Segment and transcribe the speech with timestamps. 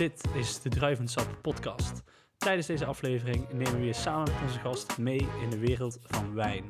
[0.00, 2.02] Dit is de Druivensap podcast.
[2.36, 6.34] Tijdens deze aflevering nemen we je samen met onze gast mee in de wereld van
[6.34, 6.64] wijn.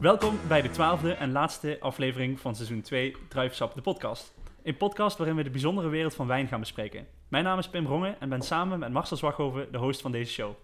[0.00, 4.34] Welkom bij de twaalfde en laatste aflevering van seizoen 2 Druivensap de podcast.
[4.62, 7.06] Een podcast waarin we de bijzondere wereld van wijn gaan bespreken.
[7.28, 10.32] Mijn naam is Pim Rongen en ben samen met Marcel Zwaghoven de host van deze
[10.32, 10.54] show.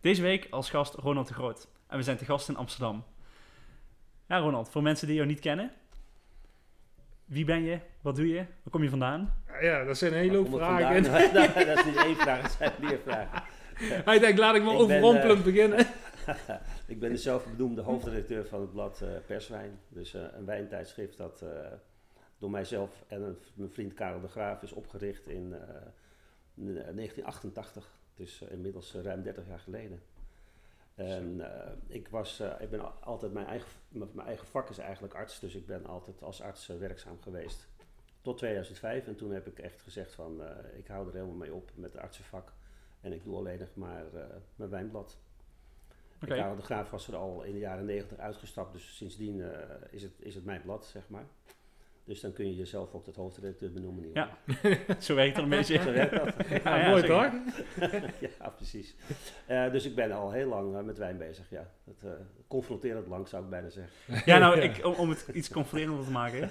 [0.00, 1.68] Deze week als gast Ronald de Groot.
[1.86, 3.04] En we zijn te gast in Amsterdam.
[4.28, 5.72] Ja, Ronald, voor mensen die jou niet kennen.
[7.24, 7.80] Wie ben je?
[8.00, 8.36] Wat doe je?
[8.36, 9.34] Waar kom je vandaan?
[9.60, 11.04] Ja, dat zijn een hele hoop vragen.
[11.04, 11.32] vandaan?
[11.54, 13.42] Nou, dat is niet één vraag, dat zijn meer vragen.
[14.04, 15.86] Hij denkt, laat ik maar overrompelend eh, beginnen.
[16.86, 19.80] Ik ben de zelfbenoemde hoofdredacteur van het blad eh, Perswijn.
[19.88, 21.44] Dus eh, een wijntijdschrift dat
[22.38, 25.60] door mijzelf en mijn vriend Karel de Graaf is opgericht in eh,
[26.54, 27.98] 1988.
[28.14, 30.02] Dus inmiddels ruim 30 jaar geleden.
[30.94, 31.42] En
[31.86, 35.54] ik, was, ik ben al- altijd mijn eigen, mijn eigen vak is eigenlijk arts, dus
[35.54, 37.68] ik ben altijd als arts werkzaam geweest.
[38.22, 41.54] Tot 2005 en toen heb ik echt gezegd van eh, ik hou er helemaal mee
[41.54, 42.52] op met het artsenvak.
[43.00, 44.24] En ik doe alleen nog maar eh,
[44.56, 45.18] mijn wijnblad.
[46.26, 50.02] Karel de Graaf was er al in de jaren 90 uitgestapt, dus sindsdien eh, is,
[50.02, 51.26] het, is het mijn blad, zeg maar.
[52.04, 54.10] Dus dan kun je jezelf ook tot hoofdredacteur benoemen.
[54.12, 54.38] Ja.
[54.98, 55.78] Zo werkt het een beetje.
[55.78, 56.34] Zo werkt dat.
[56.64, 57.32] Ja, ja, mooi toch?
[58.38, 58.96] ja, precies.
[59.46, 61.70] Eh, dus ik ben al heel lang met wijn bezig, ja.
[61.84, 62.10] Het, eh
[62.46, 64.22] confronterend lang zou ik bijna zeggen.
[64.24, 66.50] Ja, nou, ik, om, om het iets confronterender te maken.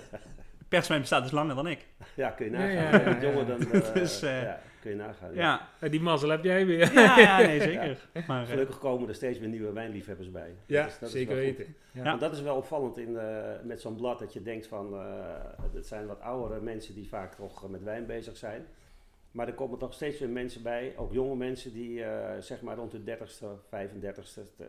[0.70, 1.86] Perswijn bestaat dus langer dan ik.
[2.16, 3.02] Ja, kun je nagaan.
[3.14, 3.60] ja, jonger dan...
[3.94, 5.34] Dus, ja, kun je nagaan.
[5.34, 5.68] ja.
[5.90, 6.94] Die mazzel heb jij weer.
[6.94, 8.10] ja, ja nee, zeker.
[8.28, 10.56] Maar, eh, Gelukkig komen er steeds weer nieuwe wijnliefhebbers bij.
[10.66, 11.58] Ja, Dat is- dat zeker wel goed.
[11.58, 11.76] weten.
[12.04, 15.02] Want dat is wel opvallend in, eh, met zo'n blad, dat je denkt van, eh,
[15.74, 18.66] het zijn wat oudere mensen die vaak toch met wijn bezig zijn.
[19.32, 22.76] Maar er komen nog steeds weer mensen bij, ook jonge mensen die eh, zeg maar
[22.76, 24.66] rond de 30ste, 35ste eh,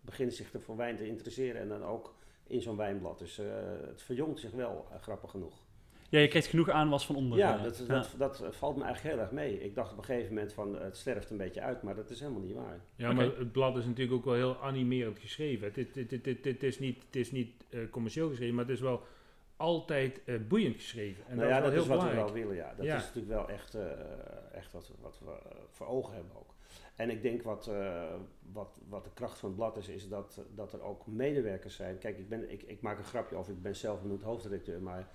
[0.00, 2.14] beginnen zich er voor wijn te interesseren en dan ook
[2.48, 3.18] in zo'n wijnblad.
[3.18, 3.46] Dus eh,
[3.86, 5.54] het verjongt zich wel, eh, grappig genoeg.
[6.08, 7.38] ja, je krijgt genoeg aanwas van onder.
[7.38, 9.62] Ja, eh, dat, dat, dat valt me eigenlijk heel erg mee.
[9.62, 12.20] Ik dacht op een gegeven moment van, het sterft een beetje uit, maar dat is
[12.20, 12.80] helemaal niet waar.
[12.96, 15.66] Ja, maar het blad is natuurlijk ook wel heel animerend geschreven.
[15.66, 18.64] Het, het, het, het, het, het is niet, het is niet eh, commercieel geschreven, maar
[18.64, 19.02] het is wel
[19.58, 21.24] altijd eh, boeiend geschreven.
[21.28, 22.26] En nou dat ja, is dat heel is wat belangrijk.
[22.28, 22.74] we wel willen, ja.
[22.76, 22.96] Dat Ja.
[22.96, 23.82] is natuurlijk wel echt, eh,
[24.52, 26.54] echt wat, wat we eh, voor ogen hebben ook.
[26.96, 27.70] En ik denk wat,
[28.52, 31.98] wat, wat de kracht van het blad is, is dat, dat er ook medewerkers zijn.
[31.98, 35.08] Kijk, ik, ben, ik, ik maak een grapje over, ik ben zelf benoemd hoofdredacteur, maar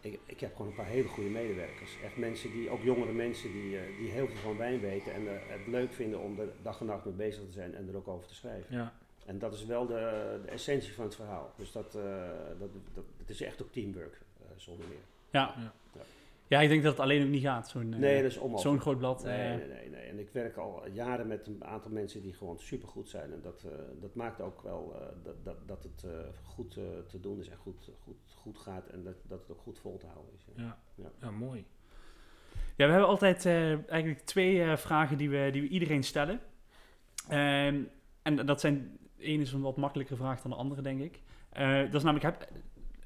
[0.00, 1.90] ik, ik heb gewoon een paar hele goede medewerkers.
[2.04, 5.66] Echt mensen die, ook jongere mensen die, die heel veel van wijn weten en het
[5.66, 8.26] leuk vinden om er dag en nacht mee bezig te zijn en er ook over
[8.28, 8.76] te schrijven.
[8.76, 8.92] Ja.
[9.26, 11.52] En dat is wel de, de essentie van het verhaal.
[11.56, 14.98] Dus dat, eh, dat, dat, het is echt ook teamwork, eh, zonder meer.
[15.30, 15.54] ja.
[15.58, 16.02] Ja.
[16.46, 17.68] ja, ik denk dat het alleen ook niet gaat.
[17.68, 19.24] Zo'n eh, Nee, dat is zo'n groot blad.
[19.24, 20.00] Nee, eh, nee, nee, nee.
[20.02, 23.32] En ik werk al jaren met een aantal mensen die gewoon supergoed zijn.
[23.32, 26.10] En dat, eh, dat maakt ook wel eh, dat, dat, dat het eh,
[26.44, 28.86] goed eh, te doen is en goed, goed, goed gaat.
[28.88, 30.44] En dat, dat het ook goed vol te houden is.
[30.56, 30.62] ja.
[30.62, 30.78] Ja.
[30.94, 31.10] Ja.
[31.20, 31.64] ja, mooi.
[32.76, 36.40] Ja, we hebben altijd eh, eigenlijk twee eh, vragen die we, die we iedereen stellen.
[37.28, 37.82] Ehm,
[38.22, 41.20] en dat zijn, één is een wat makkelijkere vraag dan de andere, denk ik.
[41.52, 42.48] Eh, dat is namelijk, heb,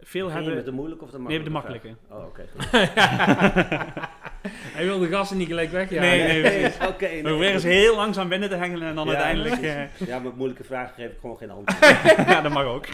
[0.01, 0.55] veel je hebben...
[0.55, 1.89] met de moeilijke of de Nee, makkelijke?
[1.89, 2.09] met de makkelijke.
[2.09, 2.19] vraag?
[2.19, 2.47] Oh, oké.
[2.57, 4.13] goed.
[4.75, 5.91] Hij wil de gasten niet gelijk weg.
[5.91, 6.87] Nee, nee, precies.
[6.89, 9.63] Oké, nee, We proberen ze heel langzaam binnen te hengelen en dan Ja, uiteindelijk...
[9.63, 11.97] eh, Ja, met moeilijke vragen geef ik gewoon geen antwoord.
[12.29, 12.87] ja, dat mag ook.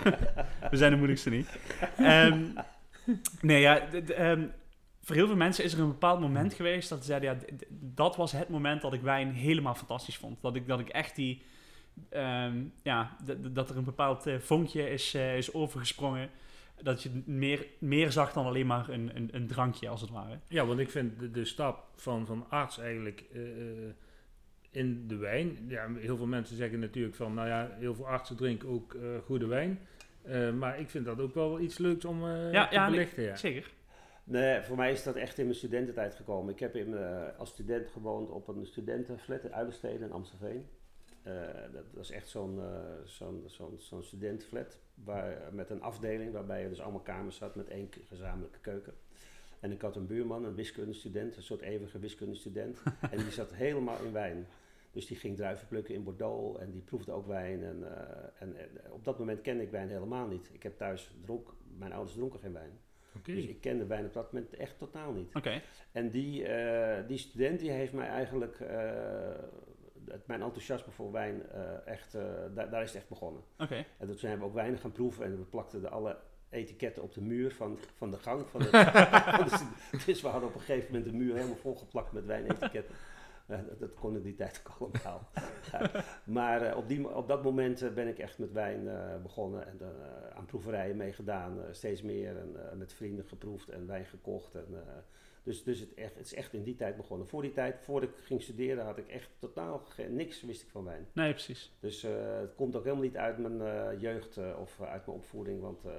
[0.70, 1.58] We zijn de moeilijkste niet.
[1.96, 2.42] Ehm,
[3.40, 3.80] nee, ja,
[4.16, 4.42] ehm,
[5.02, 8.16] voor heel veel mensen is er een bepaald moment geweest dat ze zeiden, ja, dat
[8.16, 10.42] was het moment dat ik wijn helemaal fantastisch vond.
[10.42, 11.42] Dat ik, dat ik echt die,
[12.08, 13.16] ehm, ja,
[13.52, 16.30] dat er een bepaald eh, vonkje is, eh, is overgesprongen.
[16.82, 20.38] Dat je meer, meer zag dan alleen maar een, een, een drankje, als het ware.
[20.48, 23.94] Ja, want ik vind de, de stap van, van arts eigenlijk eh, eh,
[24.70, 25.58] in de wijn.
[25.68, 29.02] Ja, heel veel mensen zeggen natuurlijk van, nou ja, heel veel artsen drinken ook eh,
[29.24, 29.78] goede wijn.
[30.22, 33.22] Eh, maar ik vind dat ook wel iets leuks om eh, Ja, te ja, belichten.
[33.22, 33.36] Ja.
[33.36, 33.70] Zeker.
[34.24, 36.52] Nee, voor mij is dat echt in mijn studententijd gekomen.
[36.52, 36.96] Ik heb in,
[37.36, 40.66] als student gewoond op een studentenflat in Uilensteden in Amstelveen.
[41.22, 41.32] Eh,
[41.72, 46.68] dat was echt zo'n eh, zo'n zo'n zo'n studentenflat waar, met een afdeling waarbij je
[46.68, 48.94] dus allemaal kamers had met één gezamenlijke keuken.
[49.60, 52.82] En ik had een buurman, een wiskundestudent, een soort eeuwige wiskundestudent.
[53.10, 54.46] en die zat helemaal in wijn.
[54.92, 57.62] Dus die ging druiven plukken in Bordeaux en die proefde ook wijn.
[57.64, 60.50] En, eh, en, en op dat moment kende ik wijn helemaal niet.
[60.52, 62.78] Ik heb thuis dronk, mijn ouders dronken geen wijn.
[63.22, 65.34] Dus ik kende wijn op dat moment echt totaal niet.
[65.34, 65.62] Oké.
[65.92, 66.46] En die,
[67.06, 68.60] die student die heeft mij eigenlijk,
[70.10, 72.22] het- mijn enthousiasme voor wijn, eh, echt, eh,
[72.54, 73.42] daar, daar is het echt begonnen.
[73.58, 73.84] Oké.
[73.98, 76.16] En toen zijn we ook wijnen gaan proeven en we plakten de alle
[76.48, 78.48] etiketten op de muur van, van de gang.
[78.48, 78.66] Van de,
[79.36, 82.24] van de stu- dus we hadden op een gegeven moment de muur helemaal volgeplakt met
[82.26, 82.94] wijnetiketten.
[83.46, 85.28] Eh, dat, dat kon in die tijd ook allemaal.
[85.72, 85.90] Ja.
[86.24, 88.88] Maar op, die, op dat moment ben ik echt met wijn
[89.22, 89.80] begonnen en
[90.34, 91.58] aan proeverijen meegedaan.
[91.70, 94.54] steeds meer en met vrienden geproefd en wijn gekocht.
[94.54, 94.66] En,
[95.50, 97.28] Dus, dus het, echt, het is echt in die tijd begonnen.
[97.28, 100.84] Voor die tijd, voordat ik ging studeren, had ik echt totaal niks wist ik van
[100.84, 101.06] wijn.
[101.12, 101.72] Nee, precies.
[101.80, 102.10] Dus eh,
[102.40, 105.60] het komt ook helemaal niet uit mijn eh, jeugd eh, of uit mijn opvoeding.
[105.60, 105.92] Want eh,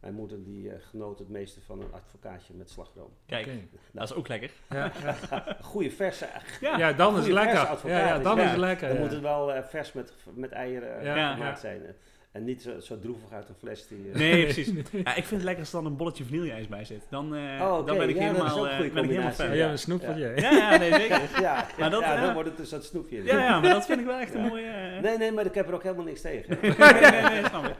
[0.00, 3.10] mijn moeder die eh, genoot het meeste van een advocaatje met slagroom.
[3.26, 3.48] Kijk,
[3.92, 4.50] dat is ook lekker.
[4.70, 5.16] Ja, ja.
[5.62, 6.28] Goede verse.
[6.60, 8.44] Ja, Ja, dan is het Ja, dan waar.
[8.44, 8.88] is het lekker.
[8.88, 11.68] Dan moet het wel vers met, met eieren Ja, gemaakt ja.
[11.68, 11.82] zijn.
[12.32, 13.86] En niet zo, zo droevig uit een fles.
[13.88, 14.66] Die, eh, Nee, precies.
[14.90, 17.02] Ja, ik vind het lekker als er dan een bolletje vanilleijs bij zit.
[17.10, 19.04] Dan, eh, Oh, dan ben ik Ja, dat is helemaal, ook een eh, goede ben
[19.04, 19.46] ik helemaal fan.
[19.48, 20.32] Ja, Ja, een snoepeltje.
[20.36, 20.50] Ja.
[20.50, 21.20] ja, nee, zeker.
[21.40, 23.22] ja, Maar dat, ja, dan wordt het een soort snoepje.
[23.24, 24.66] Ja, ja, maar dat vind ik wel echt een mooie...
[24.66, 26.58] eh, Nee, nee, maar ik heb er ook helemaal niks tegen.
[26.60, 26.74] nee,
[27.10, 27.74] nee, nee, snap ik.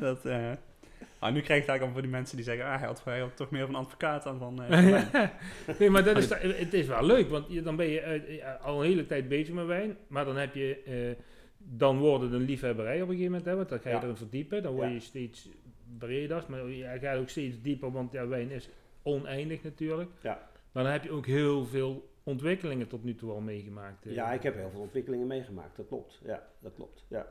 [0.00, 0.18] dat,
[1.18, 3.20] ah, nu krijg ik eigenlijk al voor die mensen die zeggen, ah, hij had, hij
[3.20, 4.62] had toch meer van een advocaat dan van...
[4.62, 5.02] eh,
[5.78, 8.88] nee, maar dat is, het is wel leuk, want je, dan ben je al een
[8.88, 11.24] hele tijd bezig met wijn, maar dan heb je, eh,
[11.76, 14.02] dan wordt het een liefhebberij op een gegeven moment, hè, want dan ga je Ja.
[14.02, 14.92] erin verdiepen, dan word Ja.
[14.94, 15.48] je steeds
[15.98, 18.68] breder, maar je gaat ook steeds dieper, want ja, wijn is
[19.02, 20.10] oneindig natuurlijk.
[20.22, 20.50] Ja.
[20.72, 24.06] Maar dan heb je ook heel veel ontwikkelingen tot nu toe al meegemaakt.
[24.06, 24.14] eh.
[24.14, 26.20] Ja, ik heb heel veel ontwikkelingen meegemaakt, dat klopt.
[26.24, 27.04] Ja, dat klopt.
[27.08, 27.26] Ja,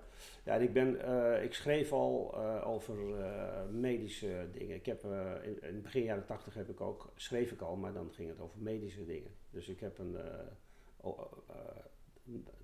[0.46, 4.76] ja en ik, ben, eh, ik schreef al eh, over eh, medische dingen.
[4.76, 5.04] Ik heb,
[5.44, 8.40] in, in begin jaren tachtig heb ik ook, schreef ik al, maar dan ging het
[8.40, 9.32] over medische dingen.
[9.50, 10.18] Dus ik heb een,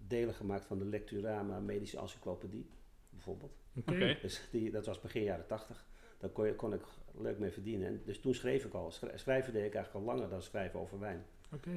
[0.08, 2.70] delen gemaakt van de Lecturama Medische Encyclopedie,
[3.10, 3.54] bijvoorbeeld.
[3.80, 4.18] Oké.
[4.22, 5.86] Dus die, dat was begin jaren tachtig.
[6.18, 6.82] Daar kon, je, kon ik
[7.18, 7.88] leuk mee verdienen.
[7.88, 8.92] En dus toen schreef ik al.
[8.92, 11.26] Schri- Schrijven deed ik eigenlijk al langer dan schrijven over wijn.
[11.54, 11.70] Oké.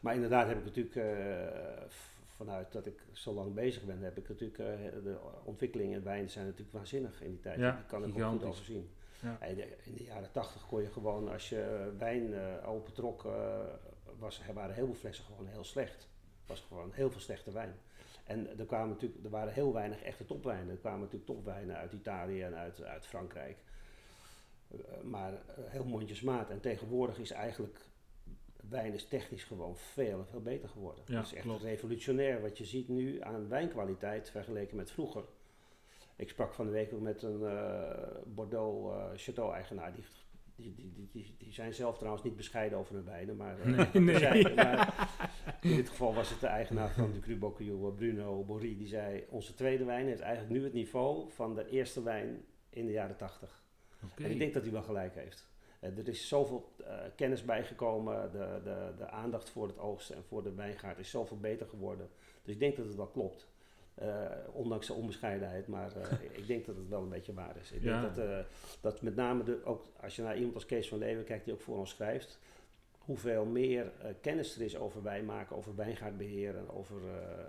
[0.00, 1.82] Maar inderdaad heb ik natuurlijk, eh,
[2.36, 4.66] vanuit dat ik zo lang bezig ben, heb ik natuurlijk, eh,
[5.04, 7.58] de ontwikkelingen in wijn zijn natuurlijk waanzinnig in die tijd.
[7.58, 8.90] Ja, die kan ik ook goed overzien.
[9.22, 9.36] Ja.
[9.40, 13.58] En de- In de jaren tachtig kon je gewoon, als je wijn eh opentrok, eh,
[14.18, 16.08] was, er waren heel veel flessen gewoon heel slecht.
[16.46, 17.74] Was gewoon heel veel slechte wijn.
[18.24, 20.70] En er, kwamen natuurlijk, er waren heel weinig echte topwijnen.
[20.70, 23.56] Er kwamen natuurlijk topwijnen uit Italië en uit, uit Frankrijk.
[24.70, 26.50] Eh, maar eh, heel mondjesmaat.
[26.50, 27.78] En tegenwoordig is eigenlijk
[28.68, 31.04] wijn is technisch gewoon veel veel beter geworden.
[31.06, 31.62] Ja, het is echt klopt.
[31.62, 35.24] revolutionair wat je ziet nu aan wijnkwaliteit vergeleken met vroeger.
[36.16, 39.92] Ik sprak van de week ook met een eh, Bordeaux eh, Chateau-eigenaar.
[39.94, 44.54] Die, die, die, die, zijn zelf trouwens niet bescheiden over hun wijnen, maar, Nee, nee.
[44.54, 45.23] maar
[45.60, 47.36] in dit geval was het de eigenaar van de Cru
[47.96, 48.76] Bruno Borri.
[48.76, 52.86] Die zei, onze tweede wijn heeft eigenlijk nu het niveau van de eerste wijn in
[52.86, 53.62] de jaren tachtig.
[54.04, 54.22] Oké.
[54.24, 55.46] En ik denk dat hij wel gelijk heeft.
[55.80, 60.24] Eh, er is zoveel eh, kennis bijgekomen, de, de, de aandacht voor het oogsten en
[60.24, 62.08] voor de wijngaard is zoveel beter geworden.
[62.42, 63.48] Dus ik denk dat het wel klopt.
[63.94, 65.92] Eh, ondanks de onbescheidenheid, maar
[66.32, 67.72] ik denk dat het wel een beetje waar is.
[67.72, 68.00] Ik Ja.
[68.00, 68.46] denk dat,
[68.80, 71.54] dat met name, de, ook als je naar iemand als Kees van Leeuwen kijkt, die
[71.54, 72.38] ook voor ons schrijft,
[73.04, 77.44] hoeveel meer eh, kennis er is over wijn maken, over wijngaardbeheer en over eh,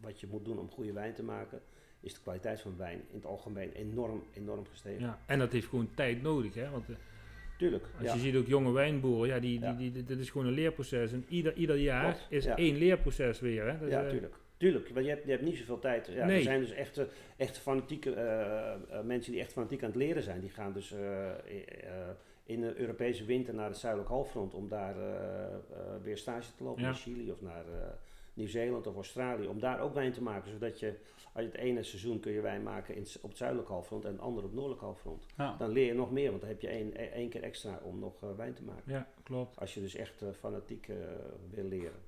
[0.00, 1.60] wat je moet doen om goede wijn te maken,
[2.00, 5.00] is de kwaliteit van wijn in het algemeen enorm, enorm gestegen.
[5.00, 6.70] Ja, en dat heeft gewoon tijd nodig, hè?
[6.70, 6.96] Want eh,
[7.58, 7.84] Tuurlijk.
[7.98, 8.14] als ja.
[8.14, 9.72] je ziet ook jonge wijnboeren, ja, die, Ja.
[9.72, 11.12] die, die, dat is gewoon een leerproces.
[11.12, 12.56] En ieder, ieder jaar Klopt, is ja.
[12.56, 13.78] één leerproces weer, hè?
[13.78, 14.34] Dat, Ja, tuurlijk.
[14.56, 16.06] Tuurlijk, want je hebt, je hebt niet zoveel tijd.
[16.06, 16.36] Ja, Nee.
[16.36, 17.04] Er zijn dus echt, eh,
[17.36, 18.10] echt fanatieke
[19.04, 20.40] mensen die echt fanatiek aan het leren zijn.
[20.40, 20.94] Die gaan dus
[22.44, 25.58] in de Europese winter naar het zuidelijk halfrond om daar eh, eh,
[26.02, 26.88] weer stage te lopen Ja.
[26.88, 27.88] in Chili of naar eh,
[28.34, 29.46] Nieuw-Zeeland of Australië.
[29.46, 30.50] Om daar ook wijn te maken.
[30.50, 30.94] Zodat je,
[31.32, 34.20] als het ene seizoen kun je wijn maken in, op het zuidelijk halfrond en het
[34.20, 35.26] andere op het noordelijk halfrond.
[35.36, 35.56] Ja.
[35.56, 38.20] Dan leer je nog meer, want dan heb je één, één keer extra om nog
[38.36, 38.92] wijn te maken.
[38.92, 39.58] Ja, klopt.
[39.60, 40.88] Als je dus echt fanatiek
[41.50, 42.00] wil leren.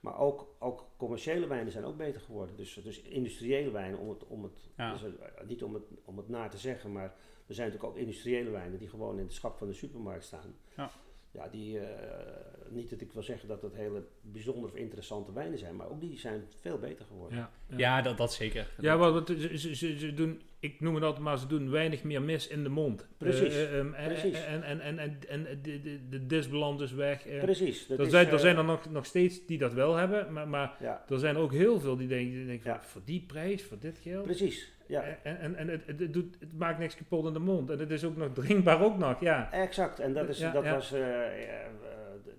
[0.00, 2.56] Maar ook, ook commerciële wijnen zijn ook beter geworden.
[2.56, 4.92] Dus, dus industriële wijnen, om het, om het, Ja.
[4.92, 5.02] dus,
[5.46, 7.14] niet om het, om het na te zeggen, maar
[7.50, 10.54] er zijn natuurlijk ook industriële wijnen die gewoon in het schap van de supermarkt staan.
[10.76, 10.90] Ja.
[11.30, 15.58] Ja, die, eh, niet dat ik wil zeggen dat het hele bijzondere of interessante wijnen
[15.58, 17.38] zijn, maar ook die zijn veel beter geworden.
[17.38, 17.76] Ja, ja.
[17.78, 18.74] Ja, dat, dat zeker.
[18.80, 22.22] Ja, ze, ze, ze, ze doen, ik noem het altijd maar, ze doen weinig meer
[22.22, 23.06] mis in de mond.
[23.18, 24.44] Precies, Eh, ehm, en- precies.
[24.44, 27.26] En, en, en, en, en de, de, de disbalans is weg.
[27.26, 27.40] eh.
[27.40, 27.86] Precies.
[27.86, 30.32] dat er, is, zijn, er eh, zijn er nog, nog steeds die dat wel hebben,
[30.32, 32.82] maar, maar Ja, er zijn er ook heel veel die denken, die denken van, Ja.
[32.82, 34.24] voor die prijs, voor dit geld.
[34.24, 34.72] precies.
[34.86, 35.02] Ja.
[35.22, 37.70] En, en, en het, het, doet, het maakt niks kapot in de mond.
[37.70, 39.52] En het is ook nog drinkbaar ook nog, ja.
[39.52, 41.26] Exact, en dat, is, Ja, dat was eh,
[41.64, 41.70] eh,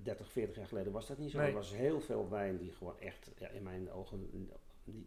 [0.03, 1.37] 30, 40 jaar geleden was dat niet zo.
[1.37, 1.47] Nee.
[1.47, 4.29] Er was heel veel wijn die gewoon echt ja, in mijn ogen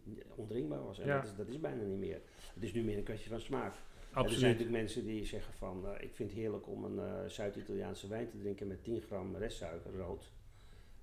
[0.03, 0.99] niet ondringbaar was.
[0.99, 1.15] En Ja.
[1.15, 2.21] dat, is, dat is bijna niet meer.
[2.53, 3.73] Het is nu meer een kwestie van smaak.
[3.73, 4.41] En er zijn Absoluut.
[4.41, 8.29] natuurlijk mensen die zeggen van, eh, ik vind het heerlijk om een eh, Zuid-Italiaanse wijn
[8.29, 10.31] te drinken met 10 gram restsuiker rood.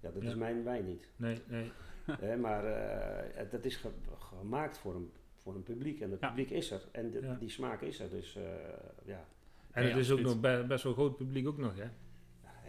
[0.01, 0.29] Ja, dat Ja.
[0.29, 1.09] is mijn wijn niet.
[1.17, 1.71] Nee, nee.
[2.41, 6.29] Maar eh, dat is ge- gemaakt voor een, voor een publiek en het Ja.
[6.29, 6.81] publiek is er.
[6.93, 8.43] En de- die smaak is er, dus eh,
[9.05, 9.25] ja,
[9.71, 10.25] En het is ook absoluut.
[10.25, 11.85] nog be- best wel groot publiek ook nog, hè.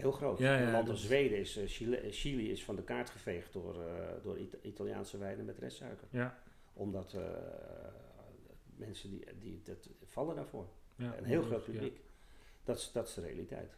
[0.04, 0.40] Heel groot.
[0.40, 3.54] Ja, ja, land als Zweden is, eh, Chile, eh, Chili is van de kaart geveegd
[3.54, 6.08] door, eh, door Ita- Italiaanse wijnen met restsuiker.
[6.10, 6.38] Ja.
[6.74, 7.16] Omdat
[8.76, 10.68] mensen die, die dat vallen daarvoor.
[10.96, 11.72] ja een heel ja, groot ja.
[11.72, 12.00] publiek.
[12.64, 13.76] Dat, is, dat is de realiteit.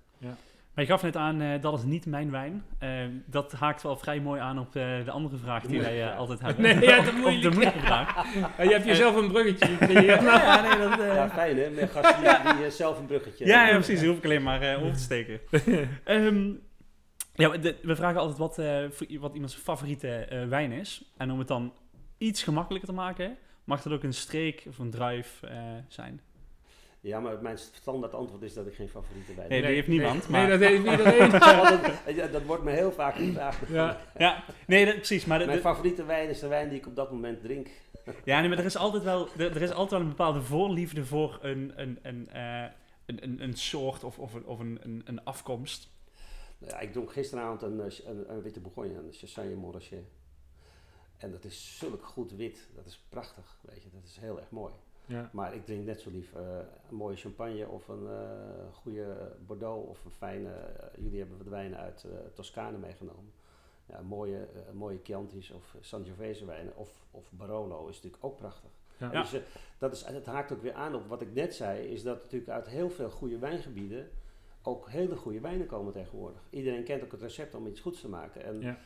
[0.75, 2.63] Maar je gaf net aan, eh, dat is niet mijn wijn.
[2.79, 2.89] Eh,
[3.25, 6.63] dat haakt wel vrij mooi aan op eh, de andere vraag die wij altijd hebben.
[6.63, 7.49] Nee, ja, de Op- op moeilijke.
[7.49, 8.15] de moeilijke vraag.
[8.57, 10.21] Ja, je hebt jezelf een bruggetje gecreëerd.
[10.21, 13.67] ja, nee, dat, eh, Ja, fijn hè, met gasten die, die zelf een bruggetje ja,
[13.67, 13.99] ja, precies.
[13.99, 15.39] Die hoef ik alleen maar eh over te steken.
[16.03, 16.51] Ehm,
[17.33, 21.13] ja, de- we vragen altijd wat, eh, wat iemands favoriete eh, wijn is.
[21.17, 21.73] En om het dan
[22.17, 25.51] iets gemakkelijker te maken, mag dat ook een streek of een druif eh,
[25.87, 26.21] zijn.
[27.05, 29.67] Ja, maar mijn standaard antwoord is dat ik geen favoriete wijn Nee, heb.
[29.67, 30.29] die heeft niemand.
[30.29, 32.15] Nee, maar, dat heeft iedereen.
[32.15, 33.67] Dat, dat wordt me heel vaak gevraagd.
[33.69, 33.97] Ja.
[34.17, 35.25] ja, nee, dat- precies.
[35.25, 37.67] Maar de- Mijn favoriete wijn is de wijn die ik op dat moment drink.
[38.23, 41.05] Ja, nee, maar er is altijd wel, er, er is altijd wel een bepaalde voorliefde
[41.05, 42.63] voor een, een, een, eh,
[43.05, 45.89] een, een, een soort of, of, een, of een, een, een afkomst.
[46.57, 50.03] Nou Ja, ik dronk gisteravond een, eh, een, een witte bourgogne, een Chassagne Montrachet.
[51.17, 52.67] En dat is zulk goed wit.
[52.75, 53.89] Dat is prachtig, weet je.
[53.93, 54.73] Dat is heel erg mooi.
[55.05, 55.29] Ja.
[55.33, 56.57] Maar ik drink net zo lief eh,
[56.89, 60.49] een mooie champagne of een eh, goede Bordeaux of een fijne...
[60.49, 63.33] eh, jullie hebben wat wijnen uit Toscane meegenomen.
[63.85, 68.69] Ja, mooie, mooie Chianti's of Sangiovese wijnen of, of Barolo is natuurlijk ook prachtig.
[68.97, 69.09] Ja.
[69.09, 69.41] Dus
[69.77, 72.51] dat is, het haakt ook weer aan op wat ik net zei, is dat natuurlijk
[72.51, 74.09] uit heel veel goede wijngebieden
[74.61, 76.41] ook hele goede wijnen komen tegenwoordig.
[76.49, 78.43] Iedereen kent ook het recept om iets goeds te maken.
[78.43, 78.77] En Ja.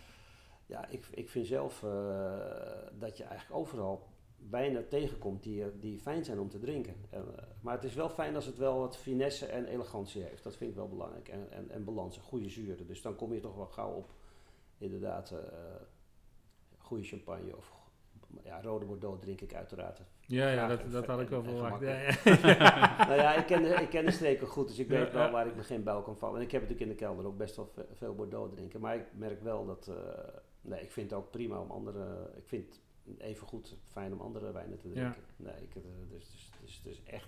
[0.65, 1.79] ja, ik, ik vind zelf
[2.99, 4.08] dat je eigenlijk overal
[4.49, 6.95] wijnen tegenkomt die, eh, die fijn zijn om te drinken.
[7.09, 10.43] En, eh, maar het is wel fijn als het wel wat finesse en elegantie heeft.
[10.43, 11.27] Dat vind ik wel belangrijk.
[11.27, 12.87] En, en, en balans en goede zuren.
[12.87, 14.09] Dus dan kom je toch wel gauw op
[14.77, 15.37] inderdaad eh,
[16.77, 17.77] goede champagne of
[18.43, 20.01] ja, rode Bordeaux drink ik uiteraard.
[20.25, 21.81] Ja, ja, dat, dat had ik wel verwacht.
[21.81, 22.11] Ja, ja.
[22.11, 22.57] gemakkelijk.
[23.09, 25.31] nou ja, ik ken, de, ik ken de streken goed, dus ik Ja, weet wel
[25.31, 26.37] waar ik me geen buil kan vallen.
[26.39, 28.79] En ik heb natuurlijk in de kelder ook best wel ve- veel Bordeaux drinken.
[28.81, 29.91] Maar ik merk wel dat,
[30.61, 32.81] nee, ik vind het ook prima om andere, ik vind
[33.17, 35.21] even goed fijn om andere wijnen te drinken.
[35.35, 37.27] Nee, ik, eh, dus, dus, dus, dus echt,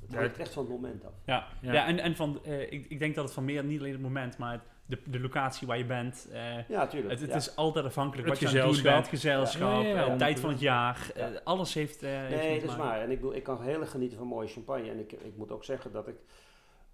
[0.00, 1.12] het hangt het- echt van het moment af.
[1.24, 1.72] Ja, Ja.
[1.72, 1.86] ja.
[1.86, 4.38] en, en van, eh, ik, ik denk dat het van meer, niet alleen het moment,
[4.38, 6.28] maar het- de, de locatie waar je bent.
[6.32, 7.10] eh, Ja, tuurlijk.
[7.10, 7.36] het het ja.
[7.36, 10.16] is altijd afhankelijk Het wat je aan het doen bent, gezelschap, Ja, ja, ja, eh,
[10.16, 11.10] tijd van het jaar.
[11.16, 11.30] Ja.
[11.44, 12.02] alles heeft.
[12.02, 13.00] eh, heeft Nee, dat is waar.
[13.00, 14.90] En ik, bedoel, ik kan heel erg genieten van mooie champagne.
[14.90, 16.16] En ik, ik moet ook zeggen dat ik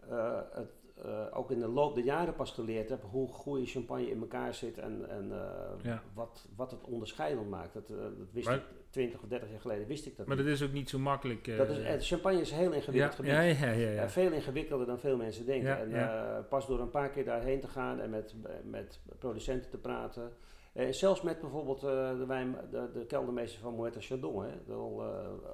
[0.09, 0.71] eh, het
[1.05, 4.55] eh, ook in de loop der jaren pas geleerd heb hoe goede champagne in elkaar
[4.55, 6.03] zit en, en eh, Ja.
[6.15, 7.73] wat, wat het onderscheidend maakt.
[7.75, 10.37] Dat, eh, dat wist Maar- ik 20 of 30 jaar geleden wist ik dat Maar
[10.37, 10.45] niet.
[10.45, 11.57] dat is ook niet zo makkelijk.
[11.57, 13.59] Dat is, champagne is heel ingewikkeld ja, gebied.
[13.61, 15.93] ja, ja, veel ingewikkelder dan veel mensen denken.
[15.93, 20.33] En pas door een paar keer daarheen te gaan en met, met producenten te praten.
[20.73, 24.45] Eh, zelfs met bijvoorbeeld de, wijn, de, de keldermeester van Moët Chandon.
[24.45, 24.75] Hè.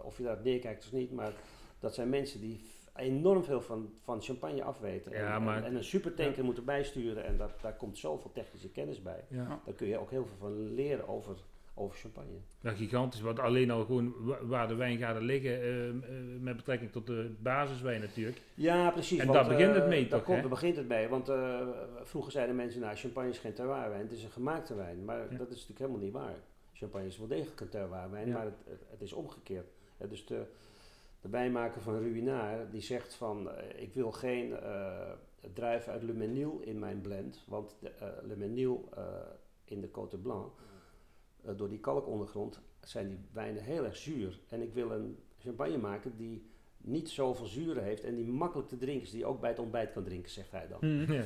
[0.03, 1.33] Of je daar neerkijkt of niet, maar
[1.79, 2.61] dat zijn mensen die
[2.97, 5.13] enorm veel van, van champagne afweten.
[5.13, 8.71] Ja, en, maar- en, en een supertanker moeten bijsturen en dat, daar komt zoveel technische
[8.71, 9.25] kennis bij.
[9.29, 9.61] Ja.
[9.65, 11.37] Daar kun je ook heel veel van leren over,
[11.75, 12.37] over champagne.
[12.61, 13.21] Ja, gigantisch.
[13.21, 15.95] Wat alleen al gewoon wa- waar de wijngaarden liggen, eh, eh,
[16.41, 18.41] met betrekking tot de basiswijn natuurlijk.
[18.55, 19.19] Ja, precies.
[19.19, 20.41] En want, daar begint het eh, mee daar toch, komt- hè?
[20.43, 21.09] Daar begint het mee.
[21.09, 21.31] Want
[22.03, 25.05] vroeger zeiden mensen, nou, champagne is geen terroirwijn, het is een gemaakte wijn.
[25.05, 25.39] Maar Ja.
[25.39, 26.35] dat is natuurlijk helemaal niet waar.
[26.73, 28.33] Champagne is wel degelijk een terroirwijn, Ja.
[28.35, 28.55] maar het,
[28.91, 29.67] het, is omgekeerd.
[30.09, 30.43] Dus de,
[31.25, 35.11] de wijnmaker van Ruinaar, die zegt van, eh, ik wil geen eh
[35.55, 37.45] druiven uit Le Menil in mijn blend.
[37.47, 39.05] Want de, eh, Le Menil eh,
[39.65, 40.53] in de Côte Blanc,
[41.57, 44.41] door die kalkondergrond, zijn die wijnen heel erg zuur.
[44.49, 48.77] En ik wil een champagne maken die niet zoveel zuren heeft en die makkelijk te
[48.77, 50.79] drinken is, die je ook bij het ontbijt kan drinken, zegt hij dan.
[50.81, 51.13] Hmm.
[51.13, 51.25] Ja.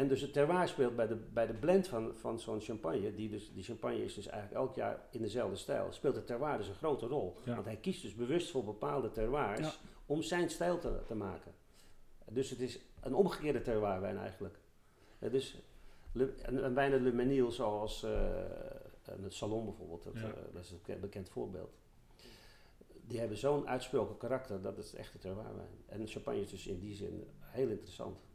[0.00, 3.28] En dus het terroir speelt bij de, bij de blend van, van zo'n champagne, die,
[3.28, 6.68] dus, die champagne is dus eigenlijk elk jaar in dezelfde stijl, speelt het terroir dus
[6.68, 7.36] een grote rol.
[7.44, 7.54] Ja.
[7.54, 9.72] Want hij kiest dus bewust voor bepaalde terroirs Ja.
[10.06, 11.52] om zijn stijl te, te maken.
[12.30, 14.58] Dus het is een omgekeerde terroirwijn eigenlijk.
[15.18, 15.62] Eh, dus
[16.12, 18.44] Le- een, een wijn Le Menil zoals eh,
[19.04, 20.20] een salon bijvoorbeeld, dat, Ja.
[20.22, 21.78] eh, dat is een bekend- bekend voorbeeld.
[23.06, 25.68] Die hebben zo'n uitsproken karakter, dat is echt een terroirwijn.
[25.86, 28.28] En champagne is dus in die zin heel interessant.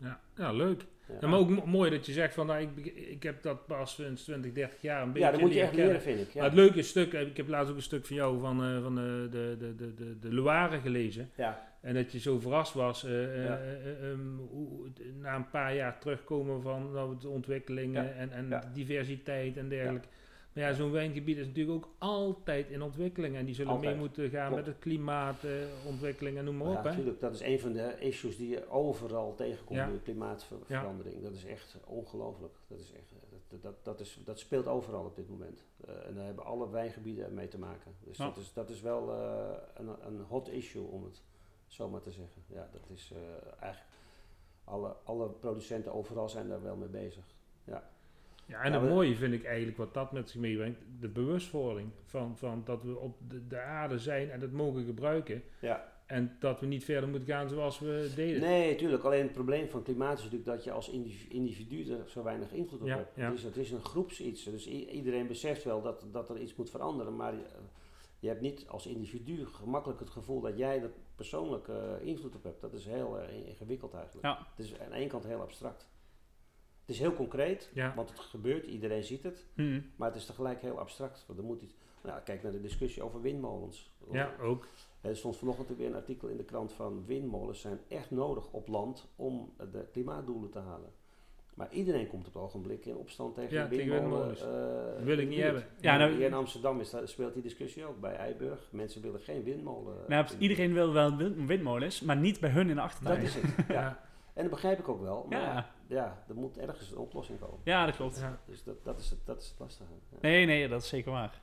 [0.00, 0.20] Ja.
[0.36, 0.80] ja, leuk.
[1.08, 1.16] Ja.
[1.20, 3.94] Ja, maar ook mo- mooi dat je zegt van, nou, ik, ik heb dat pas
[3.94, 6.26] sinds 20, 30 jaar een beetje Ja, dat moet je echt leren, vind ik.
[6.32, 6.40] Ja.
[6.40, 8.82] Maar het leuke stuk, eh, ik heb laatst ook een stuk van jou van, eh,
[8.82, 11.30] van eh, de, de, de, de, de Loire gelezen.
[11.36, 11.68] ja.
[11.80, 13.58] En dat je zo verrast was eh, eh, Ja.
[13.58, 14.88] eh, ehm, hoe,
[15.20, 20.08] na een paar jaar terugkomen van nou, de ontwikkelingen en, en de diversiteit en dergelijke.
[20.52, 23.36] Maar ja, zo'n wijngebied is natuurlijk ook altijd in ontwikkeling.
[23.36, 23.90] En die zullen Altijd.
[23.90, 24.64] mee moeten gaan Klopt.
[24.66, 25.52] met het klimaat, eh,
[25.86, 26.82] ontwikkeling en noem maar Ja, op.
[26.84, 26.88] hè.
[26.90, 27.20] natuurlijk.
[27.20, 29.86] Dat is een van de issues die je overal tegenkomt Ja.
[29.86, 31.22] in de klimaatverandering.
[31.22, 32.54] Dat is echt ongelooflijk.
[32.68, 33.12] Dat, is echt,
[33.48, 35.64] dat, dat, dat, is, dat speelt overal op dit moment.
[35.86, 37.94] Eh, en daar hebben alle wijngebieden mee te maken.
[38.04, 41.22] Dus dat, is, dat is wel eh, een, een hot issue, om het
[41.66, 42.42] zo maar te zeggen.
[42.46, 43.18] Ja, dat is eh,
[43.62, 43.88] eigenlijk...
[44.64, 47.24] Alle, alle producenten overal zijn daar wel mee bezig.
[47.64, 47.90] Ja,
[48.52, 51.90] en Ja, het we- mooie vind ik eigenlijk wat dat met zich meebrengt, de bewustwording
[52.04, 55.42] van, van dat we op de, de aarde zijn en het mogen gebruiken.
[55.60, 58.40] Ja, En dat we niet verder moeten gaan zoals we deden.
[58.40, 59.02] Nee, tuurlijk.
[59.02, 60.88] Alleen het probleem van klimaat is natuurlijk dat je als
[61.28, 63.16] individu, er zo weinig invloed op Ja, hebt.
[63.16, 63.24] ja.
[63.28, 64.44] Het, is, het is een groepsiets.
[64.44, 67.16] Dus i- iedereen beseft wel dat, dat er iets moet veranderen.
[67.16, 67.44] Maar je,
[68.18, 72.42] je hebt niet als individu gemakkelijk het gevoel dat jij er persoonlijk eh, invloed op
[72.42, 72.60] hebt.
[72.60, 74.24] Dat is heel eh, ingewikkeld eigenlijk.
[74.26, 74.46] Ja.
[74.56, 75.88] Het is aan de ene kant heel abstract.
[76.90, 77.92] Het is heel concreet, Ja.
[77.96, 79.46] want het gebeurt, iedereen ziet het.
[79.54, 79.80] Hm.
[79.96, 81.24] Maar het is tegelijk heel abstract.
[81.26, 83.92] Want er moet iets, nou, kijk naar de discussie over windmolens.
[84.12, 84.66] Ja, ook.
[85.00, 88.68] Er stond vanochtend weer een artikel in de krant van windmolens zijn echt nodig op
[88.68, 90.90] land om de klimaatdoelen te halen.
[91.54, 94.00] Maar iedereen komt op het ogenblik in opstand tegen Ja, windmolen.
[94.02, 94.40] windmolens.
[94.40, 95.42] eh, wil ik niet buurt.
[95.52, 95.64] hebben.
[95.80, 98.68] Ja, nou- Hier in Amsterdam is, daar speelt die discussie ook bij Eiburg.
[98.72, 100.02] Mensen willen geen windmolen.
[100.02, 103.16] eh, Nou, iedereen wil wel wind- windmolens, maar niet bij hun in de achtertuin.
[103.20, 103.66] Dat is het.
[103.68, 103.74] Ja.
[103.80, 104.08] Ja.
[104.34, 105.26] En dat begrijp ik ook wel.
[105.30, 106.24] Maar ja.
[106.28, 107.58] Er moet ergens een oplossing komen.
[107.64, 108.18] Ja, dat klopt.
[108.18, 108.40] Ja.
[108.44, 109.90] Dus dat, dat, is, het, dat is het lastige.
[110.10, 110.18] Ja.
[110.20, 111.40] Nee, nee, dat is zeker waar.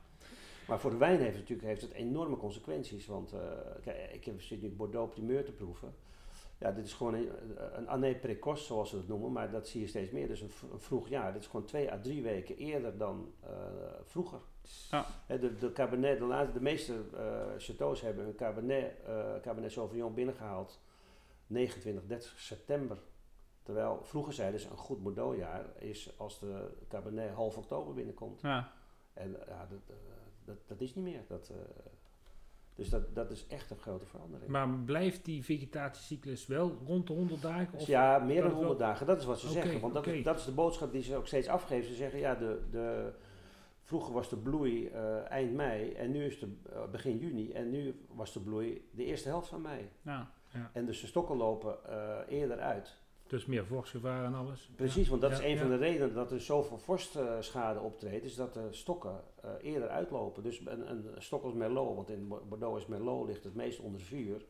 [0.68, 3.06] Maar voor de wijn heeft het natuurlijk heeft het enorme consequenties.
[3.06, 3.40] Want eh,
[3.82, 5.94] kijk, ik heb zit nu Bordeaux primeur te proeven.
[6.58, 7.30] Ja, dit is gewoon een,
[7.72, 9.32] een année précoce, zoals ze het noemen.
[9.32, 10.28] Maar dat zie je steeds meer.
[10.28, 11.32] Dus een, vroeg jaar.
[11.32, 13.50] Dit is gewoon twee à drie weken eerder dan eh,
[14.04, 14.38] vroeger.
[14.90, 15.06] Ja.
[15.26, 20.14] De, de, cabernet, de, laatste, de meeste eh chateaus hebben een cabernet, eh cabernet sauvignon
[20.14, 20.80] binnengehaald
[21.46, 22.98] 29, 30 september.
[23.68, 28.40] Terwijl vroeger zeiden ze een goed Bordeauxjaar is als de cabernet half oktober binnenkomt.
[28.40, 28.72] Ja.
[29.12, 29.96] En ja, dat, eh,
[30.44, 31.24] dat, dat is niet meer.
[31.26, 31.56] Dat, eh,
[32.74, 34.50] dus dat, dat is echt een grote verandering.
[34.50, 37.72] Maar blijft die vegetatiecyclus wel rond de 100 dagen?
[37.72, 37.86] Dus Of?
[37.86, 39.80] ja, meer dan dat is 100 dagen, dat is wat ze zeggen.
[39.80, 41.88] Want dat, is, dat is de boodschap die ze ook steeds afgeven.
[41.88, 43.12] Ze zeggen, ja, de, de,
[43.82, 47.52] vroeger was de bloei eh, eind mei en nu is het begin juni.
[47.52, 49.90] En nu was de bloei de eerste helft van mei.
[50.02, 50.30] Ja.
[50.72, 51.78] En dus de stokken lopen
[52.28, 53.06] eerder uit.
[53.28, 54.70] Dus meer vorstgevaar en alles.
[54.76, 55.58] Precies, want dat is een ja.
[55.58, 60.42] van de redenen dat er zoveel vorstschade optreedt, is dat de stokken eh, eerder uitlopen.
[60.42, 63.78] Dus een, een stok als Merlot, want in Bo- Bordeaux is Merlot ligt het meest
[63.80, 64.44] onder vuur,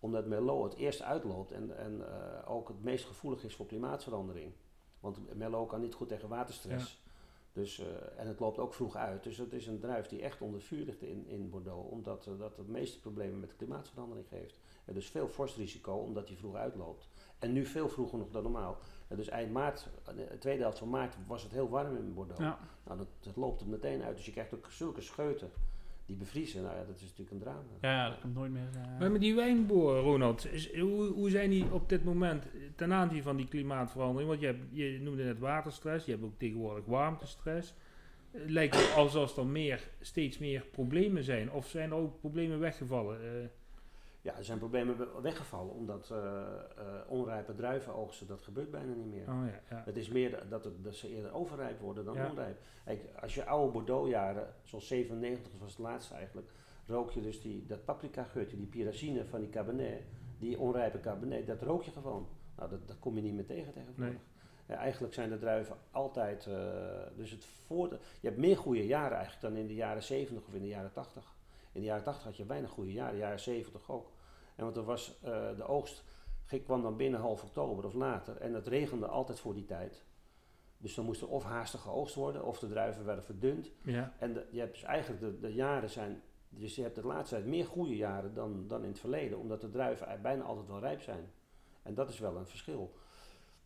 [0.00, 4.52] omdat Merlot het eerst uitloopt en, en eh, ook het meest gevoelig is voor klimaatverandering.
[5.00, 7.02] Want Merlot kan niet goed tegen waterstress.
[7.52, 9.22] Dus, eh, en het loopt ook vroeg uit.
[9.22, 12.56] Dus het is een druif die echt onder vuur ligt in, in Bordeaux, omdat dat
[12.56, 14.54] de meeste problemen met de klimaatverandering geeft.
[14.84, 17.08] Er dus veel vorstrisico, omdat hij vroeg uitloopt.
[17.38, 18.78] En nu veel vroeger nog dan normaal.
[19.08, 22.14] En dus eind maart, eh, de tweede helft van maart, was het heel warm in
[22.14, 22.40] Bordeaux.
[22.42, 22.58] Ja.
[22.86, 24.16] Nou, dat, dat loopt er meteen uit.
[24.16, 25.50] Dus je krijgt ook zulke scheuten
[26.06, 26.62] die bevriezen.
[26.62, 27.60] Nou ja, dat is natuurlijk een drama.
[27.80, 28.68] Ja, dat komt nooit meer.
[28.74, 32.92] eh, Maar met die wijnboer, Ronald, is, hoe, hoe zijn die op dit moment ten
[32.92, 34.28] aanzien van die klimaatverandering?
[34.28, 37.74] Want je, hebt, je noemde net waterstress, je hebt ook tegenwoordig warmtestress.
[38.30, 41.52] Het lijkt alsof er meer, steeds meer problemen zijn.
[41.52, 43.20] Of zijn er ook problemen weggevallen?
[43.20, 43.46] Eh,
[44.24, 48.92] Ja, er zijn problemen we- weggevallen omdat eh, eh, onrijpe druiven oogsten, dat gebeurt bijna
[48.92, 49.28] niet meer.
[49.28, 49.82] oh ja, ja.
[49.84, 52.28] Het is meer dat, het, dat ze eerder overrijp worden dan Ja.
[52.30, 52.58] onrijp.
[52.84, 56.50] Kijk, als je oude Bordeaux-jaren, zoals 97 was het laatste eigenlijk,
[56.86, 60.02] rook je dus die, dat paprika geurtje, die pyracine van die cabernet,
[60.38, 62.28] die onrijpe cabernet, dat rook je gewoon.
[62.56, 64.14] Nou, dat, dat kom je niet meer tegen tegenwoordig.
[64.66, 64.76] Nee.
[64.76, 66.56] Eigenlijk zijn de druiven altijd, eh,
[67.16, 67.88] dus het voor
[68.20, 70.92] je hebt meer goede jaren eigenlijk dan in de jaren 70 of in de jaren
[70.92, 71.32] 80.
[71.72, 74.10] In de jaren 80 had je weinig goede jaren, de jaren 70 ook.
[74.54, 76.04] En want er was eh, de oogst,
[76.44, 80.04] ging- kwam dan binnen half oktober of later en het regende altijd voor die tijd.
[80.78, 83.70] Dus dan moest er of haastig geoogst worden of de druiven werden verdund.
[83.82, 84.12] ja.
[84.18, 87.34] En de, je hebt dus eigenlijk de, de jaren zijn, dus je hebt de laatste
[87.34, 90.80] tijd meer goede jaren dan, dan in het verleden, omdat de druiven bijna altijd wel
[90.80, 91.32] rijp zijn.
[91.82, 92.94] En dat is wel een verschil.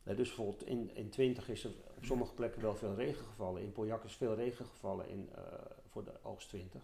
[0.03, 3.63] Eh, dus bijvoorbeeld in, in 20 is er op sommige plekken wel veel regen gevallen.
[3.63, 5.43] In Pauillac is veel regen gevallen in, eh,
[5.87, 6.83] voor de oogst 20.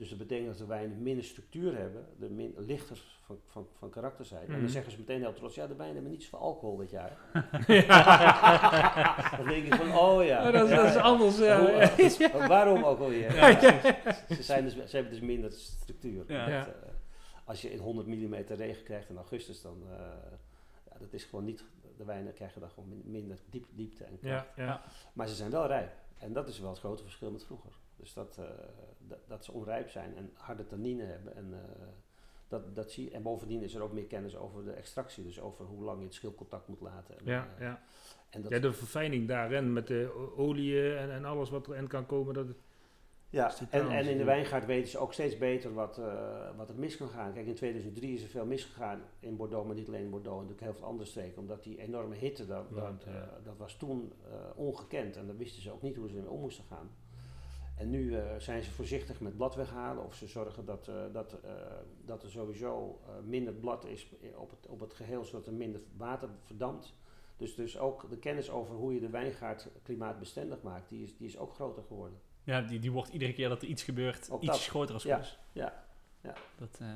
[0.00, 3.90] Dus dat betekent dat de wijnen minder structuur hebben, de min, lichter van, van, van
[3.90, 4.44] karakter zijn.
[4.46, 4.60] En Mhm.
[4.60, 7.16] dan zeggen ze meteen heel trots, ja de wijnen hebben niet zoveel alcohol dit jaar.
[9.36, 10.46] dan denk ik van, oh ja.
[10.46, 11.38] Oh, dat, Ja, dat is anders.
[11.38, 11.60] Ja.
[11.60, 13.30] Hoe- dus waarom ook alweer?
[14.28, 16.26] Ze, zijn dus, ze hebben dus minder structuur.
[16.26, 16.62] Dat, eh,
[17.44, 19.96] als je in 100 mm regen krijgt in augustus, dan uh,
[20.90, 21.64] ja, dat is gewoon niet.
[21.96, 24.46] De wijnen krijgen dan gewoon min- minder diep, diepte en kracht.
[24.56, 24.82] Ja, ja.
[25.12, 25.90] Maar ze zijn wel rijp.
[26.18, 27.72] En dat is wel het grote verschil met vroeger.
[28.00, 28.46] Dus dat, uh,
[28.98, 31.36] dat, dat, ze onrijp zijn en harde tannine hebben.
[31.36, 31.58] En, uh,
[32.48, 35.24] dat, dat zie, en bovendien is er ook meer kennis over de extractie.
[35.24, 37.18] Dus over hoe lang je het schilcontact moet laten.
[37.18, 37.82] En, Ja, uh, ja.
[38.30, 42.06] En dat, ja, de verfijning daarin met de olie en, en alles wat erin kan
[42.06, 42.34] komen.
[42.34, 42.46] Dat,
[43.30, 46.00] Ja, en, en in de wijngaard weten ze ook steeds beter wat,
[46.56, 47.32] wat er mis kan gaan.
[47.32, 50.46] Kijk, in 2003 is er veel misgegaan in Bordeaux, maar niet alleen in Bordeaux, en
[50.46, 51.40] natuurlijk heel veel andere streken.
[51.40, 52.74] Omdat die enorme hitte, dat,
[53.44, 54.12] dat, was toen
[54.54, 56.90] ongekend en daar wisten ze ook niet hoe ze ermee om moesten gaan.
[57.80, 61.38] En nu uh, zijn ze voorzichtig met blad weghalen of ze zorgen dat, uh, dat,
[61.44, 61.50] uh,
[62.04, 66.28] dat er sowieso minder blad is op het, op het geheel, zodat er minder water
[66.44, 66.94] verdampt.
[67.36, 71.26] Dus, dus ook de kennis over hoe je de wijngaard klimaatbestendig maakt, die is, die
[71.26, 72.18] is ook groter geworden.
[72.44, 74.66] Ja, die, die wordt iedere keer dat er iets gebeurt, Ook iets dat.
[74.66, 75.22] groter als Ja.
[75.52, 75.84] Ja,
[76.22, 76.34] Ja.
[76.58, 76.86] Dat, eh,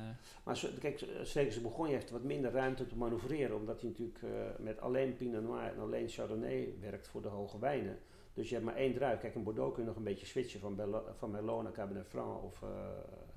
[0.43, 4.29] Maar zo, kijk, Stekers Bourgogne heeft wat minder ruimte te manoeuvreren, omdat hij natuurlijk eh,
[4.59, 7.99] met alleen Pinot Noir en alleen Chardonnay werkt voor de hoge wijnen.
[8.35, 9.19] Dus je hebt maar één druif.
[9.19, 10.79] Kijk, in Bordeaux kun je nog een beetje switchen van,
[11.17, 12.69] van Merlot naar Cabernet Franc of eh,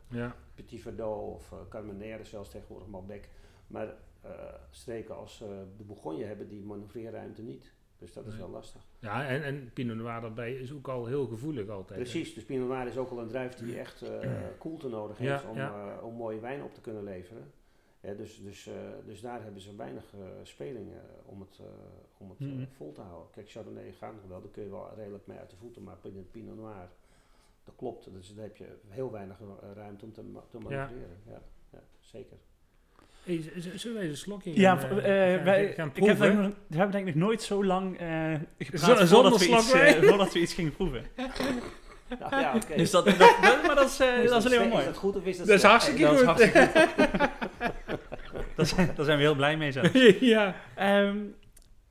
[0.09, 0.35] Ja.
[0.55, 3.29] Petit Verdot of uh, Carmenère, zelfs tegenwoordig Malbec.
[3.67, 4.31] Maar eh,
[4.71, 5.39] streken als
[5.77, 7.73] de Bourgogne hebben die manoeuvreerruimte niet.
[7.99, 8.83] Dus dat is wel lastig.
[8.99, 11.99] Ja, en, en Pinot Noir daarbij is ook al heel gevoelig altijd.
[11.99, 12.05] hè.
[12.05, 14.05] Precies, dus Pinot Noir is ook al een druif die echt
[14.59, 15.99] koelte nodig Ja, heeft om, ja.
[16.01, 17.53] om mooie wijn op te kunnen leveren.
[18.09, 18.75] Ja, dus, dus, eh,
[19.07, 21.59] dus daar hebben ze weinig eh, speling eh, om het,
[22.19, 22.65] om het Mhm.
[22.77, 23.31] vol te houden.
[23.35, 25.97] Kijk, Chardonnay gaat nog wel, daar kun je wel redelijk mee uit de voeten, maar
[25.97, 26.89] Pinot, Pinot Noir,
[27.65, 28.09] dat klopt.
[28.13, 29.37] Dus daar heb je heel weinig
[29.75, 31.17] ruimte om te, ma- te manoeuvreren.
[31.27, 31.41] Ja.
[31.73, 32.37] Ja, zeker.
[33.23, 36.17] Hey, zullen wij eens een slokje ja, gaan, eh, eh, gaan- wij, gaan ik heb
[36.17, 36.43] proeven?
[36.43, 39.71] nog- we hebben denk ik nog nooit zo lang eh gepraat voordat, we iets,
[40.09, 41.05] voordat we iets gingen proeven.
[42.21, 42.77] Nou, ja, oké.
[42.77, 44.85] Dus dat, dat, dat- maar dat is, eh, Is dat is alleen maar Is mooi.
[44.85, 46.27] dat goed of is dat Dat is hartstikke goed.
[48.59, 49.93] dat zijn, daar zijn we heel blij mee zelf.
[50.21, 50.55] ja.
[50.75, 51.17] Ehm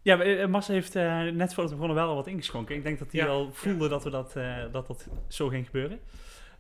[0.02, 2.76] ja, eh, Marcel heeft eh, net voordat we begonnen wel al wat ingeschonken.
[2.76, 3.28] Ik denk dat hij Ja.
[3.28, 6.00] al voelde dat, we dat, eh, dat dat zo ging gebeuren.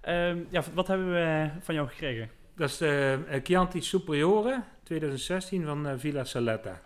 [0.01, 2.29] Ehm, ja, wat hebben we van jou gekregen?
[2.55, 6.81] Dat is de eh, Chianti Superiore 2016 van Villa Saletta.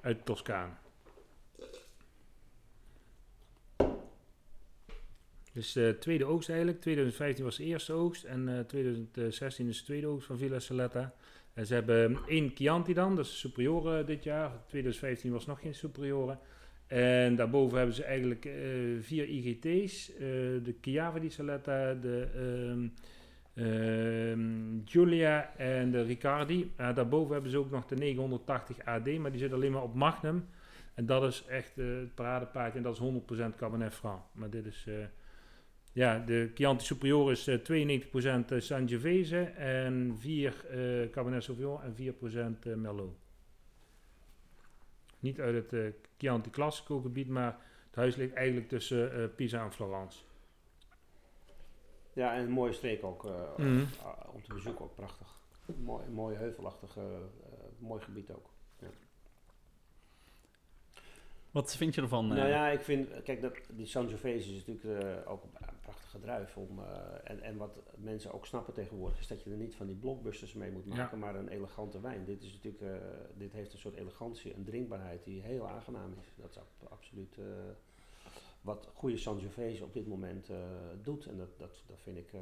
[0.00, 0.72] Uit Toscane.
[5.52, 6.80] Dus de tweede oogst eigenlijk.
[6.80, 8.24] 2015 was de eerste oogst.
[8.24, 11.14] En eh, 2016 is de tweede oogst van Villa Saletta.
[11.58, 14.50] En ze hebben één Chianti dan, dat is Superiore dit jaar.
[14.66, 16.38] 2015 was nog geen Superiore.
[16.86, 18.52] En daarboven hebben ze eigenlijk eh,
[19.00, 20.12] vier IGT's.
[20.12, 20.18] eh,
[20.62, 22.88] de Chiava di Saletta, de ehm,
[23.66, 24.40] ehm,
[24.84, 26.72] Giulia en de Riccardi.
[26.76, 29.94] Eh, daarboven hebben ze ook nog de 980 AD, maar die zit alleen maar op
[29.94, 30.46] Magnum.
[30.94, 34.20] En dat is echt het paradepaardje en dat is 100% Cabernet Franc.
[34.32, 34.86] Maar dit is...
[35.98, 41.94] eh, ja, de Chianti Superiore is eh, 92% Sangiovese en 4 eh Cabernet Sauvignon en
[41.94, 43.16] 4% eh, Merlot.
[45.20, 47.56] Niet uit het eh, Chianti Classico gebied, maar
[47.86, 50.18] het huis ligt eigenlijk tussen eh, Pisa en Florence.
[52.12, 53.24] Ja, en een mooie streek ook.
[53.24, 53.84] eh, Mhm.
[54.32, 55.36] om te bezoeken ook prachtig.
[55.84, 57.10] Mooi, mooi heuvelachtig, eh, eh,
[57.78, 58.46] mooi gebied ook.
[61.58, 62.26] Wat vind je ervan?
[62.26, 62.48] Nou eh?
[62.48, 65.50] ja, ik vind, kijk, dat, die Sangiovese is natuurlijk eh, ook een
[65.82, 66.56] prachtige druif.
[66.56, 69.86] Om, eh, en, en wat mensen ook snappen tegenwoordig is dat je er niet van
[69.86, 72.24] die blockbusters mee moet maken, maar een elegante wijn.
[72.24, 76.26] Dit, is natuurlijk, eh, dit heeft een soort elegantie en drinkbaarheid die heel aangenaam is.
[76.36, 77.44] Dat is ab- absoluut eh,
[78.60, 80.56] wat goede Sangiovese op dit moment eh,
[81.02, 81.26] doet.
[81.26, 82.40] En dat, dat, dat vind, ik, eh,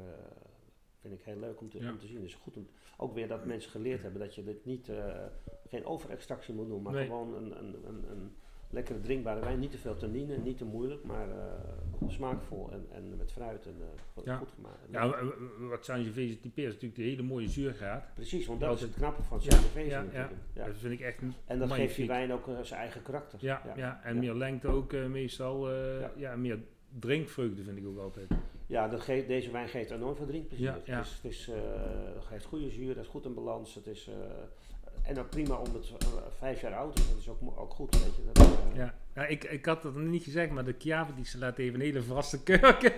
[1.01, 1.91] vind ik heel leuk om te, Ja.
[1.91, 2.21] om te zien.
[2.21, 5.25] Dus goed om, ook weer dat mensen geleerd hebben dat je dit niet, eh,
[5.67, 7.05] geen overextractie moet doen, maar Nee.
[7.05, 8.35] gewoon een, een, een, een
[8.69, 9.59] lekkere drinkbare wijn.
[9.59, 13.75] Niet te veel tannine, niet te moeilijk, maar eh, smaakvol en, en met fruit en
[13.79, 14.37] eh, goed, Ja.
[14.37, 14.77] goed gemaakt.
[14.91, 15.23] Ja,
[15.59, 18.03] wat Sangiovese typeert is natuurlijk de hele mooie zuurgraad.
[18.13, 20.31] Precies, want dat is het knappe van Ja, Sangiovese ja, natuurlijk.
[20.53, 20.65] Ja.
[20.65, 23.39] Dat vind ik echt En dat geeft die wijn ook eh, zijn eigen karakter.
[23.41, 24.01] Ja, ja.
[24.03, 24.19] en Ja.
[24.19, 25.71] meer lengte ook meestal.
[25.73, 26.11] Ja.
[26.15, 26.35] ja.
[26.35, 26.59] meer
[26.99, 28.27] drinkvreugde vind ik ook altijd.
[28.67, 30.65] Ja, dat geeft, deze wijn geeft enorm veel drinkplezier.
[30.65, 30.97] Ja, ja.
[30.97, 31.51] Het, is, het, is,
[32.25, 33.75] geeft goede zuur, het is goed in balans.
[33.75, 34.09] Het is,
[35.07, 36.07] en ook prima om het eh,
[36.39, 37.93] vijf jaar oud is, dat is ook, ook goed.
[38.03, 38.21] Weet je.
[38.33, 41.25] Dat, eh, Ja, ja ik, ik had dat nog niet gezegd, maar de Chiava die
[41.25, 42.81] ze laat even een hele verraste kurk.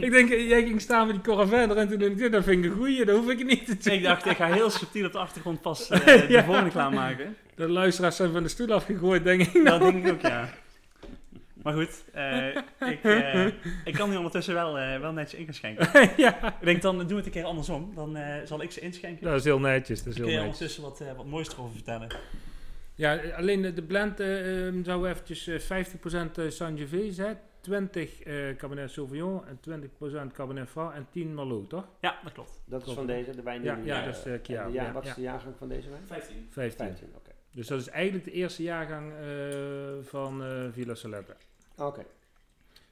[0.00, 2.70] ik denk, jij ging staan met die Coravenne en toen dacht ik, dat vind ik
[2.70, 3.92] een goeie, dat hoef ik niet te doen.
[3.92, 6.44] Ik dacht, ik ga heel subtiel op de achtergrond pas eh, de Ja.
[6.44, 7.36] volgende klaarmaken.
[7.54, 9.64] De luisteraars zijn van de stoel afgegooid, denk ik.
[9.64, 10.48] Dat denk ik ook, ja.
[11.68, 12.56] Maar goed, eh,
[12.92, 13.46] ik, eh,
[13.84, 15.90] ik kan die ondertussen wel, eh, wel netjes in gaan schenken.
[16.24, 17.94] ja, Ik denk, dan doen we het een keer andersom.
[17.94, 19.26] Dan eh, zal ik ze inschenken.
[19.26, 20.02] dat is heel netjes.
[20.02, 20.60] Dat is heel kun je netjes.
[20.60, 22.08] ondertussen wat, eh, wat moois erover vertellen.
[22.94, 28.56] Ja, alleen de, de blend ehm, zou eventjes eh, 50% eh, Sangiovese zijn, 20 eh,
[28.56, 29.60] Cabernet Sauvignon en
[30.30, 31.88] 20% Cabernet Franc en 10 Merlot, toch?
[32.00, 32.62] Ja, dat klopt.
[32.64, 34.92] dat is van deze, de wijn die Ja, nu, ja, dat is de ja, ja,
[34.92, 35.14] Wat is ja.
[35.14, 36.02] de jaargang van deze wijn?
[36.06, 36.46] 15.
[36.50, 36.86] 15.
[36.86, 37.30] 15, oké.
[37.58, 39.28] Dus dat is eigenlijk de eerste jaargang eh,
[40.02, 41.36] van eh, Villa Saletta.
[41.78, 42.04] Oké.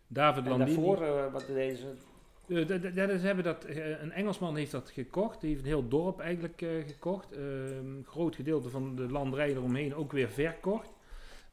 [0.07, 0.75] David En Landini.
[0.75, 1.93] daarvoor, eh, wat deden ze?
[2.95, 5.41] Eh, dus hebben dat, eh, een Engelsman heeft dat gekocht.
[5.41, 7.33] Die heeft een heel dorp eigenlijk gekocht.
[7.33, 10.95] Ehm, Een groot gedeelte van de landerij eromheen ook weer verkocht.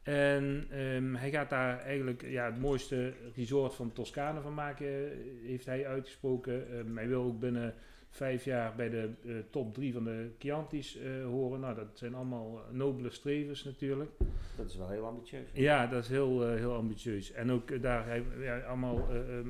[0.04, 5.12] En ehm, hij gaat daar eigenlijk ja, het mooiste resort van Toscane van maken,
[5.44, 6.78] heeft hij uitgesproken.
[6.80, 7.74] Ehm, hij wil ook binnen
[8.14, 11.60] vijf jaar bij de eh, top drie van de Chianti's eh, horen.
[11.60, 14.12] Nou, dat zijn allemaal eh, nobele strevens natuurlijk.
[14.58, 15.50] Dat is wel heel ambitieus.
[15.54, 17.32] Ja, dat is heel, heel ambitieus.
[17.32, 19.08] En ook daar hij, ja, allemaal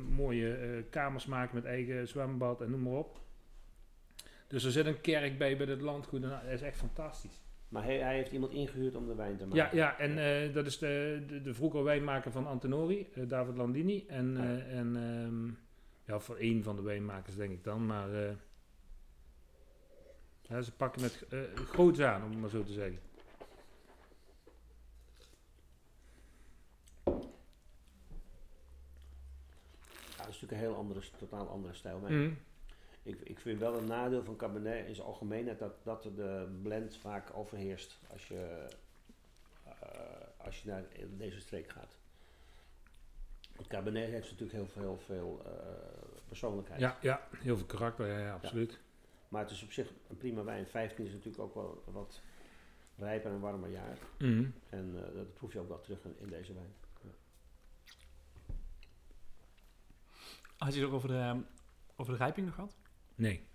[0.10, 3.20] mooie kamers maken met eigen zwembad en noem maar op.
[4.48, 7.42] Dus er zit een kerk bij bij het landgoed en dat is echt fantastisch.
[7.70, 9.78] Maar hij, hij heeft iemand ingehuurd om de wijn te maken.
[9.78, 14.06] Ja, ja en dat is de, de, de vroegere wijnmaker van Antenori, David Landini.
[14.08, 14.38] En,
[14.70, 15.50] en ehm,
[16.06, 17.86] Ja, voor één van de wijnmakers denk ik dan.
[17.86, 18.10] Maar
[20.48, 23.00] ja, ze pakken het eh groots aan, om het maar zo te zeggen.
[30.18, 32.00] Ja, dat is natuurlijk een heel andere, totaal andere stijl.
[32.00, 32.32] Mhm.
[33.04, 36.98] Ik, ik vind wel een nadeel van Cabernet in zijn algemeenheid dat, dat de blend
[36.98, 38.68] vaak overheerst als je,
[39.64, 40.84] eh, als je naar
[41.18, 41.96] deze streek gaat.
[43.68, 45.52] Cabernet heeft natuurlijk heel veel, heel veel eh,
[46.28, 46.80] persoonlijkheid.
[46.80, 48.80] Ja, ja, heel veel karakter, ja, ja absoluut.
[49.34, 50.68] Maar het is op zich een prima wijn.
[50.68, 52.22] 15 is natuurlijk ook wel wat
[52.98, 53.98] rijper en warmer jaar.
[54.20, 54.46] Mhm.
[54.70, 56.74] En eh, dat proef je ook wel terug in, in deze wijn.
[60.58, 61.42] Had je het ook over de,
[61.96, 62.76] over de rijping nog gehad?
[63.16, 63.46] Nee.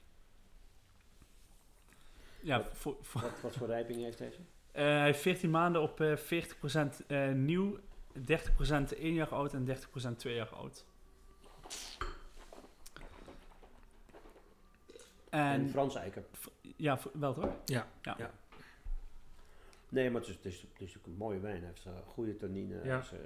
[2.40, 2.70] Ja, Wat?
[2.76, 4.38] voor, voor, Wat, wat voor rijping heeft deze?
[4.72, 8.20] eh, hij heeft 14 maanden op eh 40% eh, nieuw, 30%
[8.98, 9.66] 1 jaar oud en
[10.12, 10.84] 30% 2 jaar oud.
[15.30, 16.26] En, En Frans eiken.
[16.76, 17.50] ja, wel toch?
[17.64, 17.86] Ja.
[18.02, 18.14] Ja.
[18.18, 18.30] Ja.
[19.88, 21.56] Nee, maar het is, het, is, het is een mooie wijn.
[21.56, 22.80] Hij heeft een goede tannine.
[22.84, 22.96] Ja.
[22.96, 23.18] Het, is, eh,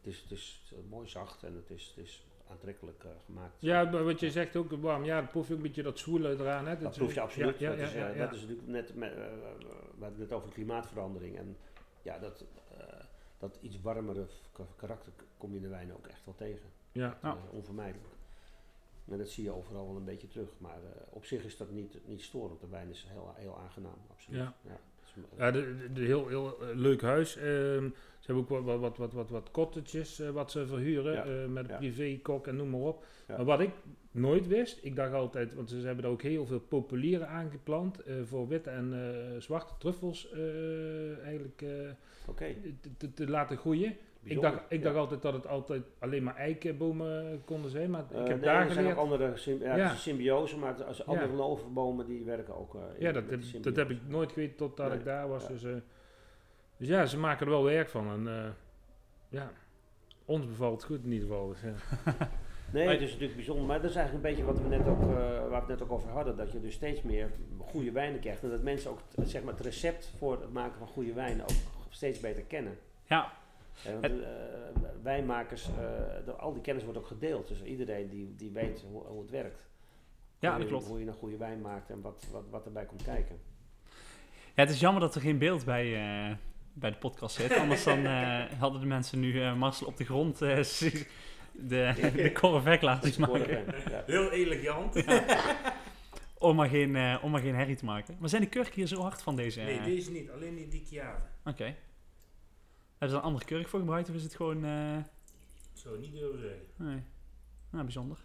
[0.00, 3.54] het, is, het is mooi zacht en het is, het is aantrekkelijk eh, gemaakt.
[3.58, 5.04] Ja, maar wat je zegt ook warm.
[5.04, 6.66] Ja, dan proef je ook een beetje dat zwoele eraan.
[6.66, 6.78] Hè?
[6.78, 7.58] Dat is- proef je absoluut.
[7.58, 8.24] Ja, ja, dat, is, ja, eh, ja, ja.
[8.24, 11.36] dat is natuurlijk net, met, eh, we hadden het net over klimaatverandering.
[11.36, 11.56] En
[12.02, 12.44] ja, dat,
[12.78, 12.84] eh,
[13.38, 14.26] dat iets warmere
[14.76, 16.68] karakter kom je in de wijn ook echt wel tegen.
[16.92, 17.18] Ja.
[17.22, 18.12] Eh, onvermijdelijk.
[19.10, 20.50] En dat zie je overal wel een beetje terug.
[20.58, 22.60] Maar eh, op zich is dat niet, niet storend.
[22.60, 24.40] De wijn is heel, heel aangenaam, absoluut.
[24.40, 24.54] Ja.
[24.66, 27.36] het is, eh, Ja, de, de, de heel, heel eh, leuk huis.
[27.36, 27.88] Ehm,
[28.18, 31.12] ze hebben ook wat, wat, wat, wat, wat, cottages wat ze verhuren.
[31.12, 31.76] Ja, met een ja.
[31.76, 33.04] privékok en noem maar op.
[33.28, 33.36] Ja.
[33.36, 33.70] Maar wat ik
[34.10, 38.02] nooit wist, ik dacht altijd, want ze hebben er ook heel veel populieren aangeplant.
[38.02, 40.32] eh, voor witte en zwarte truffels
[41.22, 41.64] eigenlijk
[43.14, 43.96] te laten groeien.
[44.24, 44.84] Ik dacht, ik Ja.
[44.84, 47.90] dacht altijd dat het altijd alleen maar eikenbomen konden zijn.
[47.90, 49.32] Maar Eh, ik heb nee, daar er zijn ook andere
[49.96, 51.04] symbiose, maar als Ja.
[51.06, 52.74] andere lovenbomen die werken ook.
[52.74, 55.42] eh, in- Ja, dat, heb, dat heb ik nooit geweten totdat Nee, ik daar was.
[55.42, 55.48] ja.
[55.48, 55.72] Dus, eh,
[56.76, 58.10] dus ja, ze maken er wel werk van.
[58.12, 58.50] En eh,
[59.28, 59.50] ja,
[60.24, 61.48] ons bevalt het goed in ieder geval.
[61.48, 61.72] Dus, ja.
[62.72, 63.64] Nee, Maar- het is natuurlijk bijzonder.
[63.66, 65.82] Maar dat is eigenlijk een beetje wat we net ook, eh, waar we het net
[65.82, 66.36] ook over hadden.
[66.36, 68.42] Dat je dus steeds meer goede wijnen krijgt.
[68.42, 71.56] En dat mensen ook zeg maar, het recept voor het maken van goede wijnen ook
[71.88, 72.78] steeds beter kennen.
[73.04, 73.30] Ja, Eh,
[73.82, 74.10] want, eh,
[75.02, 75.68] wijnmakers,
[76.26, 77.48] eh, al die kennis wordt ook gedeeld.
[77.48, 79.68] Dus iedereen die, die weet hoe, hoe het werkt.
[80.38, 80.86] ja hoe dat je, klopt.
[80.86, 83.38] Hoe je een goede wijn maakt en wat, wat, wat erbij komt kijken.
[84.54, 86.36] Ja, het is jammer dat er geen beeld bij, eh,
[86.72, 87.56] bij de podcast zit.
[87.56, 90.56] Anders dan eh, hadden de mensen nu eh, Marcel op de grond eh,
[91.52, 93.64] de, de korrevek laten maken.
[93.90, 94.02] Ja.
[94.06, 95.04] Heel elegant.
[96.38, 98.16] Om maar, geen, eh, om maar geen herrie te maken.
[98.18, 99.60] Maar zijn de kurken hier zo hard van deze?
[99.60, 100.30] Nee, deze niet.
[100.30, 101.20] Alleen die Dichiave.
[101.44, 101.74] Oké.
[102.98, 104.64] Hebben ze er een andere kurk voor gebruikt of is het gewoon...
[104.64, 104.96] eh,
[105.72, 106.66] Zou niet durven zeggen.
[106.76, 107.02] nee.
[107.70, 108.18] Nou, bijzonder.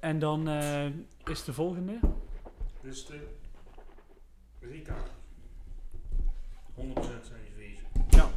[0.00, 0.86] En dan eh,
[1.24, 1.98] is de volgende.
[2.82, 3.28] Dus de
[4.60, 4.96] Rika.
[6.76, 6.82] 100%
[7.22, 7.76] zijn je
[8.10, 8.30] Ja.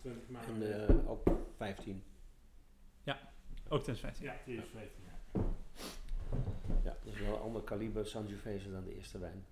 [0.00, 0.88] 20 En maanden.
[0.88, 1.22] eh, ook
[1.56, 2.02] 15.
[3.68, 4.24] Ook 2015.
[4.26, 5.01] ja, 2015.
[6.84, 9.44] Ja, dat is wel een ander kaliber Sangiovese dan de eerste wijn.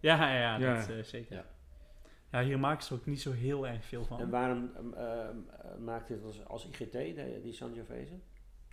[0.00, 0.16] Ja.
[0.16, 0.78] Ja, ja, ja, Ja.
[0.80, 1.36] dat eh, zeker.
[1.36, 1.44] Ja.
[2.30, 2.42] Ja.
[2.42, 4.20] hier maken ze ook niet zo heel erg veel van.
[4.20, 5.28] En waarom um, uh,
[5.84, 8.14] maakt dit als, als IGT, de, die Sangiovese?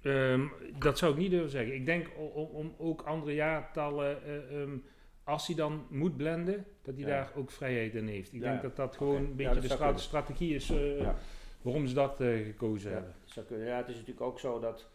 [0.03, 0.47] Ehm,
[0.79, 1.73] dat zou ik niet durven zeggen.
[1.75, 4.77] Ik denk om, om ook andere jaartallen, eh, ehm,
[5.23, 7.09] als hij dan moet blenden, dat hij Ja.
[7.09, 8.33] daar ook vrijheid in heeft.
[8.33, 10.01] Ik Ja, denk dat dat gewoon een beetje de zou stra- kunnen.
[10.01, 11.15] strategie is eh, Ja.
[11.61, 13.15] waarom ze dat eh, gekozen Ja, hebben.
[13.23, 13.67] dat zou kunnen.
[13.67, 14.89] ja, het is natuurlijk ook zo dat,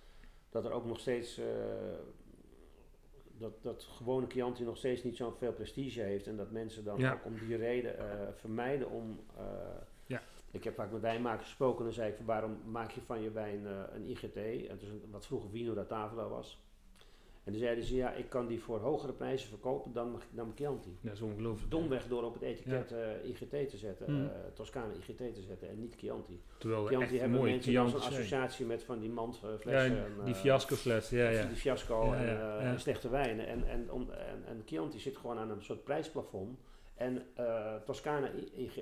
[0.50, 1.40] dat er ook nog steeds...
[3.38, 6.26] dat, dat gewone Chianti nog steeds niet zoveel prestige heeft.
[6.26, 7.12] En dat mensen dan Ja.
[7.12, 9.20] ook om die reden eh, vermijden om...
[9.36, 9.44] eh,
[10.06, 10.22] Ja.
[10.50, 13.22] Ik heb vaak met wijnmakers gesproken en dan zei ik van waarom maak je van
[13.22, 14.36] je wijn eh, een IGT?
[14.36, 16.62] En het is een, wat vroeger Vino da Tavola was.
[17.44, 20.96] En dan zeiden ze ja, ik kan die voor hogere prijzen verkopen dan, dan Chianti.
[21.00, 21.70] Dat is ongelooflijk.
[21.70, 24.24] Domweg door op het etiket eh, IGT te zetten, Hmm.
[24.24, 26.40] eh, Toscane IGT te zetten en niet Chianti.
[26.58, 27.86] Terwijl er Chianti hebben mooie mensen zijn.
[28.12, 29.74] associatie met van die Ja, mandflessen.
[29.74, 31.46] en, die eh, fiasco fles, ja, ja.
[31.46, 32.58] Die fiasco Ja, en, ja, ja.
[32.60, 33.46] en slechte wijnen.
[33.46, 36.58] En, en, om, en, en Chianti zit gewoon aan een soort prijsplafond.
[36.94, 38.30] En eh Toscana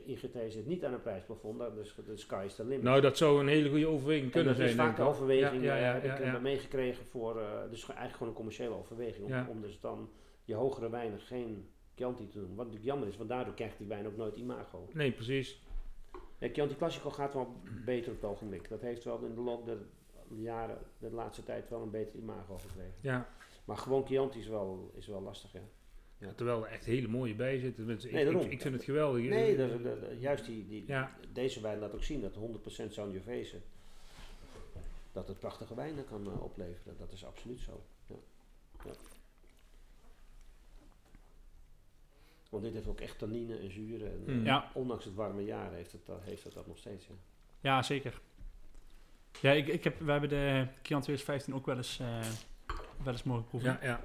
[0.07, 2.83] IGT zit niet aan een prijsplafond, dat is de sky is the limit.
[2.83, 4.68] Nou, dat zou een hele goede overweging en kunnen dat zijn.
[4.68, 7.46] is vaak de overweging, Ja, ja, eh, ja, heb ja, ik eh, meegekregen voor, eh,
[7.70, 9.48] dus eigenlijk gewoon een commerciële overweging.
[9.48, 10.11] Om dus dan
[10.44, 12.48] je hogere wijnen geen Chianti te doen.
[12.48, 14.88] Wat natuurlijk jammer is, want daardoor krijgt die wijn ook nooit imago.
[14.92, 15.62] Nee, precies.
[16.38, 18.68] Ja, Chianti Classico gaat wel beter op het ogenblik.
[18.68, 19.79] Dat heeft wel in de loop der
[20.29, 22.94] jaren, de laatste tijd wel een beter imago gekregen.
[23.01, 23.29] Ja.
[23.64, 25.61] Maar gewoon Chianti is wel, is wel lastig, ja.
[26.23, 26.33] Ja.
[26.33, 27.87] Terwijl er echt hele mooie bij zitten.
[27.87, 27.97] Nee,
[28.31, 29.23] ik, ik, vind het geweldig.
[29.29, 31.17] Nee, dat, dat- dat- juist die, die, Ja.
[31.33, 33.57] deze wijn laat ook zien dat 100% Sangiovese
[35.13, 36.97] dat het prachtige wijnen kan eh, opleveren.
[36.99, 37.83] Dat is absoluut zo.
[38.07, 38.15] Ja.
[38.85, 38.91] Ja.
[42.49, 44.11] Want dit heeft ook echt tannine en zuren.
[44.13, 44.45] En, eh, Mm.
[44.45, 44.71] Ja.
[44.75, 47.07] Ondanks het warme jaar heeft het, dat- heeft het dat nog steeds.
[47.07, 47.15] Ja.
[47.61, 48.21] Ja, zeker.
[49.41, 52.21] Ja, ik, ik heb, we hebben de Kian 2015 ook wel eens, eh,
[53.05, 53.71] wel eens mogen proeven.
[53.71, 54.01] Ja, ja,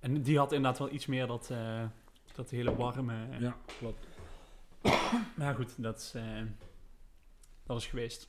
[0.00, 1.84] En die had inderdaad wel iets meer dat, eh,
[2.34, 3.14] dat hele warme.
[3.40, 4.06] ja, klopt.
[5.36, 6.42] Maar goed, dat is, eh,
[7.66, 8.28] dat is geweest.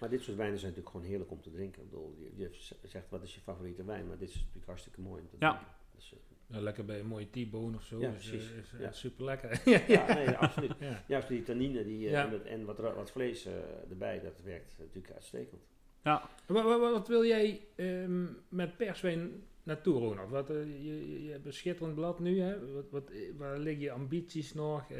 [0.00, 1.82] Maar dit soort wijnen zijn natuurlijk gewoon heerlijk om te drinken.
[1.82, 2.50] Ik bedoel, je,
[2.82, 5.50] zegt wat is je favoriete wijn, maar dit is natuurlijk hartstikke mooi om te Ja.
[5.50, 5.72] drinken.
[5.94, 8.00] Dus, eh, Ja, lekker bij een mooie T-bone of zo.
[8.00, 8.50] Ja, is, eh, precies.
[8.50, 8.92] is, Ja.
[8.92, 9.60] super lekker.
[9.92, 10.72] ja, nee, absoluut.
[10.80, 11.04] ja.
[11.08, 12.24] Juist die tannine die, eh, Ja.
[12.26, 13.52] en, het- en wat, wat vlees eh,
[13.90, 15.62] erbij, dat werkt natuurlijk uitstekend.
[16.02, 20.30] Ja, Wat, wat, wat wil jij ehm, met perswijn naartoe, Ronald?
[20.30, 22.40] Wat, eh, je, je, hebt een schitterend blad nu.
[22.40, 22.72] Hè?
[22.72, 24.90] Wat, wat, eh, waar liggen je ambities nog?
[24.90, 24.98] Eh,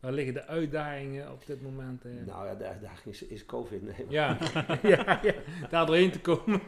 [0.00, 2.04] waar liggen de uitdagingen op dit moment?
[2.04, 3.82] Nou ja, de uitdaging is, is COVID.
[3.82, 4.38] Nee, ja.
[4.82, 5.34] ja, ja,
[5.70, 6.60] daar doorheen te komen.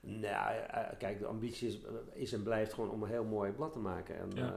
[0.00, 0.54] Nou,
[0.98, 1.80] kijk, de ambitie is,
[2.12, 4.18] is en blijft gewoon om een heel mooi blad te maken.
[4.18, 4.54] En Ja.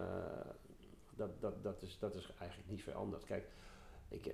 [1.15, 3.23] dat, dat, dat, is, dat is eigenlijk niet veranderd.
[3.23, 3.47] Kijk,
[4.09, 4.33] ik,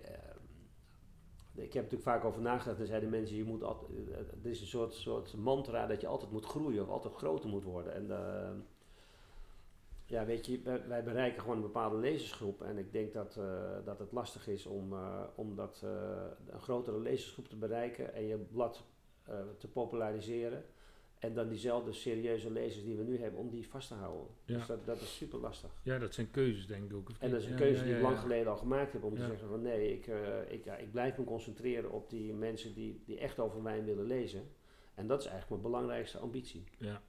[1.55, 4.67] ik heb natuurlijk vaak over nagedacht en zeiden mensen, je moet altijd, het is een
[4.67, 7.93] soort, soort mantra dat je altijd moet groeien of altijd groter moet worden.
[7.93, 8.51] En eh,
[10.05, 13.85] ja, weet je, wij, wij bereiken gewoon een bepaalde lezersgroep en ik denk dat, eh,
[13.85, 15.81] dat het lastig is om, eh, om dat,
[16.49, 18.83] een grotere lezersgroep te bereiken en je blad
[19.57, 20.65] te populariseren.
[21.23, 24.27] En dan diezelfde serieuze lezers die we nu hebben, om die vast te houden.
[24.45, 24.57] Ja.
[24.57, 25.71] Dus dat, dat is super lastig.
[25.83, 27.12] Ja, dat zijn keuzes denk ik ook.
[27.19, 29.25] En dat is een keuze ja, die ik lang geleden al gemaakt heb om te
[29.25, 33.01] zeggen van nee, ik, eh, ik, ja, ik blijf me concentreren op die mensen die,
[33.05, 34.43] die echt over wijn willen lezen.
[34.95, 36.63] En dat is eigenlijk mijn belangrijkste ambitie.
[36.77, 37.01] Ja.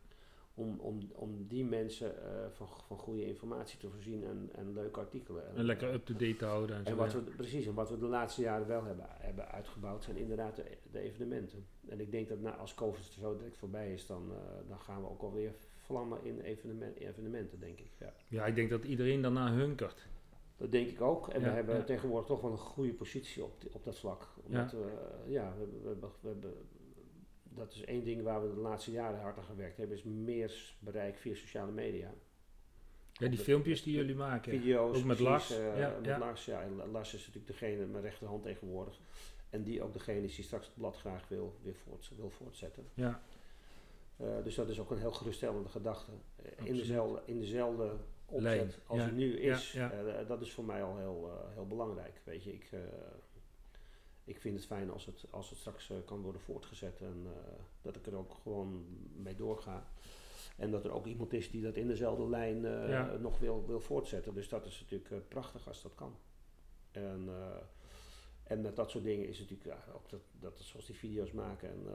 [0.56, 5.00] Om, om, om die mensen eh, van, van goede informatie te voorzien en, en leuke
[5.00, 5.56] artikelen.
[5.56, 6.76] En lekker up-to-date te houden.
[6.76, 7.18] En, En zo, wat ja.
[7.24, 10.64] we, precies, en wat we de laatste jaren wel hebben, hebben uitgebouwd zijn inderdaad de,
[10.92, 11.66] de evenementen.
[11.88, 15.00] En ik denk dat na, als COVID zo direct voorbij is, dan, eh, dan gaan
[15.02, 17.90] we ook alweer vlammen in evenement, evenementen, denk ik.
[17.98, 18.12] Ja.
[18.28, 20.06] ja, ik denk dat iedereen daarna hunkert.
[20.56, 21.28] Dat denk ik ook.
[21.28, 21.82] En we Ja, hebben ja.
[21.84, 24.28] tegenwoordig toch wel een goede positie op, die- op dat vlak.
[24.46, 24.78] Omdat, ja,
[25.26, 26.52] ja we, hebben- we, hebben- we hebben,
[27.56, 30.74] dat is één ding waar we de laatste jaren hard aan gewerkt hebben, is meer
[30.78, 32.14] bereik via sociale media.
[33.12, 34.52] Ja, die filmpjes die jullie maken.
[34.52, 36.18] Video's, Ook met precies, Lars, eh, ja, met ja.
[36.18, 36.62] Lars, ja.
[36.62, 39.00] En Lars is natuurlijk degene, mijn rechterhand tegenwoordig.
[39.50, 42.86] En die ook degene is die straks het blad graag wil, weer voort, wil voortzetten.
[42.94, 43.22] Ja,
[44.16, 46.12] Eh, dus dat is ook een heel geruststellende gedachte.
[46.42, 49.72] Eh, in, dezelfde, in dezelfde opzet Lijn, als ja, het nu is.
[49.72, 50.22] ja.
[50.28, 52.20] dat is voor mij al heel, heel belangrijk.
[52.24, 52.70] Weet je, ik,
[54.24, 57.00] ik vind het fijn als het, als het straks eh, kan worden voortgezet.
[57.00, 59.86] En eh, dat ik er ook gewoon mee doorga.
[60.56, 63.16] En dat er ook iemand is die dat in dezelfde lijn eh, Ja.
[63.16, 64.34] nog wil, wil voortzetten.
[64.34, 66.16] Dus dat is natuurlijk prachtig als dat kan.
[66.90, 67.28] En,
[68.42, 71.32] en met dat soort dingen is het natuurlijk ja, ook dat, dat zoals die video's
[71.32, 71.86] maken en,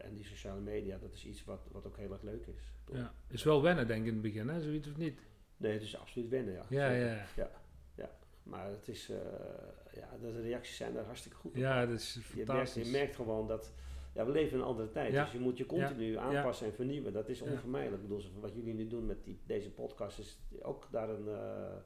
[0.00, 2.72] en die sociale media, dat is iets wat, wat ook heel erg leuk is.
[2.92, 3.14] Ja.
[3.28, 4.60] Is wel wennen denk ik in het begin, hè?
[4.60, 5.20] Zoiets of niet?
[5.56, 6.64] Nee, het is absoluut wennen, ja.
[6.68, 7.50] Ja, Zeker.
[7.96, 8.10] ja.
[8.42, 9.10] Maar het is,
[9.94, 11.56] ja, de reacties zijn daar hartstikke goed op.
[11.56, 12.86] Ja, dat is je, merkt, fantastisch.
[12.86, 13.72] je merkt gewoon dat,
[14.14, 15.22] ja, we leven in een andere tijd, Ja.
[15.22, 17.12] dus je moet je continu aanpassen en vernieuwen.
[17.12, 18.02] Dat is onvermijdelijk.
[18.02, 21.76] Ik bedoel, wat jullie nu doen met die, deze podcast is ook daar een eh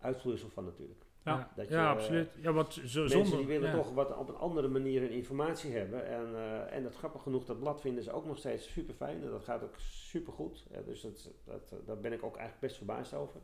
[0.00, 1.06] uitvloeisel van natuurlijk.
[1.24, 1.52] Ja.
[1.56, 2.30] Dat je, ja, absoluut.
[2.40, 3.36] Ja, wat Mensen zonder...
[3.38, 6.06] die willen toch wat op een andere manier hun informatie hebben.
[6.06, 9.22] En, eh, en dat grappig genoeg, dat blad vinden ze ook nog steeds super fijn.
[9.22, 10.66] En dat gaat ook super goed.
[10.84, 13.40] dus dat, dat, daar ben ik ook eigenlijk best verbaasd over.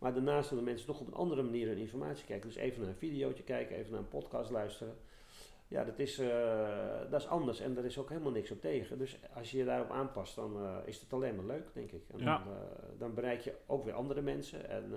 [0.00, 2.48] Maar daarnaast willen mensen toch op een andere manier hun informatie kijken.
[2.48, 4.96] Dus even naar een videootje kijken, even naar een podcast luisteren.
[5.68, 8.98] Ja, dat is, eh, dat is anders en daar is ook helemaal niks op tegen.
[8.98, 12.02] Dus als je je daarop aanpast, dan eh, is het alleen maar leuk, denk ik.
[12.08, 12.38] En Ja.
[12.38, 12.62] dan, eh,
[12.98, 14.68] dan bereik je ook weer andere mensen.
[14.68, 14.90] En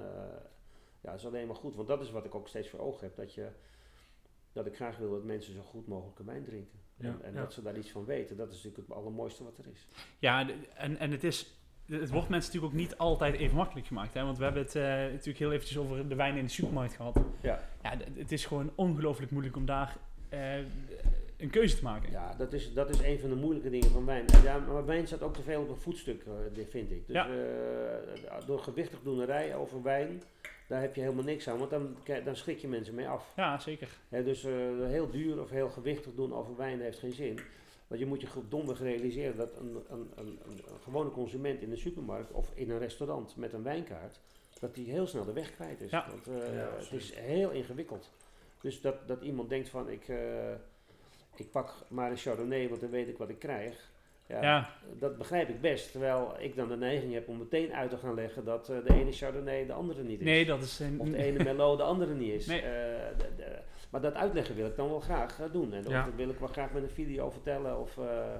[1.02, 1.76] ja, dat is alleen maar goed.
[1.76, 3.16] Want dat is wat ik ook steeds voor ogen heb.
[3.16, 3.48] Dat, je,
[4.52, 6.80] dat ik graag wil dat mensen zo goed mogelijk wijn drinken.
[6.96, 7.40] Ja, en en ja.
[7.42, 8.38] dat ze daar iets van weten.
[8.38, 9.88] Dat is natuurlijk het allermooiste wat er is.
[10.20, 11.58] Ja, en, en het is...
[11.86, 14.14] Het wordt mensen natuurlijk ook niet altijd even makkelijk gemaakt.
[14.14, 14.24] Hè?
[14.24, 17.20] Want we hebben het eh, natuurlijk heel eventjes over de wijn in de supermarkt gehad.
[17.42, 17.60] Ja.
[17.84, 19.98] Ja, het is gewoon ongelooflijk moeilijk om daar
[20.30, 20.58] eh,
[21.38, 22.12] een keuze te maken.
[22.12, 24.26] Ja, dat is, dat is een van de moeilijke dingen van wijn.
[24.44, 26.24] Ja, maar wijn staat ook te veel op een voetstuk,
[26.56, 27.08] eh, vind ik.
[27.08, 27.28] Dus Ja.
[28.46, 30.22] door gewichtig doenerij over wijn,
[30.68, 31.58] daar heb je helemaal niks aan.
[31.58, 33.34] Want dan, dan schrik je mensen mee af.
[33.36, 33.88] Ja, zeker.
[34.10, 34.42] Hè, dus
[34.88, 37.40] heel duur of heel gewichtig doen over wijn heeft geen zin.
[37.88, 41.72] Want je moet je domweg realiseren dat een, een, een, een, een gewone consument in
[41.72, 44.20] een supermarkt of in een restaurant met een wijnkaart,
[44.60, 45.92] dat die heel snel de weg kwijt is.
[45.92, 46.06] Ja.
[46.10, 48.12] Want eh, Ja, het is heel ingewikkeld.
[48.62, 50.52] Dus dat, dat iemand denkt van ik, eh,
[51.36, 53.92] ik pak maar een chardonnay, want dan weet ik wat ik krijg.
[54.28, 54.70] Ja, Ja.
[55.00, 55.92] Dat begrijp ik best.
[55.92, 58.94] Terwijl ik dan de neiging heb om meteen uit te gaan leggen dat eh, de
[58.94, 60.26] ene Chardonnay de andere niet is.
[60.26, 60.80] Nee, dat is...
[60.80, 62.46] een- Of de ene Merlot de andere niet is.
[62.46, 62.62] Nee.
[63.94, 65.74] Maar dat uitleggen wil ik dan wel graag eh, doen.
[65.74, 67.80] En dat wil ik wel graag met een video vertellen.
[67.80, 68.34] Of, eh,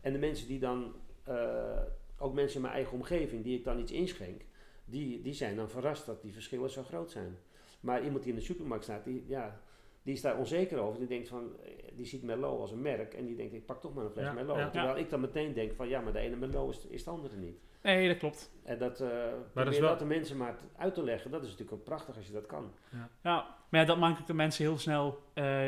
[0.00, 0.94] en de mensen die dan,
[1.24, 1.80] eh,
[2.18, 4.42] ook mensen in mijn eigen omgeving, die ik dan iets inschenk,
[4.84, 7.36] die, die zijn dan verrast dat die verschillen zo groot zijn.
[7.80, 9.60] Maar iemand die in de supermarkt staat, die, ja,
[10.02, 10.98] die is daar onzeker over.
[10.98, 11.56] Die denkt van,
[11.96, 14.24] die ziet Merlot als een merk en die denkt, ik pak toch maar een fles
[14.24, 14.56] Ja, Merlot.
[14.56, 14.70] ja.
[14.70, 17.36] Terwijl ik dan meteen denk van, ja, maar de ene Merlot is, is de andere
[17.36, 17.58] niet.
[17.82, 18.50] Nee, dat klopt.
[18.62, 21.42] En dat, eh dat probeer is dat, wel- de mensen maar uit te leggen, dat
[21.42, 22.72] is natuurlijk ook prachtig als je dat kan.
[23.22, 25.62] Ja, maar ja, dat maakt ook de mensen heel snel eh,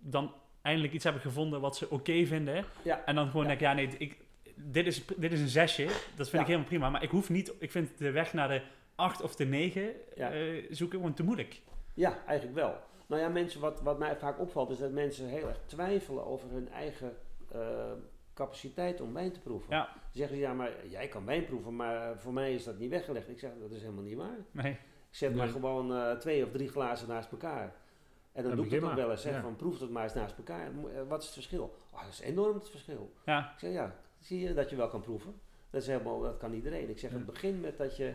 [0.00, 0.32] dan
[0.62, 2.64] eindelijk iets hebben gevonden wat ze oké vinden.
[2.82, 3.04] Ja.
[3.04, 3.48] En dan gewoon Ja.
[3.48, 4.16] denken, ja nee, ik,
[4.54, 5.84] dit, is, dit is een zesje,
[6.16, 6.40] dat vind Ja.
[6.40, 6.90] ik helemaal prima.
[6.90, 8.62] Maar ik hoef niet, ik vind de weg naar de
[8.94, 11.60] acht of de negen eh, zoeken gewoon te moeilijk.
[11.94, 12.74] Ja, eigenlijk wel.
[13.06, 16.50] Nou ja, mensen, wat, wat mij vaak opvalt, is dat mensen heel erg twijfelen over
[16.50, 17.16] hun eigen
[17.52, 17.92] eh,
[18.34, 19.66] capaciteit om wijn te proeven.
[19.74, 19.88] Ja.
[20.10, 23.28] Ze zeggen, ja, maar jij kan wijn proeven, maar voor mij is dat niet weggelegd.
[23.28, 24.36] Ik zeg, dat is helemaal niet waar.
[24.50, 24.76] Nee.
[25.10, 27.62] Ik zet maar gewoon eh, twee of drie glazen naast elkaar.
[27.62, 29.40] En dan Dan doe ik begin het ook wel eens, hè, ja.
[29.42, 30.66] van proef het maar eens naast elkaar.
[30.66, 31.78] Eh, Wat is het verschil?
[31.92, 33.12] Oh, dat is enorm het verschil.
[33.24, 35.34] Ja, Ik zeg, ja, zie je dat je wel kan proeven?
[35.70, 36.88] Dat, is helemaal, dat kan iedereen.
[36.90, 38.12] Ik zeg, het begint met dat je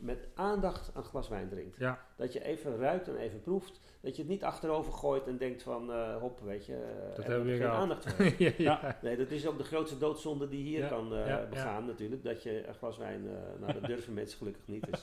[0.00, 1.76] met aandacht een glas wijn drinkt.
[1.78, 3.80] Ja, Dat je even ruikt en even proeft.
[4.00, 7.26] Dat je het niet achterover gooit en denkt van, eh, hop, weet je, eh, dat
[7.26, 7.80] hebben we weer geen gehad.
[7.82, 8.24] aandacht voor.
[8.44, 8.98] ja, ja.
[9.02, 11.46] Nee, dat is ook de grootste doodzonde die hier Ja, kan eh, ja, ja.
[11.50, 12.22] begaan natuurlijk.
[12.24, 14.86] Dat je een glas wijn, eh nou dat durven mensen gelukkig niet.
[14.90, 15.02] Dus.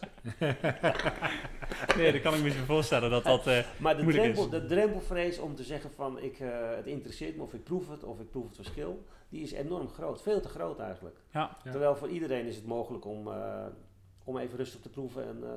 [1.98, 3.48] nee, dat kan ik me voorstellen dat dat...
[3.48, 4.62] eh, Maar de, Moeilijk drempel, is.
[4.62, 8.04] de drempelvrees om te zeggen van, ik, eh, het interesseert me of ik proef het
[8.04, 9.04] of ik proef het verschil.
[9.30, 11.18] Die is enorm groot, veel te groot eigenlijk.
[11.34, 11.72] ja, Ja.
[11.72, 13.66] Terwijl voor iedereen is het mogelijk om, eh,
[14.26, 15.28] om even rustig te proeven.
[15.28, 15.50] En, eh,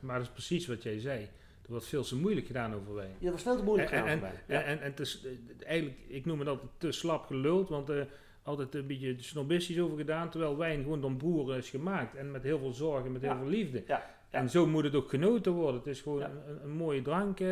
[0.00, 1.20] Maar dat is precies wat jij zei.
[1.62, 3.10] Er wordt veel te moeilijk gedaan over wijn.
[3.18, 4.32] ja, dat was veel te moeilijk En- gedaan en-.
[4.46, 4.62] Ja.
[4.62, 8.08] En, het is eh, eigenlijk, ik noem het altijd te slap geluld, want er
[8.42, 12.42] altijd een beetje snobistisch over gedaan, terwijl wijn gewoon door boeren is gemaakt en met
[12.42, 13.82] heel veel zorg en met heel veel liefde.
[13.86, 14.10] Ja.
[14.30, 15.74] En zo moet het ook genoten worden.
[15.80, 17.40] Het is gewoon een, een mooie drank.
[17.40, 17.48] eh,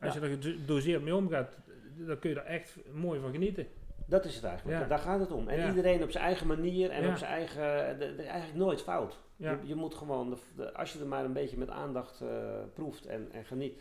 [0.00, 1.58] als je er gedoseerd mee omgaat,
[1.96, 3.66] dan kun je er echt mooi van genieten.
[4.10, 4.80] Dat is het eigenlijk.
[4.80, 4.86] Ja.
[4.86, 5.48] Daar gaat het om.
[5.48, 5.68] En Ja.
[5.68, 7.10] iedereen op zijn eigen manier en Ja.
[7.10, 7.98] op zijn eigen.
[7.98, 9.18] de- de- eigenlijk nooit fout.
[9.36, 12.28] Je, je moet gewoon, de, als je er maar een beetje met aandacht eh,
[12.74, 13.80] proeft en, en geniet.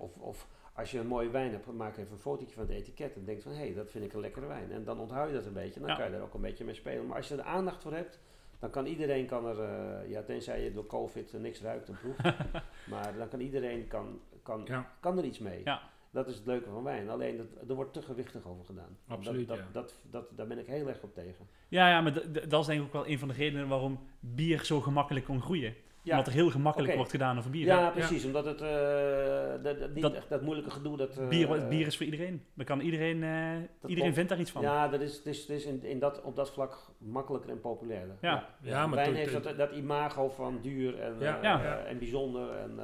[0.00, 3.16] of, of als je een mooie wijn hebt, maak even een fotootje van het etiket
[3.16, 4.72] en denk van hé, hey, dat vind ik een lekkere wijn.
[4.72, 5.80] En dan onthoud je dat een beetje.
[5.80, 7.06] Dan kan je er ook een beetje mee spelen.
[7.06, 8.20] Maar als je er aandacht voor hebt,
[8.58, 11.98] dan kan iedereen kan er, eh, ja, tenzij je door COVID eh, niks ruikt en
[12.02, 12.22] proeft.
[12.92, 14.66] maar dan kan iedereen kan, kan,
[15.00, 15.60] kan er iets mee.
[15.64, 15.80] Ja.
[16.14, 17.10] Dat is het leuke van wijn.
[17.10, 18.98] Alleen dat, er wordt te gewichtig over gedaan.
[19.08, 19.62] Absoluut, dat, ja.
[19.72, 21.46] dat, dat, dat, daar ben ik heel erg op tegen.
[21.68, 22.12] ja, ja, maar
[22.48, 25.42] dat is denk ik ook wel een van de redenen waarom bier zo gemakkelijk kon
[25.42, 25.74] groeien.
[26.02, 27.64] Ja, Omdat er heel gemakkelijk wordt gedaan over bier.
[27.66, 28.24] ja, precies.
[28.24, 30.96] Omdat het eh, dat, dat, niet Dat- echt dat moeilijke gedoe.
[30.96, 32.42] Dat, eh, Bier, bier is voor iedereen.
[32.54, 34.62] Dan kan iedereen, eh, iedereen vindt daar iets van.
[34.62, 37.60] Ja, dat is, het is, het is in, in dat, op dat vlak makkelijker en
[37.60, 38.16] populairder.
[38.20, 38.48] Ja.
[38.62, 41.38] Ja, maar Wijn heeft dat, dat imago van duur en, Ja.
[41.42, 41.78] Ja.
[41.78, 42.56] en bijzonder.
[42.56, 42.78] En,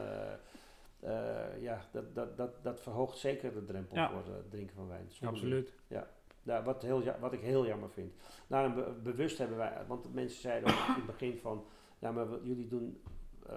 [1.01, 4.11] eh, eh, ja, dat, dat, dat, dat verhoogt zeker de drempel Ja.
[4.11, 5.07] voor het drinken van wijn.
[5.09, 5.74] Zonder Absoluut.
[6.42, 8.12] Nou, wat, heel, ja- wat ik heel jammer vind.
[8.46, 11.64] Nou, be- bewust hebben wij, want mensen zeiden ook in het begin van,
[11.98, 13.01] ja, maar wat jullie doen,
[13.46, 13.57] eh,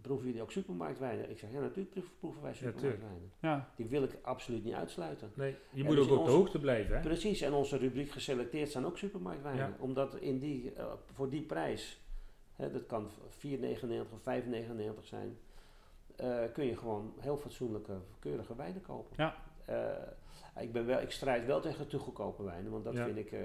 [0.00, 1.30] proeven jullie ook supermarktwijnen?
[1.30, 3.30] Ik zeg, ja, natuurlijk proeven wij supermarktwijnen.
[3.40, 3.70] Ja.
[3.76, 5.30] Die wil ik absoluut niet uitsluiten.
[5.34, 6.96] Nee, je En moet dus ook op de hoogte blijven.
[6.96, 7.02] Hè?
[7.02, 9.66] Precies, en onze rubriek geselecteerd zijn ook supermarktwijnen.
[9.68, 9.76] Ja.
[9.78, 12.00] Omdat in die, eh, voor die prijs,
[12.52, 15.51] hè, dat kan 4,99 of 5,99 zijn, eh,
[16.52, 19.14] kun je gewoon heel fatsoenlijke, keurige wijnen kopen.
[19.16, 19.34] Ja.
[19.64, 23.04] Eh, ik, ben wel, ik strijd wel tegen te goedkope wijnen, want dat, Ja.
[23.04, 23.40] vind ik, eh,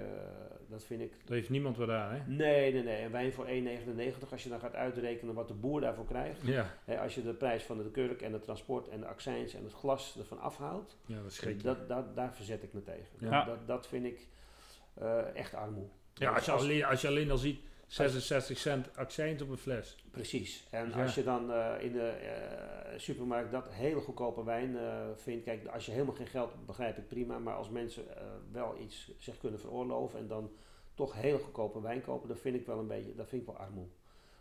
[0.69, 2.19] dat vind ik Daar heeft niemand wat aan, hè?
[2.28, 3.03] Nee, nee, nee.
[3.03, 6.41] Een wijn voor 1,99, als je dan gaat uitrekenen wat de boer daarvoor krijgt.
[6.45, 9.53] Ja, Hè, als je de prijs van de kurk en het transport en de accijns
[9.53, 11.63] en het glas ervan afhaalt, ja dat schrik.
[11.63, 13.05] dat, dat, daar verzet ik me tegen.
[13.19, 13.43] Ja.
[13.45, 14.28] Dat, dat vind ik
[14.93, 15.86] eh, echt armoe.
[16.13, 19.57] Ja, als je, Als- alleen, als je alleen al ziet 66 cent accijns op een
[19.57, 19.95] fles.
[20.11, 20.67] Precies.
[20.71, 21.03] En Ja.
[21.03, 25.67] als je dan eh, in de eh, supermarkt dat hele goedkope wijn eh, vindt, kijk,
[25.67, 28.03] als je helemaal geen geld hebt, begrijp ik prima, maar als mensen
[28.51, 30.51] wel iets zich kunnen veroorloven en dan
[30.93, 33.57] toch heel goedkope wijn kopen, dan vind ik wel een beetje, dat vind ik wel
[33.57, 33.88] armoe.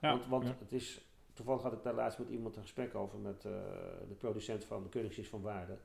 [0.01, 0.11] Ja.
[0.11, 0.57] Want, want Ja.
[0.59, 1.01] het is,
[1.33, 4.89] toevallig had ik daar laatst met iemand een gesprek over, met de producent van de
[4.89, 5.77] Keuringsdienst van Waarde.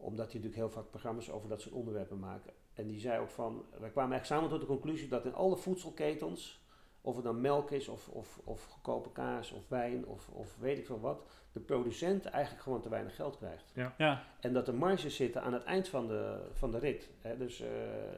[0.00, 2.52] Omdat die natuurlijk heel vaak programma's over dat soort onderwerpen maken.
[2.74, 5.56] En die zei ook van, wij kwamen eigenlijk samen tot de conclusie dat in alle
[5.56, 6.60] voedselketens,
[7.00, 10.78] of het dan melk is, of, of, of goedkope kaas, of wijn, of, of weet
[10.78, 11.22] ik veel wat,
[11.52, 13.72] de producent eigenlijk gewoon te weinig geld krijgt.
[13.98, 14.24] Ja.
[14.40, 17.10] En dat de marges zitten aan het eind van de, van de rit.
[17.20, 17.36] Hè.
[17.36, 17.68] Dus eh,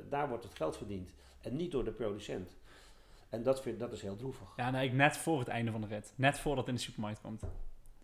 [0.08, 1.10] daar wordt het geld verdiend.
[1.40, 2.56] En niet door de producent.
[3.28, 4.52] En dat, vind, dat is heel droevig.
[4.56, 6.12] Ja, nee, ik net voor het einde van de rit.
[6.16, 7.42] Net voordat het in de supermarkt komt.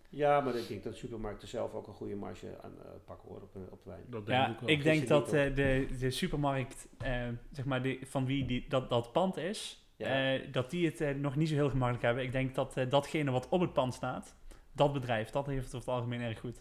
[0.08, 3.40] Ja, maar ik denk dat supermarkten zelf ook een goede marge aan eh, pakken hoor
[3.42, 4.04] op, eh, op wijn.
[4.06, 4.68] Dat denk Ja, ik ook wel.
[4.68, 8.88] ik denk dat eh, de, de supermarkt, eh, zeg maar, die, van wie die, dat,
[8.90, 10.34] dat pand is, Ja.
[10.34, 12.24] eh, dat die het nog niet zo heel gemakkelijk hebben.
[12.24, 14.34] Ik denk dat datgene wat op het pand staat,
[14.72, 16.60] dat bedrijf, dat heeft het over het algemeen erg goed.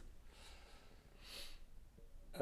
[2.31, 2.41] Eh,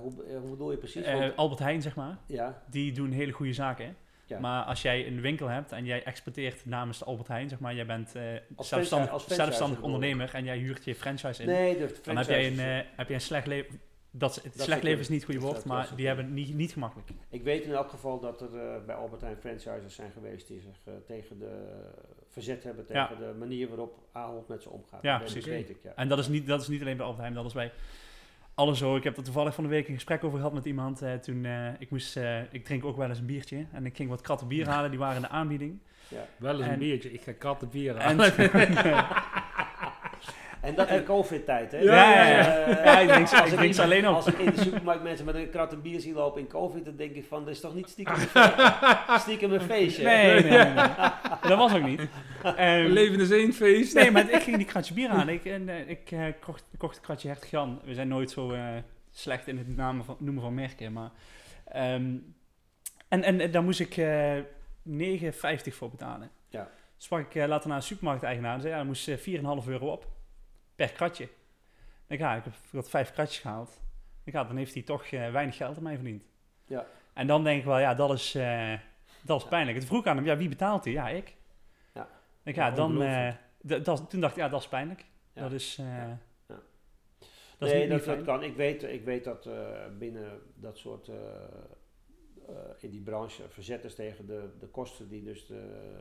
[0.00, 1.06] hoe, hoe bedoel je precies?
[1.12, 3.96] Want- Albert Heijn, zeg maar, ja, die doen hele goede zaken.
[4.28, 4.38] Ja.
[4.38, 7.74] Maar als jij een winkel hebt en jij exporteert namens de Albert Heijn, zeg maar,
[7.74, 8.22] jij bent eh,
[8.56, 12.26] Als zelfstandig, als zelfstandig ondernemer en jij huurt je franchise in, nee, de dan heb
[12.26, 13.80] jij een, eh, heb je een slecht leven.
[14.10, 17.10] Dat, slecht leven is niet het goede Dat woord, maar die hebben niet, niet gemakkelijk.
[17.28, 20.60] Ik weet in elk geval dat er eh, bij Albert Heijn franchises zijn geweest die
[20.60, 21.82] zich tegen de
[22.28, 23.06] verzet hebben Ja.
[23.06, 25.02] tegen de manier waarop Ahold met ze omgaat.
[25.02, 25.44] Ja, dat precies.
[25.44, 25.92] weet ik, ja.
[25.96, 27.72] En dat is niet, dat is niet alleen bij Albert Heijn, dat is bij
[28.58, 28.96] alles zo.
[28.96, 31.02] Ik heb er toevallig van de week een gesprek over gehad met iemand.
[31.02, 33.66] eh, toen eh, ik moest, eh, ik drink ook wel eens een biertje.
[33.72, 35.78] En ik ging wat kratten bier halen, die waren in de aanbieding.
[36.36, 37.12] Wel eens En- een biertje.
[37.12, 38.20] Ik ga kattenbier En, aan.
[38.20, 38.44] En
[40.74, 41.78] dat in covid-tijd, hè?
[41.78, 42.54] Ja, ja, ja.
[42.56, 44.14] Eh, Ja, ik ze- als ik alleen op.
[44.14, 46.84] Als ik in de supermarkt mensen met een krat en bier zie lopen in covid,
[46.84, 50.02] dan denk ik van, dat is toch niet stiekem een, fe- stiekem een feestje?
[50.04, 50.74] nee, nee, nee, nee.
[51.48, 52.00] Dat was ook niet.
[52.42, 53.94] Ehm, Leven is één feest.
[53.94, 55.28] nee, maar ik ging die kratje bier aan.
[55.38, 57.80] Ik, en, eh, ik eh, kocht, kocht een kratje Hertog Jan.
[57.84, 58.62] We zijn nooit zo eh,
[59.12, 60.92] slecht in het namen van, noemen van merken.
[60.92, 61.10] Maar,
[61.64, 62.12] ehm,
[63.08, 64.32] en, en eh, daar moest ik eh
[64.82, 66.30] 9,50 voor betalen.
[66.48, 66.68] Ja.
[66.96, 69.92] Sprak ik eh, later naar een supermarkt-eigenaar en zei, ja, dat moest eh, 4,5 euro
[69.92, 70.06] op.
[70.78, 71.24] Per kratje.
[71.24, 71.30] Ik
[72.06, 73.80] denk, ja, ik heb vijf kratjes gehaald.
[74.24, 76.24] Ja, dan heeft hij toch eh, weinig geld aan mij verdiend.
[76.66, 76.86] Ja.
[77.12, 78.74] En dan denk ik wel, ja, dat is, eh,
[79.22, 79.78] dat is pijnlijk.
[79.78, 80.92] Het vroeg aan hem, ja, wie betaalt hij?
[80.92, 81.36] Ja, ik.
[81.94, 82.08] Ja.
[82.42, 85.04] Ik ja, dan, eh, dat, toen dacht ik, ja, dat is pijnlijk.
[85.32, 85.42] Ja.
[85.42, 85.76] Dat is,
[87.58, 88.42] dat is nee, niet, dat, kan.
[88.42, 89.48] Ik weet, ik weet dat
[89.98, 91.10] binnen dat soort,
[92.78, 96.00] in die branche, verzetters tegen de, de kosten die dus de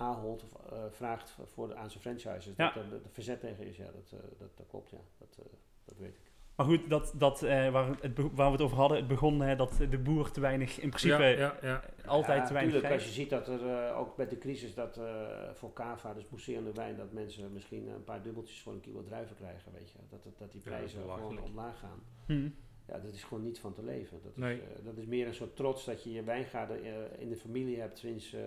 [0.00, 2.72] Ahold eh, vraagt voor de, aan zijn franchises, Ja.
[2.72, 3.76] dat er verzet tegen is.
[3.76, 4.98] Ja, dat, eh, dat, dat klopt, ja.
[5.18, 5.52] Dat, eh,
[5.84, 6.28] dat weet ik.
[6.56, 9.58] Maar goed, dat, dat, eh, waar, het, waar we het over hadden, het begon eh,
[9.58, 11.82] dat de boer te weinig, in principe Ja, ja, ja.
[12.06, 14.96] altijd ja, te weinig tuurlijk, als je ziet dat er ook met de crisis dat
[14.96, 19.02] eh, voor cava, dus mousserende wijn, dat mensen misschien een paar dubbeltjes voor een kilo
[19.02, 19.98] druiven krijgen, weet je.
[20.10, 22.02] Dat, dat, dat die Ja, dat is prijzen gewoon omlaag gaan.
[22.26, 22.48] Hm.
[22.90, 24.20] Ja, dat is gewoon niet van te leven.
[24.22, 24.54] Dat, Nee.
[24.56, 27.36] is, eh, dat is meer een soort trots dat je je wijngaarden eh, in de
[27.36, 28.42] familie hebt sinds eh,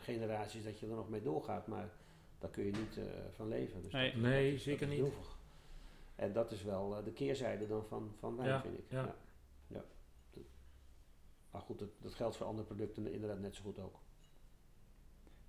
[0.00, 1.66] generaties, dat je er nog mee doorgaat.
[1.66, 1.88] Maar
[2.38, 3.82] daar kun je niet eh, van leven.
[3.82, 4.12] Dus Nee.
[4.12, 5.10] dat- Nee, dat is- zeker dat is niet.
[5.12, 5.38] droevig.
[6.14, 8.84] En dat is wel eh, de keerzijde dan van, van wijn, Ja, vind ik.
[8.88, 9.14] ja.
[9.66, 9.84] Ja.
[10.32, 10.42] Dat-
[11.50, 13.98] Maar goed, dat, dat geldt voor andere producten inderdaad net zo goed ook.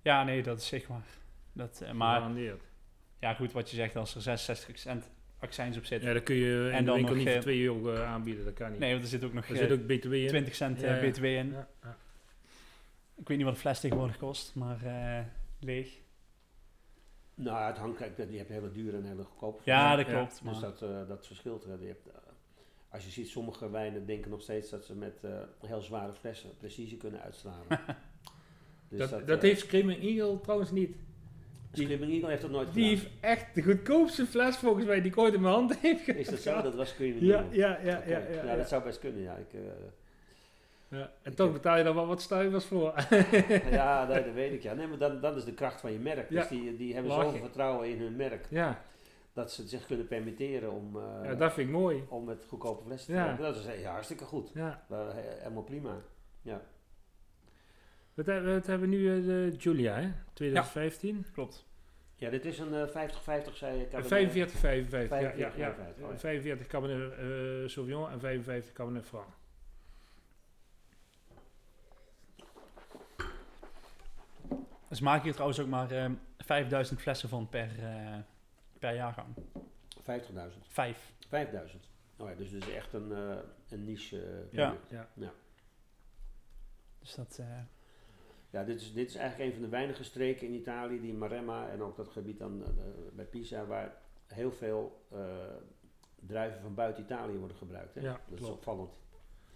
[0.02, 1.06] Ja, nee, dat is zeker waar.
[1.52, 2.32] Dat, eh, maar
[3.18, 5.10] ja, goed, wat je zegt, als er 66 cent
[5.42, 6.02] accijns op zit.
[6.02, 8.02] Ja, dan kun je En in de dan winkel niet voor eh, 2 euro eh,
[8.02, 8.44] aanbieden.
[8.44, 8.78] Dat kan niet.
[8.80, 10.28] Nee, want er zit ook nog er eh, zit ook BTW in.
[10.28, 11.10] 20 cent Ja, eh, ja.
[11.10, 11.50] BTW in.
[11.50, 11.96] Ja, ja.
[13.16, 15.24] Ik weet niet wat een fles tegenwoordig kost, maar eh,
[15.60, 16.00] leeg.
[17.34, 19.60] Nou, ja, het hangt, kijk, je hebt hele dure en hele goedkope.
[19.64, 20.12] Ja, Ja, dat ja.
[20.12, 20.30] klopt.
[20.30, 21.64] Dus maar- dat, eh, dat verschilt.
[21.64, 21.72] hè.
[21.80, 22.14] Je hebt, eh,
[22.88, 25.30] als je ziet, sommige wijnen denken nog steeds dat ze met eh,
[25.66, 27.66] heel zware flessen precisie kunnen uitstralen.
[28.88, 30.96] dus Dat, dat, eh, heeft Screaming Eagle trouwens niet.
[31.72, 33.10] Screaming Eagle heeft dat nooit Die gedaan.
[33.10, 36.28] heeft echt de goedkoopste fles volgens mij die ik ooit in mijn hand heb Is
[36.28, 36.62] dat zo?
[36.62, 37.56] Dat was Screaming Ja, Eagle.
[37.56, 38.08] ja, ja, Oké.
[38.10, 38.56] ja, ja, ja.
[38.56, 39.34] dat zou best kunnen, ja.
[39.36, 39.60] Ik, eh,
[40.88, 42.94] Ja, En toch heb- betaal je daar wel wat stuivers voor.
[43.70, 44.62] ja, dat weet ik.
[44.62, 44.72] Ja.
[44.74, 46.30] Nee, maar dan, dan is de kracht van je merk.
[46.30, 46.40] Ja.
[46.40, 48.82] Dus die, die hebben zoveel vertrouwen in hun merk ja,
[49.32, 52.04] dat ze het zich kunnen permitteren om, eh, ja, dat vind ik mooi.
[52.08, 53.26] om met goedkope flessen te Ja.
[53.26, 53.44] werken.
[53.44, 54.50] Dat is eh, ja, hartstikke goed.
[54.54, 54.84] Ja.
[54.90, 55.96] Eh, he- helemaal prima.
[58.14, 59.16] Wat, hebben- wat hebben we nu?
[59.18, 60.12] eh, de Julia, hè?
[60.32, 61.26] 2015?
[61.32, 61.66] Klopt.
[62.16, 63.92] Ja, dit is een eh, 50-50, zei ik.
[63.92, 65.20] Eh, 45, 55.
[65.20, 65.74] ja, ja, 45, ja.
[65.74, 66.18] 55, oh ja.
[66.18, 69.26] 45 Cabernet eh Sauvignon en 55 Cabernet Franc.
[74.90, 78.18] Ze maken hier trouwens ook maar ehm 5000 flessen van per, eh,
[78.78, 79.26] per jaargang.
[80.02, 80.66] 50.000.
[80.68, 81.12] Vijf.
[81.28, 81.88] 5000.
[82.16, 83.36] Oh ja, dus het is echt een, eh,
[83.68, 84.22] een niche.
[84.22, 84.68] eh, Ja.
[84.68, 84.90] product.
[85.14, 85.32] Ja.
[86.98, 87.40] Dus dat...
[88.52, 91.14] eh, Ja, dit is, dit is eigenlijk een van de weinige streken in Italië, die
[91.14, 93.96] Maremma en ook dat gebied dan, eh, bij Pisa, waar
[94.26, 95.18] heel veel eh,
[96.26, 97.94] druiven van buiten Italië worden gebruikt.
[97.94, 98.00] Hè?
[98.00, 99.00] Ja, dat is opvallend.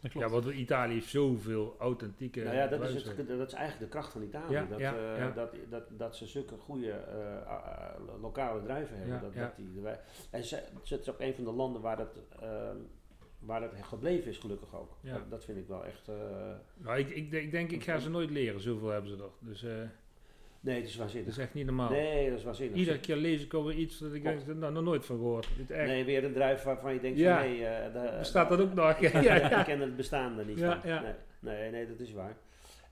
[0.01, 0.27] dat klopt.
[0.27, 3.99] Ja, want Italië heeft zoveel authentieke nou ja, dat is, het, dat is eigenlijk de
[3.99, 4.53] kracht van Italië.
[4.53, 5.31] Ja, dat, ja, eh, ja.
[5.31, 9.15] Dat, dat, dat ze zulke goede eh, lokale druiven hebben.
[9.15, 9.41] Ja, dat, ja.
[9.41, 9.83] dat die,
[10.31, 12.77] en ze, het is ook een van de landen waar dat, ehm,
[13.47, 14.97] waar dat gebleven is, gelukkig ook.
[15.01, 15.13] Ja.
[15.13, 16.09] Dat, dat vind ik wel echt...
[16.09, 16.15] eh,
[16.77, 18.61] Nou, ik, ik, denk- ik denk, ik ga ze nooit leren.
[18.61, 19.31] Zoveel hebben ze er.
[19.49, 19.71] Dus eh,
[20.61, 21.31] nee, het is dat waanzinnig.
[21.31, 21.91] is echt niet normaal.
[21.91, 22.77] Nee, dat is waanzinnig.
[22.79, 25.49] Iedere keer lees ik over iets dat ik denk, nou, nog nooit van gehoord.
[25.69, 27.39] Echt, Nee, weer een druif waarvan je denkt Ja.
[27.41, 27.61] van nee,
[27.93, 28.91] da- Bestaat dat ook nog?
[28.99, 30.79] Ik ken, Ja, ik ken het bestaan er niet van.
[30.85, 31.01] Nee,
[31.41, 32.37] nee, nee, dat is waar.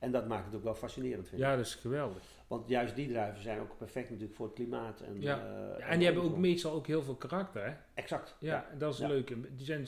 [0.04, 1.46] En dat maakt het ook wel fascinerend, vind ik.
[1.46, 2.22] Ja, dat is geweldig.
[2.46, 5.00] Want juist die druiven zijn ook perfect natuurlijk voor het klimaat.
[5.00, 5.38] En, Ja.
[5.78, 7.72] eh, en die hebben ook en- meestal ook heel veel karakter, hè?
[7.94, 8.36] Exact.
[8.40, 9.08] Ja, dat is Ja.
[9.08, 9.26] leuk.
[9.56, 9.86] Die zijn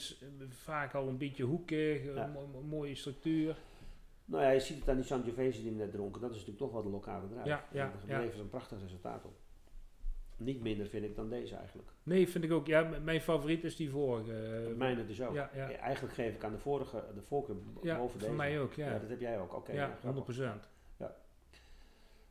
[0.49, 2.33] vaak al een beetje hoekig, Ja.
[2.67, 3.55] mooie structuur.
[4.25, 6.21] Nou ja, je ziet het aan die Sangiovese die we net dronken.
[6.21, 7.45] Dat is natuurlijk toch wel de lokale druif.
[7.45, 8.15] Ja, ja, ja.
[8.17, 9.33] leveren ze een prachtig resultaat op.
[10.37, 11.89] Niet minder vind ik dan deze eigenlijk.
[12.03, 12.67] Nee, vind ik ook.
[12.67, 14.33] Ja, mijn favoriet is die vorige.
[14.33, 15.33] eh, Mijne dus ook.
[15.33, 15.71] Ja, ja.
[15.71, 18.33] Eigenlijk geef ik aan de vorige de voorkeur Ja, boven voor deze.
[18.33, 18.85] mij ook, ja.
[18.91, 19.55] Ja, dat heb jij ook.
[19.55, 20.35] Oké, ja, ja, grappig.
[20.37, 20.69] 100%.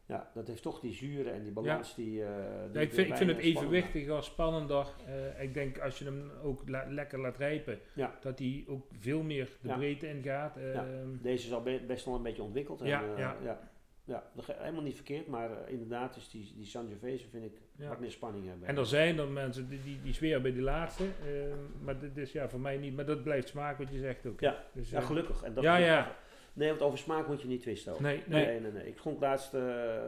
[0.08, 2.22] Ja, dat heeft toch die zuren en die balans die...
[2.22, 4.86] eh, Ja, die ik vind, ik vind het evenwichtiger, spannender.
[5.06, 8.18] Eh, ik denk als je hem ook la- lekker laat rijpen, Ja.
[8.20, 9.76] dat hij ook veel meer de Ja.
[9.76, 10.54] breedte ingaat.
[10.54, 10.62] Ja.
[10.86, 11.08] Ehm.
[11.22, 12.80] Deze is al be- best wel een beetje ontwikkeld.
[12.80, 13.58] En, Ja, eh, ja.
[14.06, 14.30] Ja.
[14.46, 17.88] Helemaal niet verkeerd, maar eh, inderdaad is die, die Sangiovese vind ik Ja.
[17.88, 18.68] wat meer spanning hebben.
[18.68, 22.16] En er zijn dan mensen die, die, die zweren bij die laatste, ehm, maar dit
[22.16, 22.94] is ja voor mij niet.
[22.96, 24.40] Maar dat blijft smaak wat je zegt ook.
[24.40, 24.64] Ja.
[24.72, 25.42] dus, Ja, eh, gelukkig.
[25.42, 26.16] En dat Ja, ja.
[26.52, 27.92] Nee, want over smaak moet je niet twisten.
[27.92, 28.04] Over.
[28.04, 28.46] Nee, nee.
[28.46, 28.86] Nee, nee, nee.
[28.86, 30.02] Ik schonk laatst eh,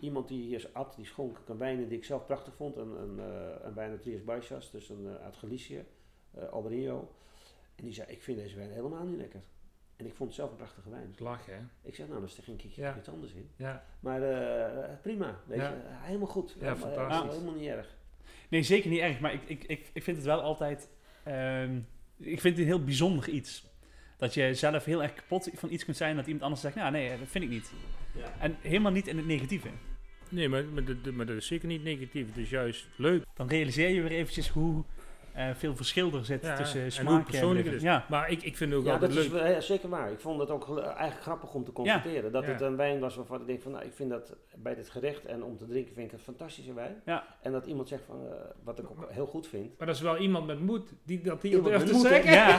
[0.00, 2.76] iemand die hier at, die schonk een wijn die ik zelf prachtig vond.
[2.76, 5.84] Een, een, eh, een wijn uit Trias Baixas, dus een, eh, uit Galicië,
[6.50, 7.10] Albarinho.
[7.76, 9.40] En die zei, ik vind deze wijn helemaal niet lekker.
[9.96, 11.06] En ik vond het zelf een prachtige wijn.
[11.10, 11.60] Het lachen, hè?
[11.88, 12.96] Ik zeg, nou, dan is er geen kiekje Ja.
[12.98, 13.50] iets anders in.
[13.56, 15.68] Ja, Maar eh, prima, weet Ja.
[15.70, 15.76] je.
[15.86, 16.56] helemaal goed.
[16.60, 17.32] Ja, Helemaal- fantastisch.
[17.32, 17.94] Helemaal niet erg.
[18.48, 19.20] Nee, zeker niet erg.
[19.20, 20.88] Maar ik, ik, ik, ik vind het wel altijd...
[21.22, 21.76] ehm,
[22.18, 23.64] ik vind het een heel bijzonder iets.
[24.16, 26.16] Dat je zelf heel erg kapot van iets kunt zijn...
[26.16, 27.72] dat iemand anders zegt, nou nee, dat vind ik niet.
[28.14, 28.32] Ja.
[28.40, 29.68] En helemaal niet in het negatieve.
[30.28, 32.26] nee, maar, maar, dat, maar dat is zeker niet negatief.
[32.26, 33.24] Het is juist leuk.
[33.34, 34.84] Dan realiseer je weer eventjes hoe
[35.36, 37.82] eh, veel verschil er zit Ja, tussen en smaak hoe persoonlijk het beleving.
[37.82, 37.82] is.
[37.82, 39.42] Ja, Maar ik, ik vind het ook Ja, altijd dat is leuk.
[39.42, 40.10] wel, eh, zeker waar.
[40.12, 42.32] Ik vond het ook eigenlijk grappig om te constateren.
[42.32, 42.50] Dat Ja.
[42.50, 45.24] het een wijn was waarvan ik denk van, nou, ik vind dat bij dit gerecht
[45.26, 47.02] en om te drinken vind ik het fantastische wijn.
[47.04, 47.24] Ja.
[47.42, 48.32] En dat iemand zegt van, eh,
[48.64, 49.78] wat ik ook heel goed vind.
[49.78, 52.06] Maar dat is wel iemand met moed die dat hier Iemand durft met te moed,
[52.12, 52.32] zeggen.
[52.32, 52.58] ja.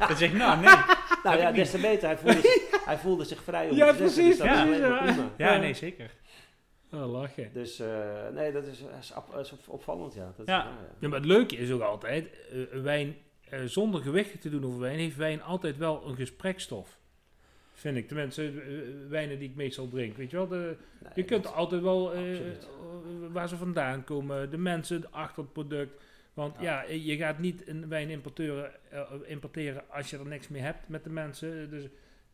[0.08, 0.74] dan zeg ik, nou nee.
[1.22, 2.08] Nou ja, des te beter.
[2.08, 4.14] Hij voelde, zich, hij voelde zich vrij om Ja, te zeggen.
[4.14, 5.30] precies, Dus dat is precies, ja.
[5.36, 5.58] Ja, Ja.
[5.60, 6.10] nee, zeker.
[6.92, 7.50] Oh, lachen.
[7.52, 10.32] Dus eh, nee, dat is, is, op- is op- opvallend, ja.
[10.36, 10.54] Dat Ja.
[10.64, 10.78] ja.
[10.98, 13.16] Ja, maar het leuke is ook altijd, eh, wijn
[13.48, 16.98] eh, zonder gewicht te doen over wijn, heeft wijn altijd wel een gesprekstof.
[17.72, 18.08] Vind ik.
[18.08, 18.52] Tenminste,
[19.08, 20.16] wijnen die ik meestal drink.
[20.16, 22.12] Weet je wel, de, Nee, je kunt altijd wel
[23.32, 26.02] waar ze vandaan komen, de mensen achter het product.
[26.34, 26.92] Want ja, Ja.
[26.92, 28.70] je gaat niet een wijn importeren,
[29.24, 31.70] importeren als je er niks mee hebt met de mensen.
[31.70, 31.84] Dus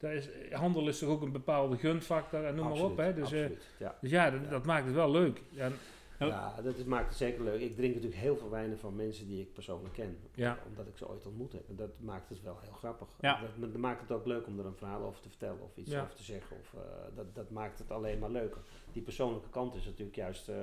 [0.03, 2.97] daar is, handel is toch ook een bepaalde gunfactor en noem maar op.
[2.97, 3.15] Hè?
[3.15, 3.97] Dus, eh, absoluut, ja.
[4.01, 4.49] dus ja, dat, Ja.
[4.49, 5.43] dat maakt het wel leuk.
[5.57, 5.73] En,
[6.19, 6.55] Ja.
[6.63, 7.61] Dat is, maakt het zeker leuk.
[7.61, 10.17] Ik drink natuurlijk heel veel wijnen van mensen die ik persoonlijk ken.
[10.35, 10.59] Ja.
[10.69, 11.69] Omdat ik ze ooit ontmoet heb.
[11.69, 13.09] En dat maakt het wel heel grappig.
[13.21, 13.41] Ja.
[13.41, 15.91] Dat, dat maakt het ook leuk om er een verhaal over te vertellen of iets
[15.91, 16.03] Ja.
[16.03, 16.57] over te zeggen.
[16.61, 16.81] Of, eh,
[17.17, 18.61] dat, dat maakt het alleen maar leuker.
[18.93, 20.57] Die persoonlijke kant is natuurlijk juist eh,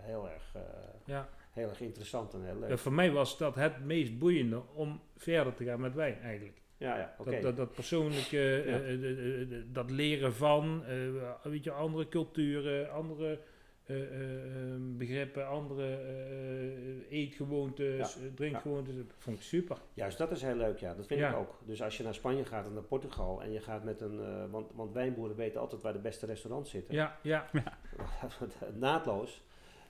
[0.00, 0.62] heel, erg, eh,
[1.04, 1.28] ja.
[1.50, 2.68] heel erg interessant en heel leuk.
[2.68, 6.62] Ja, voor mij was dat het meest boeiende om verder te gaan met wijn eigenlijk.
[6.78, 7.14] Ja, ja.
[7.24, 8.80] Dat, dat, dat persoonlijke, eh, Ja.
[8.80, 10.82] eh, eh, dat leren van,
[11.42, 13.40] weet je, andere culturen, andere
[13.84, 15.98] eh, eh, eh, begrippen, andere
[17.08, 18.20] eetgewoontes, Ja.
[18.34, 18.94] drinkgewoontes.
[18.96, 19.76] Dat vond ik super.
[19.94, 20.94] Juist dat is heel leuk, ja.
[20.94, 21.58] Dat vind ik ook.
[21.64, 24.50] Dus als je naar Spanje gaat en naar Portugal en je gaat met een...
[24.50, 26.94] want, want wijnboeren weten altijd waar de beste restaurants zitten.
[26.94, 27.50] Ja, ja,
[28.74, 29.44] naadloos.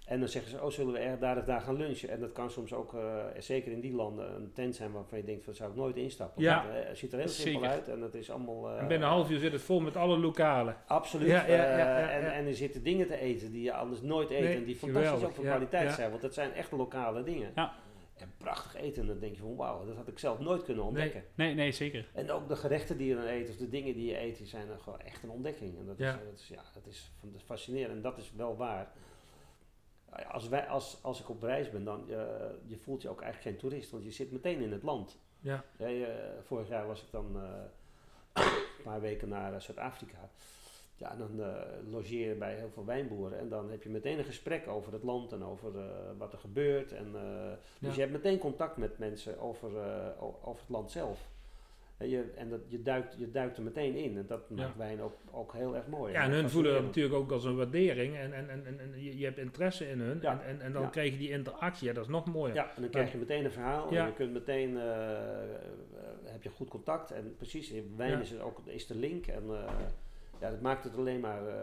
[0.07, 2.09] En dan zeggen ze, oh, zullen we er daar daar gaan lunchen?
[2.09, 5.25] En dat kan soms ook, eh, zeker in die landen, een tent zijn waarvan je
[5.25, 6.43] denkt, van, zou ik nooit instappen.
[6.43, 6.63] Ja.
[6.67, 7.77] Want, eh, het ziet er heel simpel Zeker.
[7.77, 8.69] uit en het is allemaal...
[8.71, 10.77] eh, en binnen een half uur zit het vol met alle lokalen.
[10.87, 11.29] Absoluut.
[11.29, 14.41] Ja, ja, en, en er zitten dingen te eten die je anders nooit eet.
[14.41, 16.11] Nee, en die fantastisch geweldig, ook van kwaliteit zijn.
[16.11, 17.53] Want dat zijn echt lokale dingen.
[17.55, 17.75] Ja.
[18.17, 19.03] En prachtig eten.
[19.03, 21.25] En dan denk je van, wauw, dat had ik zelf nooit kunnen ontdekken.
[21.35, 22.09] Nee, nee, zeker.
[22.15, 24.47] En ook de gerechten die je dan eet, of de dingen die je eet, die
[24.47, 25.79] zijn gewoon echt een ontdekking.
[25.79, 26.13] En dat, Ja.
[26.13, 27.93] is, dat, is, ja, dat, is, van- dat is fascinerend.
[27.93, 28.93] En dat is wel waar.
[30.25, 32.17] Als, wij, als, als ik op reis ben, dan uh,
[32.67, 35.19] je voelt je ook eigenlijk geen toerist, want je zit meteen in het land.
[35.41, 35.65] Ja.
[35.79, 37.43] Ja, je, vorig jaar was ik dan uh,
[38.33, 40.29] een paar weken naar uh, Zuid-Afrika.
[40.97, 41.41] Ja, en dan
[41.91, 45.03] logeer je bij heel veel wijnboeren en dan heb je meteen een gesprek over het
[45.03, 45.73] land en over
[46.19, 46.93] wat er gebeurt.
[46.93, 47.13] En,
[47.79, 47.95] dus Ja.
[47.95, 49.71] je hebt meteen contact met mensen over,
[50.43, 51.29] over het land zelf.
[51.97, 55.01] En, je, en dat, je, duikt, je duikt er meteen in en dat maakt wijn
[55.01, 56.13] ook, ook heel erg mooi.
[56.13, 59.03] Ja, en hun voelen dat natuurlijk ook als een waardering en, en, en, en, en
[59.03, 60.33] je, je hebt interesse in hun Ja.
[60.33, 60.89] en, en, en dan Ja.
[60.89, 62.55] krijg je die interactie, ja, dat is nog mooier.
[62.55, 64.01] Ja, en dan krijg je meteen een verhaal Ja.
[64.01, 65.49] en je kunt meteen, eh, eh,
[66.25, 68.19] heb je goed contact en precies, in wijn Ja.
[68.21, 69.73] is, er ook, is de link en eh,
[70.41, 71.55] ja, dat maakt het alleen maar, eh,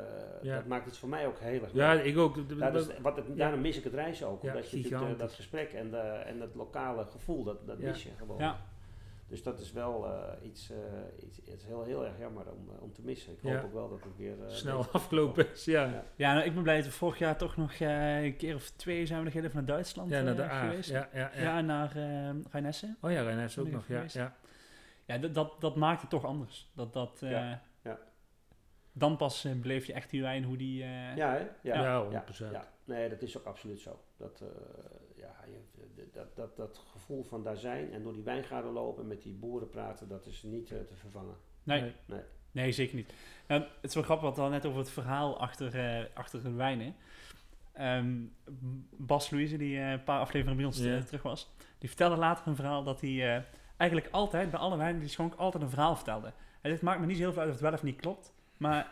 [0.42, 0.56] Ja.
[0.56, 2.04] dat maakt het voor mij ook heel erg Ja, leuk.
[2.04, 2.36] ik ook.
[2.36, 5.18] Dus de- wat het, daarom mis ik het reizen ook, Ja, omdat je gigantisch.
[5.18, 7.88] dat gesprek en, de, en het lokale gevoel, dat, dat Ja.
[7.88, 8.38] mis je gewoon.
[8.40, 8.72] Ja.
[9.28, 10.78] Dus dat is wel eh, iets, eh,
[11.26, 13.34] iets, het is heel, heel erg jammer om, eh, om te missen.
[13.34, 13.54] Ik Ja.
[13.56, 14.44] hoop ook wel dat het weer...
[14.46, 15.84] eh, snel afgelopen is, ja.
[15.86, 16.04] Ja.
[16.16, 18.70] Ja, nou, ik ben blij dat we vorig jaar toch nog eh, een keer of
[18.70, 20.60] twee zijn we nog even naar Duitsland Ja, naar de A.
[20.68, 20.90] geweest.
[20.90, 21.42] Ja, ja, ja.
[21.42, 22.98] Ja, naar uh, Rheinessen.
[23.02, 23.96] Oh ja, Reines ook nog, ja.
[23.96, 24.16] geweest.
[24.16, 24.36] ja.
[25.06, 26.72] Ja, dat, dat, dat maakt het toch anders.
[26.76, 27.62] Dat, dat, eh, ja.
[28.94, 30.84] Dan pas eh, beleef je echt die wijn hoe die...
[30.84, 31.48] eh, Ja, hè?
[31.62, 31.82] Ja,
[32.12, 32.52] Ja, 100%.
[32.52, 32.68] ja.
[32.86, 34.00] Nee, dat is ook absoluut zo.
[34.18, 34.48] Dat, eh,
[35.16, 39.08] ja, je, dat, dat, dat gevoel van daar zijn en door die wijngaarden lopen en
[39.08, 41.36] met die boeren praten, dat is niet te vervangen.
[41.64, 41.94] nee, Nee.
[42.06, 42.22] Nee.
[42.52, 43.14] nee, zeker niet.
[43.46, 46.52] En het is wel grappig, wat we net over het verhaal achter, eh, achter de
[46.52, 46.96] wijnen.
[47.74, 48.16] Ehm,
[48.98, 52.56] Bas Louise, die eh, een paar afleveringen bij ons terug was, die vertelde later een
[52.56, 53.44] verhaal dat hij eh,
[53.78, 56.34] eigenlijk altijd, bij alle wijnen die schonk, altijd een verhaal vertelde.
[56.62, 58.34] Zegt, het maakt me niet zo heel veel uit of het wel of niet klopt,
[58.64, 58.88] maar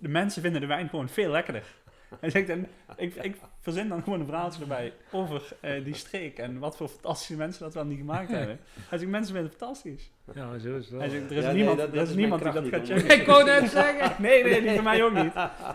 [0.00, 1.62] de mensen vinden de wijn gewoon veel lekkerder.
[2.22, 6.58] Zegt, en ik, ik verzin dan gewoon een verhaaltje erbij over eh, die streek en
[6.58, 8.58] wat voor fantastische mensen dat wel niet gemaakt hebben.
[8.88, 10.10] Hij zegt, mensen vinden het fantastisch.
[10.34, 11.00] Ja, zo is het wel.
[11.00, 12.64] Hij zegt, er is Ja, nee, niemand, dat- er dat is is niemand die dat
[12.68, 13.20] gaat checken.
[13.20, 14.22] Ik wou net zeggen.
[14.22, 15.32] Nee, nee, die van mij ook niet.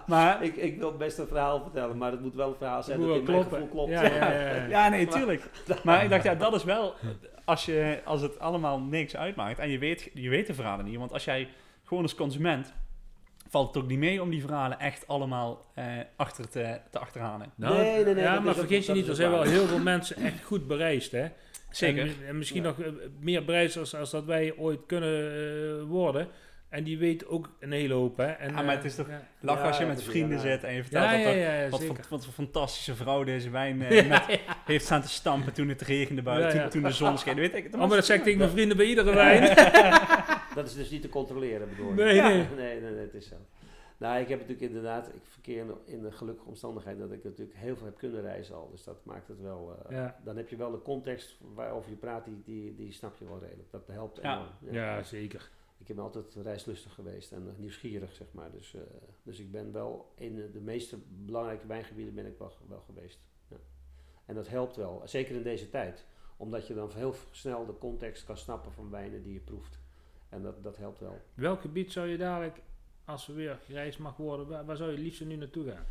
[0.07, 2.99] Maar ik, ik wil best een verhaal vertellen, maar het moet wel een verhaal zijn
[2.99, 3.91] dat in mijn gevoel klopt.
[3.91, 4.65] Ja, ja, ja.
[4.65, 5.43] Ja, nee, tuurlijk.
[5.84, 6.93] Maar ik dacht, ja, dat is wel...
[7.45, 10.97] Als, je, als het allemaal niks uitmaakt en je weet, je weet de verhalen niet.
[10.97, 11.47] Want als jij
[11.84, 12.73] gewoon als consument...
[13.54, 15.86] valt het ook niet mee om die verhalen echt allemaal eh,
[16.16, 17.51] achter te, te achterhalen.
[17.56, 20.16] Nou, Nee, nee, nee, ja, maar vergeet je niet, er zijn wel heel veel mensen
[20.16, 21.28] echt goed bereisd, hè?
[21.70, 22.01] Zeker.
[22.08, 22.68] En, en misschien Ja.
[22.68, 26.28] nog eh, meer bereisd als, als dat wij ooit kunnen eh, worden.
[26.74, 28.26] En die weet ook een hele hoop, hè?
[28.26, 30.51] En, Ja, maar eh, het is toch- Ja, Lachen Ja, als je met vrienden weer,
[30.51, 32.95] zit en je vertelt ja, dat ja, er- ja, ja, wat, voor, wat voor fantastische
[32.95, 36.61] vrouw deze wijn eh, met, heeft staan te stampen toen het regende buiten, Ja, ja.
[36.61, 37.36] toen, toen de zon scheen.
[37.36, 39.55] Weet ik, Oh, maar dat zeg ik tegen mijn vrienden bij iedere wijn.
[40.55, 41.95] Dat is dus niet te controleren, bedoel ik.
[41.95, 42.28] Nee, Ja.
[42.28, 42.38] nee.
[42.57, 43.36] nee, nee, nee, het is zo.
[43.97, 47.57] Nou, ik heb natuurlijk inderdaad, ik verkeer in- in de gelukkige omstandigheid dat ik natuurlijk
[47.57, 48.69] heel veel heb kunnen reizen al.
[48.71, 50.15] Dus dat maakt het wel, eh, Ja.
[50.24, 53.39] dan heb je wel de context waarover je praat, die, die, die snap je wel
[53.41, 53.71] redelijk.
[53.71, 54.34] Dat helpt Ja.
[54.34, 54.76] enorm.
[54.76, 55.49] Ja, zeker.
[55.84, 58.51] Ik ben altijd reislustig geweest en eh, nieuwsgierig, zeg maar.
[58.51, 58.81] Dus, eh,
[59.23, 63.19] dus ik ben wel in de meeste belangrijke wijngebieden ben ik wel, wel geweest.
[63.47, 63.57] Ja.
[64.25, 66.05] En dat helpt wel, zeker in deze tijd.
[66.38, 69.79] Omdat je dan heel snel de context kan snappen van wijnen die je proeft.
[70.29, 71.21] En dat, dat helpt wel.
[71.34, 72.61] Welk gebied zou je dadelijk,
[73.05, 75.86] als er weer gereisd mag worden, waar, waar zou je liefst nu naartoe gaan?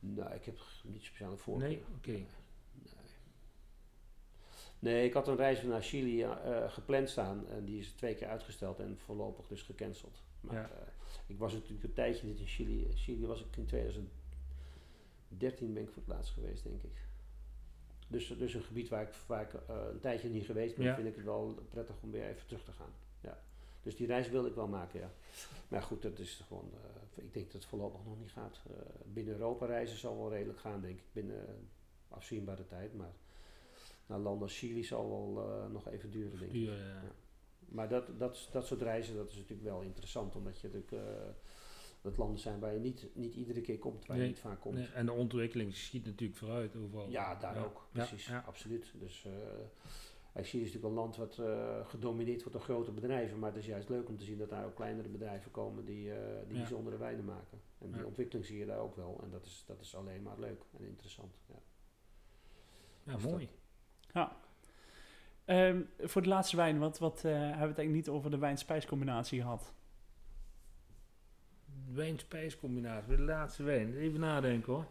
[0.00, 1.68] Nou, ik heb niet speciale voorkeur.
[1.68, 1.84] Nee?
[1.96, 2.24] Oké.
[4.82, 8.28] Nee, ik had een reis naar Chili eh, gepland staan en die is twee keer
[8.28, 10.22] uitgesteld en voorlopig dus gecanceld.
[10.40, 10.70] Maar Ja.
[10.70, 10.76] eh,
[11.26, 12.86] ik was natuurlijk een tijdje niet in Chili.
[12.94, 16.96] Chili was ik in 2013 ben ik voor het laatst geweest, denk ik.
[18.08, 20.94] Dus, dus een gebied waar ik, waar ik eh, een tijdje niet geweest ben, Ja.
[20.94, 22.92] vind ik het wel prettig om weer even terug te gaan.
[23.20, 23.38] Ja.
[23.82, 25.10] Dus die reis wil ik wel maken, ja.
[25.68, 26.70] Maar goed, dat is gewoon,
[27.14, 28.60] ik denk dat het voorlopig nog niet gaat.
[29.04, 31.68] Binnen Europa reizen zal wel redelijk gaan, denk ik, binnen
[32.08, 32.94] afzienbare tijd.
[32.94, 33.12] Maar
[34.12, 36.52] naar landen als Chili zal wel eh, nog even duren, denk ik.
[36.52, 37.02] Duur, ja.
[37.68, 41.30] Maar dat, dat, dat soort reizen, dat is natuurlijk wel interessant, omdat je natuurlijk, eh,
[42.00, 44.60] dat landen zijn waar je niet, niet iedere keer komt, waar Nee, je niet vaak
[44.60, 44.74] komt.
[44.74, 47.10] Nee, en de ontwikkeling schiet natuurlijk vooruit overal.
[47.10, 48.44] Ja, daar ook, precies, ja.
[48.46, 48.92] absoluut.
[48.98, 49.32] Dus eh
[50.34, 51.40] Chili is natuurlijk een land wat
[51.88, 54.66] gedomineerd wordt door grote bedrijven, maar het is juist leuk om te zien dat daar
[54.66, 57.60] ook kleinere bedrijven komen die, eh, die bijzondere wijnen maken.
[57.78, 60.38] En die ontwikkeling zie je daar ook wel en dat is, dat is alleen maar
[60.38, 61.34] leuk en interessant.
[61.48, 61.54] Ja.
[63.02, 63.40] Ja, Of dat-
[64.12, 64.26] mooi.
[65.44, 68.38] Ehm, voor de laatste wijn, wat, wat eh, hebben we het eigenlijk niet over de
[68.38, 69.72] wijn-spijscombinatie gehad?
[71.92, 73.96] Wijn-spijscombinatie, de laatste wijn.
[73.96, 74.86] Even nadenken hoor.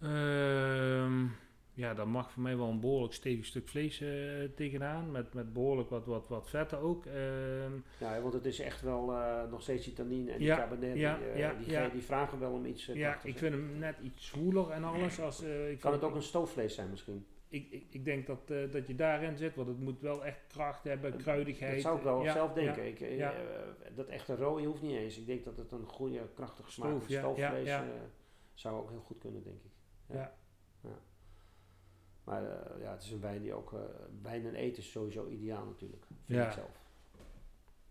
[0.00, 1.24] Ehm,
[1.72, 4.08] ja, daar mag voor mij wel een behoorlijk stevig stuk vlees eh,
[4.56, 5.10] tegenaan.
[5.10, 7.06] Met, met behoorlijk wat, wat, wat vetten ook.
[7.06, 10.64] Ehm, Ja, want het is echt wel eh, nog steeds die tannine en Ja, die
[10.64, 11.88] cabernet, ja, die, ja, die, ja.
[11.88, 15.20] die vragen wel om iets uh, ja, ik vind hem net iets zwoeler en alles.
[15.20, 17.26] Als, ik Kan vind- het ook een stoofvlees zijn misschien?
[17.48, 20.40] Ik, ik, ik denk dat, eh, dat je daarin zit, want het moet wel echt
[20.48, 21.72] kracht hebben, kruidigheid.
[21.72, 22.54] Dat zou ik wel Ja, zelf ja.
[22.54, 22.86] denken.
[22.86, 23.32] Ik, eh, ja.
[23.32, 25.18] eh, dat echte rode hoeft niet eens.
[25.18, 27.92] Ik denk dat het een goede, krachtige smaak Stoof, van ja, stoofvlees ja, ja.
[27.92, 28.00] eh,
[28.54, 29.70] zou ook heel goed kunnen, denk ik.
[30.06, 30.34] Ja.
[30.80, 30.98] Ja.
[32.24, 33.72] Maar eh, ja, het is een wijn die ook...
[33.72, 33.80] eh,
[34.22, 36.46] wijn en eten is sowieso ideaal natuurlijk, vind Ja.
[36.46, 36.82] ik zelf.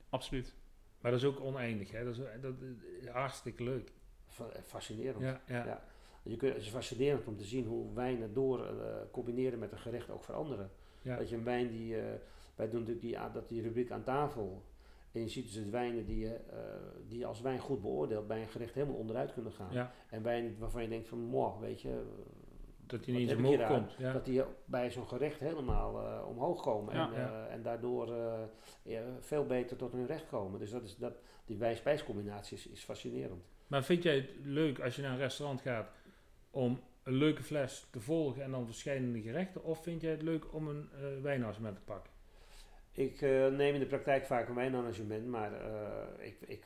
[0.09, 0.55] Absoluut.
[1.01, 2.03] Maar dat is ook oneindig, hè?
[2.03, 3.91] Dat is, dat is hartstikke leuk.
[4.27, 5.21] Fa- eh, Fascinerend.
[5.21, 5.83] Ja, ja.
[6.23, 9.77] Je kunt, het is fascinerend om te zien hoe wijnen door eh, combineren met een
[9.77, 10.71] gerecht ook veranderen.
[11.01, 11.17] ja.
[11.17, 12.03] Dat je een wijn die, eh,
[12.55, 14.63] wij doen natuurlijk die, dat die rubriek aan tafel.
[15.11, 16.57] En je ziet dus het wijnen die je, eh,
[17.07, 19.71] die je als wijn goed beoordeelt, bij een gerecht helemaal onderuit kunnen gaan.
[19.71, 19.93] ja.
[20.09, 22.03] En wijn waarvan je denkt van, moh, weet je,
[22.85, 23.95] Dat Wat niet omhoog hier komt.
[23.97, 24.13] Ja.
[24.13, 26.93] dat die bij zo'n gerecht helemaal omhoog komen.
[26.95, 27.13] Ja.
[27.13, 27.47] en, Ja.
[27.47, 28.13] en daardoor
[29.19, 30.59] veel beter tot hun recht komen.
[30.59, 31.13] Dus dat is, dat,
[31.45, 33.43] die wijn-spijscombinatie is, is fascinerend.
[33.67, 35.89] Maar vind jij het leuk als je naar een restaurant gaat
[36.53, 39.63] om een leuke fles te volgen en dan verschillende gerechten?
[39.63, 42.11] Of vind jij het leuk om een eh wijnarrangement te pakken?
[42.91, 46.63] Ik eh, neem in de praktijk vaak een wijnarrangement, maar eh, ik, ik,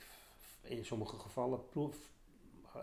[0.62, 1.98] in sommige gevallen proef,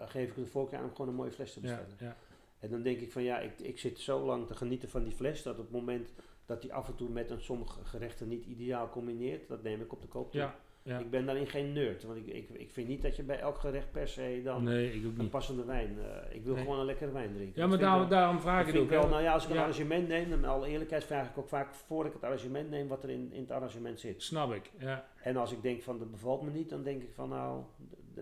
[0.05, 1.96] geef ik de voorkeur aan om gewoon een mooie fles te bestellen.
[1.98, 2.16] ja.
[2.59, 5.12] En dan denk ik van ja, ik, ik zit zo lang te genieten van die
[5.12, 6.12] fles, dat op het moment
[6.46, 9.92] dat die af en toe met een sommige gerechten niet ideaal combineert, dat neem ik
[9.92, 10.40] op de koop toe.
[10.40, 10.59] ja.
[10.85, 10.99] Ja.
[10.99, 13.59] Ik ben daarin geen nerd, want ik, ik, ik vind niet dat je bij elk
[13.59, 15.99] gerecht per se dan Nee, een passende wijn...
[15.99, 16.62] eh, ik wil Nee.
[16.64, 17.62] gewoon een lekkere wijn drinken.
[17.62, 20.30] Ja, maar daarom vraag ik ik ook wel, nou ja, als ik een arrangement neem,
[20.30, 23.28] dan alle eerlijkheid vraag ik ook vaak, voor ik het arrangement neem, wat er in,
[23.32, 24.22] in het arrangement zit.
[24.22, 25.07] Snap ik, ja.
[25.22, 27.62] En als ik denk van, dat bevalt me niet, dan denk ik van, nou,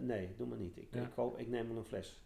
[0.01, 0.77] nee, doe maar niet.
[0.77, 1.01] Ik, Ja.
[1.03, 2.21] ik, koop, ik neem wel een fles.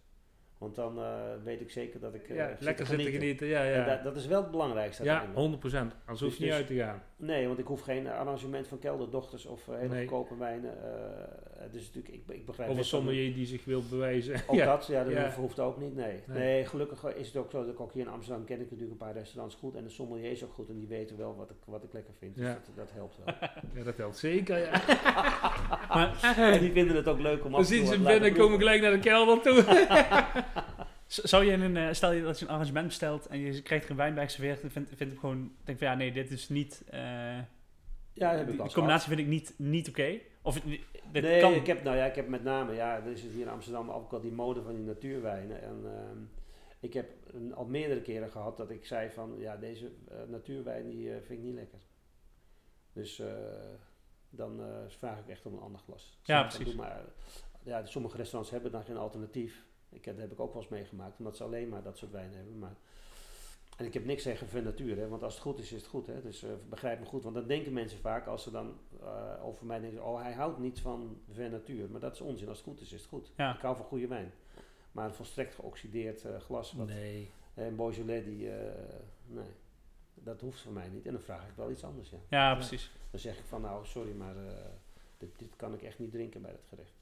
[0.58, 4.02] Want dan eh, weet ik zeker dat ik ja zit lekker zitten genieten, ja, dat,
[4.04, 5.40] dat is wel het belangrijkste Ja, uiteindelijk.
[5.50, 5.94] 100 procent.
[6.00, 7.02] Anders hoef je Dus- niet dus- uit te gaan.
[7.18, 10.00] Nee, want ik hoef geen arrangement van kelderdochters of eh, hele Nee.
[10.08, 10.82] goedkope wijnen.
[10.82, 14.40] eh, dus natuurlijk, ik, ik begrijp Of een sommelier die zich wil bewijzen.
[14.46, 14.64] Ook ja.
[14.66, 15.32] dat, ja, dat Ja.
[15.36, 16.20] hoeft- ook niet, nee.
[16.26, 16.38] Nee.
[16.38, 16.66] nee.
[16.66, 18.96] gelukkig is het ook zo dat ik ook hier in Amsterdam ken ik natuurlijk een
[19.06, 19.74] paar restaurants goed.
[19.74, 22.14] En de sommelier is ook goed en die weten wel wat ik, wat ik lekker
[22.18, 22.34] vind.
[22.34, 22.52] Dus Ja.
[22.52, 23.34] dat, dat helpt wel.
[23.74, 24.82] Ja, dat helpt zeker, ja.
[26.52, 28.58] en die vinden het ook leuk om af toe zien ze te binnen en komen
[28.58, 29.62] gelijk naar de kelder toe.
[31.06, 33.90] Zou je een, eh, stel je dat je een arrangement bestelt en je krijgt er
[33.90, 36.48] een wijn bij geserveerd, dan vind, vind ik gewoon, denk van ja, nee, dit is
[36.48, 37.38] niet, eh,
[38.12, 40.18] Ja, die, combinatie vind ik niet, niet oké.
[40.42, 40.60] Of
[41.12, 41.52] dit nee, kan.
[41.52, 44.12] ik heb, nou ja, ik heb met name, ja, er is hier in Amsterdam ook
[44.12, 45.62] al die mode van die natuurwijnen.
[45.62, 46.18] En ehm,
[46.80, 50.88] ik heb een- al meerdere keren gehad dat ik zei van, ja, deze eh, natuurwijn
[50.88, 51.78] die eh, vind ik niet lekker.
[52.92, 53.26] Dus eh,
[54.30, 56.18] dan eh, vraag ik echt om een ander glas.
[56.22, 56.74] Ja, precies.
[56.74, 57.00] Maar,
[57.62, 59.64] ja, sommige restaurants hebben dan geen alternatief.
[59.88, 62.10] Ik heb, dat heb ik ook wel eens meegemaakt, omdat ze alleen maar dat soort
[62.12, 62.58] wijn hebben.
[62.58, 62.74] Maar,
[63.76, 65.90] en ik heb niks tegen van natuur, hè, want als het goed is, is het
[65.90, 66.06] goed.
[66.06, 69.44] Hè, dus eh, begrijp me goed, want dan denken mensen vaak, als ze dan eh,
[69.44, 71.90] over mij denken, oh hij houdt niet van ver natuur.
[71.90, 73.32] Maar dat is onzin, als het goed is, is het goed.
[73.36, 73.54] Ja.
[73.54, 74.32] Ik hou van goede wijn.
[74.92, 77.30] Maar een volstrekt geoxideerd eh, glas, wat, Nee.
[77.54, 78.72] een Beaujolais, die, eh,
[79.26, 79.50] nee,
[80.14, 81.06] dat hoeft voor mij niet.
[81.06, 82.18] En dan vraag ik wel iets anders, ja.
[82.28, 82.90] Ja, precies.
[83.10, 84.52] Dan zeg ik van, nou sorry, maar eh,
[85.18, 86.94] dit, dit kan ik echt niet drinken bij dat gerecht.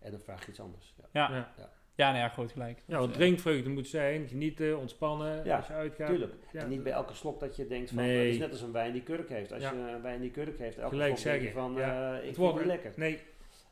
[0.00, 0.94] En dan vraag ik iets anders.
[1.12, 1.30] Ja.
[1.56, 2.08] Ja, Ja.
[2.10, 2.82] nou ja, groot gelijk.
[2.86, 6.08] Ja, wat Dus, eh, drinkvreugde moet zijn, genieten, ontspannen Ja, als je uitgaat.
[6.08, 6.32] Tuurlijk.
[6.52, 6.60] Ja.
[6.60, 8.16] En niet bij elke slok dat je denkt van, Nee.
[8.24, 9.52] het is net als een wijn die kurk heeft.
[9.52, 9.72] Als Ja.
[9.72, 12.10] je een wijn die kurk heeft, elke Gelijk slok denk je van, ja.
[12.12, 12.92] eh, ik Het vind het niet lekker.
[12.96, 13.18] Nee,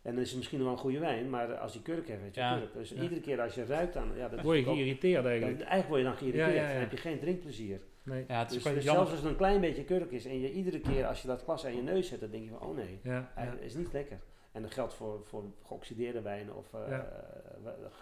[0.02, 2.34] En dan is het misschien wel een goede wijn, maar als die kurk heeft, weet
[2.34, 2.58] je Ja.
[2.58, 2.72] kurk.
[2.72, 3.02] Dus Ja.
[3.02, 5.58] iedere keer als je ruikt aan, ja, dat word je geïrriteerd dan- eigenlijk.
[5.60, 6.72] eigenlijk word je dan geïrriteerd, Ja, ja, ja.
[6.72, 7.80] dan heb je geen drinkplezier.
[8.02, 8.24] Nee.
[8.28, 10.52] ja, het is Dus, dus zelfs als het een klein beetje kurk is en je
[10.52, 12.76] iedere keer als je dat glas aan je neus zet, dan denk je van, oh
[12.76, 13.32] nee, ja.
[13.60, 14.18] is niet lekker.
[14.52, 17.06] En dat geldt voor, voor geoxideerde wijnen of eh, Ja.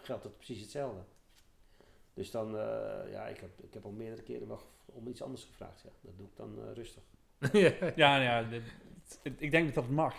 [0.02, 1.00] geldt het precies hetzelfde.
[2.14, 5.44] Dus dan, eh, ja, ik heb, ik heb al meerdere keren wel om iets anders
[5.44, 5.82] gevraagd.
[5.84, 5.90] Ja.
[6.00, 7.02] Dat doe ik dan eh, rustig.
[7.52, 7.72] ja.
[7.96, 8.62] Ja, nou ja, dit-
[9.22, 10.14] het- ik denk dat dat mag.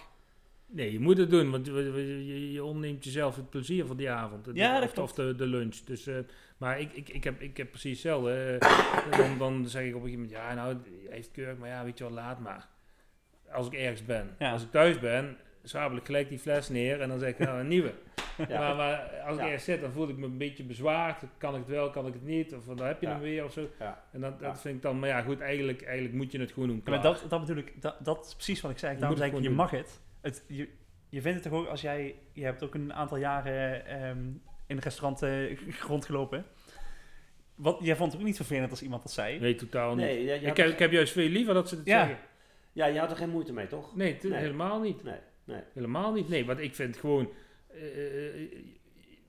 [0.66, 4.46] Nee, je moet het doen, want je, je, ontneemt jezelf het plezier van die avond.
[4.46, 5.76] De- Ja, dat of, de, de lunch.
[5.76, 6.18] Dus, eh,
[6.58, 8.58] maar ik, ik, ik, heb, ik heb precies hetzelfde.
[9.18, 10.78] dan, dan zeg ik op een gegeven moment, ja nou,
[11.10, 12.70] heeft kurk, maar ja, weet je wel, laat maar.
[13.52, 14.36] Als ik ergens ben.
[14.40, 14.52] Ja.
[14.52, 17.60] Als ik thuis ben, zwabel ik gelijk die fles neer en dan zeg ik, nou,
[17.60, 17.94] een nieuwe.
[18.48, 18.60] Ja.
[18.60, 19.46] Maar, maar als ik Ja.
[19.46, 21.24] ergens zit, dan voel ik me een beetje bezwaard.
[21.38, 22.54] Kan ik het wel, kan ik het niet?
[22.56, 23.12] Of dan heb je Ja.
[23.14, 23.70] hem weer of zo.
[23.80, 24.04] Ja.
[24.12, 24.58] En dat, dat Ja.
[24.58, 26.82] vind ik dan, maar ja goed, eigenlijk, eigenlijk moet je het gewoon doen.
[26.86, 28.94] Maar dat, dat bedoel ik, dat, dat is precies wat ik zei.
[28.94, 30.02] Je Daarom zei ik, je mag het.
[30.22, 30.70] het je,
[31.10, 34.18] je vindt het toch ook als jij, je hebt ook een aantal jaren ehm,
[34.68, 35.24] in een restaurant
[35.88, 36.46] rondgelopen.
[37.56, 39.40] Wat, jij vond het ook niet vervelend als iemand dat zei.
[39.40, 40.06] Nee, totaal niet.
[40.06, 42.00] Nee, ja, je ik, heb, er- ik heb juist veel liever dat ze het Ja.
[42.00, 42.18] zeggen.
[42.74, 43.96] ja, je had er geen moeite mee, toch?
[43.96, 44.34] Nee, Nee.
[44.40, 45.04] helemaal niet.
[45.04, 45.16] Nee,
[45.50, 45.62] nee.
[45.74, 46.30] Helemaal niet.
[46.30, 47.30] Nee, want ik vind gewoon...
[47.68, 48.52] eh, eh,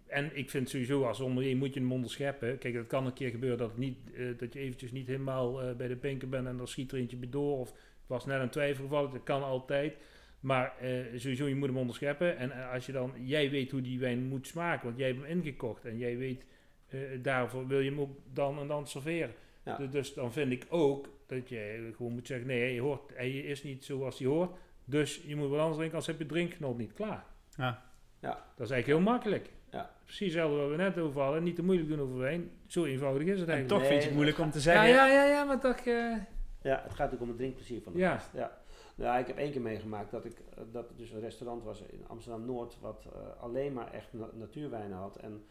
[0.07, 2.59] en ik vind sowieso als ondernemer moet je een mond scheppen.
[2.59, 5.63] Kijk, het kan een keer gebeuren dat, het niet, eh, dat je eventjes niet helemaal
[5.63, 7.59] eh, bij de pinken bent en dan schiet er eentje bij door.
[7.59, 9.97] Of het was net een twijfelgeval, dat kan altijd.
[10.41, 12.37] Maar eh, sowieso, je moet hem onderscheppen.
[12.37, 15.21] En eh, als je dan, jij weet hoe die wijn moet smaken, want jij hebt
[15.21, 15.85] hem ingekocht.
[15.85, 16.45] En jij weet,
[16.89, 19.35] eh, daarvoor wil je hem ook dan en dan serveren.
[19.65, 19.77] Ja.
[19.77, 23.31] Dus, dus dan vind ik ook dat je gewoon moet zeggen, nee, hij, hoort, hij
[23.31, 24.51] is niet zoals hij hoort.
[24.91, 27.25] Dus je moet wat anders drinken, als heb je drinkgenot niet klaar.
[27.57, 27.83] Ja.
[28.21, 28.29] Ja.
[28.57, 29.51] Dat is eigenlijk heel makkelijk.
[29.71, 29.91] Ja.
[30.05, 31.43] Precies hetzelfde wat we net over hadden.
[31.43, 32.51] Niet te moeilijk doen over wijn.
[32.67, 33.69] Zo eenvoudig is het En eigenlijk.
[33.69, 34.89] toch Nee, vind je het moeilijk om te ja, zeggen.
[34.89, 35.77] ja, ja, ja, maar toch...
[35.77, 36.17] eh,
[36.63, 38.13] Ja, het gaat natuurlijk om het drinkplezier van de Ja.
[38.15, 38.31] gast.
[38.35, 38.59] Ja.
[38.95, 41.81] Ja, ik heb één keer meegemaakt dat ik eh, dat er dus een restaurant was
[41.83, 45.17] in Amsterdam Noord wat eh, alleen maar echt na- natuurwijnen had.
[45.17, 45.45] En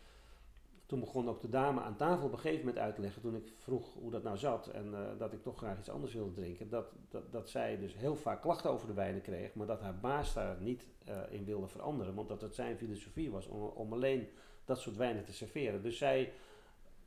[0.90, 3.36] toen begon ook de dame aan tafel op een gegeven moment uit te leggen, toen
[3.36, 6.34] ik vroeg hoe dat nou zat en eh, dat ik toch graag iets anders wilde
[6.34, 9.82] drinken, dat, dat, dat zij dus heel vaak klachten over de wijnen kreeg, maar dat
[9.82, 13.62] haar baas daar niet eh, in wilde veranderen, want dat het zijn filosofie was om,
[13.62, 14.28] om alleen
[14.66, 15.82] dat soort wijnen te serveren.
[15.82, 16.32] Dus zij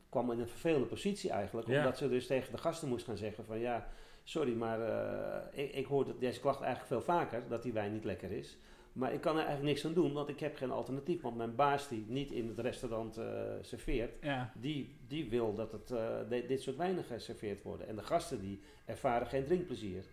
[0.09, 1.79] kwam in een vervelende positie eigenlijk, Ja.
[1.79, 3.89] omdat ze dus tegen de gasten moest gaan zeggen van ja,
[4.25, 7.93] sorry, maar eh, ik, ik hoor dat deze klacht eigenlijk veel vaker, dat die wijn
[7.93, 8.59] niet lekker is.
[8.93, 11.23] Maar ik kan er eigenlijk niks aan doen, want ik heb geen alternatief.
[11.23, 13.25] Want mijn baas die niet in het restaurant eh,
[13.61, 14.53] serveert, Ja.
[14.55, 17.89] die, die wil dat het, eh, de- dit soort wijnen geserveerd worden.
[17.89, 20.05] En de gasten die ervaren geen drinkplezier.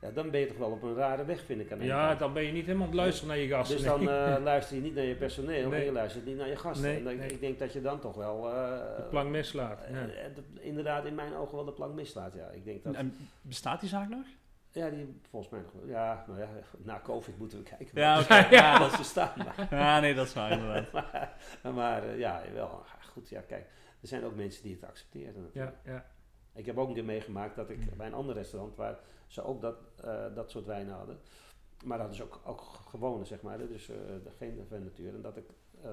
[0.00, 2.18] Ja, dan ben je toch wel op een rare weg, vind ik aan ja, kant.
[2.18, 3.76] dan ben je niet helemaal aan het luisteren naar je gasten.
[3.76, 4.06] Dus nee.
[4.06, 5.84] dan eh, luister je niet naar je personeel en Nee.
[5.84, 6.86] je luistert niet naar je gasten.
[6.88, 7.30] Nee, en dan- nee.
[7.30, 8.48] ik denk dat je dan toch wel...
[8.52, 9.80] eh, de plank mislaat.
[9.92, 10.06] Ja.
[10.06, 12.48] de- inderdaad in mijn ogen wel de plank mislaat, ja.
[12.48, 12.94] Ik denk dat...
[12.94, 14.26] En bestaat die zaak nog?
[14.78, 15.86] Ja, die volgens mij nog wel.
[15.86, 16.48] Ja, nou ja,
[16.78, 18.00] na COVID moeten we kijken.
[18.00, 18.34] Ja, oké.
[18.34, 18.78] ja, Ja.
[18.88, 19.32] dat ze staan.
[19.36, 20.92] Maar, Ja, nee, dat is waar inderdaad.
[21.62, 22.82] maar, maar, eh, ja, wel.
[23.12, 23.66] Goed, ja, kijk.
[24.00, 25.42] Er zijn ook mensen die het accepteren.
[25.42, 25.76] natuurlijk.
[25.84, 26.04] Ja, ja.
[26.54, 29.60] Ik heb ook een keer meegemaakt dat ik bij een ander restaurant, waar ze ook
[29.60, 31.18] dat, eh, dat soort wijnen hadden,
[31.84, 35.14] maar hadden ze ook, ook gewone, zeg maar, dus eh, de- geen van natuur.
[35.14, 35.48] En dat ik
[35.84, 35.90] eh,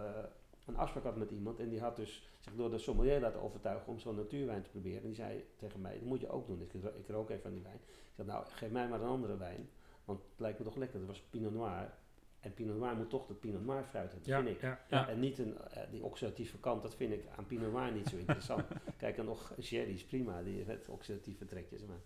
[0.65, 3.87] een afspraak had met iemand en die had dus zich door de sommelier laten overtuigen
[3.87, 4.99] om zo'n natuurwijn te proberen.
[5.01, 6.61] En die zei tegen mij, dat moet je ook doen.
[6.61, 7.79] Ik, ro- ik rook even van die wijn.
[7.85, 9.69] Ik zei, nou, geef mij maar een andere wijn,
[10.05, 10.99] want het lijkt me toch lekker.
[10.99, 11.93] Dat was Pinot Noir.
[12.39, 14.61] En Pinot Noir moet toch de Pinot Noir fruit hebben, Ja, vind ik.
[14.61, 15.07] ja, Ja.
[15.09, 18.17] En niet een, eh, die oxidatieve kant, dat vind ik aan Pinot Noir niet zo
[18.17, 18.63] interessant.
[18.97, 21.85] Kijk, en nog sherry is prima, die met oxidatieve trekjes.
[21.85, 21.99] Maar,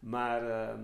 [0.00, 0.80] maar ehm,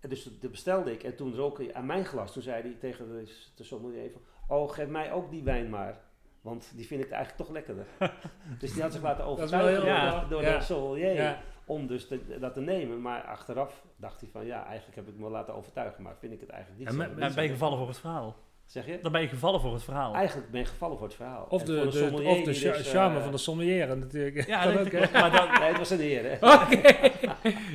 [0.00, 1.02] dus dat bestelde ik.
[1.02, 2.32] En toen rook hij aan mijn glas.
[2.32, 4.20] Toen zei hij tegen de, de sommelier van...
[4.48, 6.04] Oh, geef mij ook die wijn maar.
[6.46, 7.86] Want die vind ik eigenlijk toch lekkerder.
[8.60, 10.20] dus die had zich laten overtuigen door, ja.
[10.20, 10.58] de, door Ja.
[10.58, 11.14] de sommelier.
[11.14, 11.38] Ja.
[11.64, 13.00] Om dus te- dat te nemen.
[13.00, 14.46] Maar achteraf dacht hij van...
[14.46, 16.02] Ja, eigenlijk heb ik me laten overtuigen.
[16.02, 17.28] Maar vind ik het eigenlijk niet En zo.
[17.28, 18.36] zo ben je gevallen voor het verhaal.
[18.66, 18.98] Zeg je?
[19.02, 20.14] Dan ben je gevallen voor het verhaal.
[20.14, 21.46] Eigenlijk ben je gevallen voor het verhaal.
[21.48, 21.80] Of En de, de,
[22.24, 24.46] of de dus, charme eh, van de sommelier natuurlijk.
[24.46, 25.12] Ja, dat ook, klopt.
[25.12, 26.32] Maar dan, Nee, het was een heer?
[26.62, 27.10] Oké.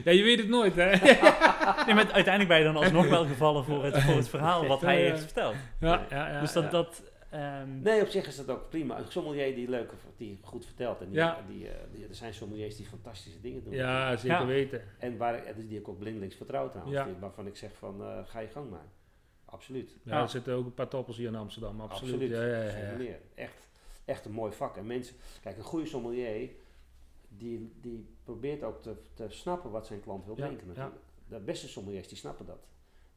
[0.03, 0.89] ja, je weet het nooit, hè?
[1.85, 4.81] nee, maar uiteindelijk ben je dan alsnog wel gevallen voor het, voor het verhaal wat
[4.81, 5.55] hij heeft verteld.
[5.79, 6.39] Ja, ja, ja.
[6.39, 6.69] dus dat, ja.
[6.69, 8.97] dat ehm, Nee, op zich is dat ook prima.
[8.99, 10.99] Een sommelier die leuk, die goed vertelt.
[11.01, 11.43] En die, Ja.
[11.47, 13.73] die, eh, die- er zijn sommeliers die fantastische dingen doen.
[13.73, 14.45] Ja, zeker Ja.
[14.45, 14.81] weten.
[14.99, 16.97] En waar, ik- die ik ook blindelings vertrouw trouwens.
[16.97, 17.03] Ja.
[17.05, 18.85] Die- waarvan ik zeg van, eh, ga je gang maar.
[19.45, 19.95] Absoluut.
[20.03, 20.21] Ja, Ja.
[20.21, 22.13] er zitten ook een paar toppels hier in Amsterdam, absoluut.
[22.13, 22.31] Absoluut.
[22.37, 22.95] Ja, ja, ja, Geen ja.
[22.97, 23.19] meer.
[23.35, 23.67] Echt,
[24.05, 24.77] echt een mooi vak.
[24.77, 26.49] En mensen, kijk, een goede sommelier,
[27.27, 30.95] die, die probeert ook te, te snappen wat zijn klant wil Ja, drinken natuurlijk.
[31.27, 32.67] De beste sommeliers, die snappen dat.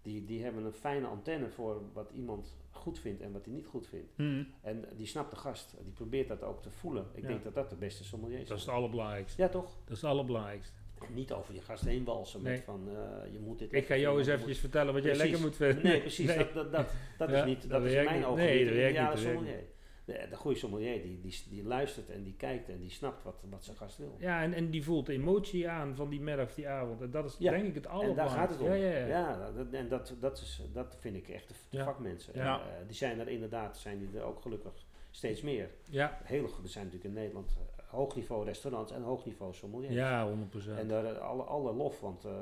[0.05, 3.67] Die, die hebben een fijne antenne voor wat iemand goed vindt en wat hij niet
[3.67, 4.13] goed vindt.
[4.17, 4.47] hmm.
[4.63, 5.75] En die snapt de gast.
[5.83, 7.07] Die probeert dat ook te voelen.
[7.15, 7.29] Ik Ja.
[7.29, 8.49] denk dat dat de beste sommelier is.
[8.49, 9.43] Dat is het allerbelangrijkste.
[9.43, 9.65] Ja, toch?
[9.85, 10.73] Dat is het allerbelangrijkste.
[11.15, 12.63] Niet over je gast heen walsen met Nee.
[12.63, 13.73] van eh, je moet dit.
[13.73, 15.83] Ik ga jou eens eventjes vertellen wat jij lekker moet vinden.
[15.83, 16.27] Nee, precies.
[16.35, 16.37] Nee.
[16.37, 16.87] Dat, dat, dat,
[17.19, 17.69] dat Ja, is niet.
[17.71, 19.65] dat is in mijn ogen Nee, niet dat de ideale sommelier.
[20.05, 23.45] De, de goede sommelier die, die, die luistert en die kijkt en die snapt wat,
[23.51, 24.17] wat zijn gast wil.
[24.19, 27.01] Ja, en, en die voelt emotie aan van die middag of die avond.
[27.01, 28.59] En dat is Ja, denk ik het En daar allerbelangrijkste.
[28.59, 28.85] gaat het om.
[28.85, 29.51] Ja, ja, ja.
[29.53, 31.85] dat, en dat, dat, is, dat vind ik echt de, de Ja.
[31.85, 32.33] vakmensen.
[32.37, 32.61] Ja.
[32.61, 34.73] Eh, die zijn er inderdaad, zijn die er ook gelukkig
[35.11, 35.71] steeds meer.
[35.91, 39.95] Ja, goed- er zijn natuurlijk in Nederland eh, hoogniveau restaurants en hoogniveau sommeliers.
[39.95, 40.79] ja 100%.
[40.79, 42.33] En daar alle, alle lof, want eh,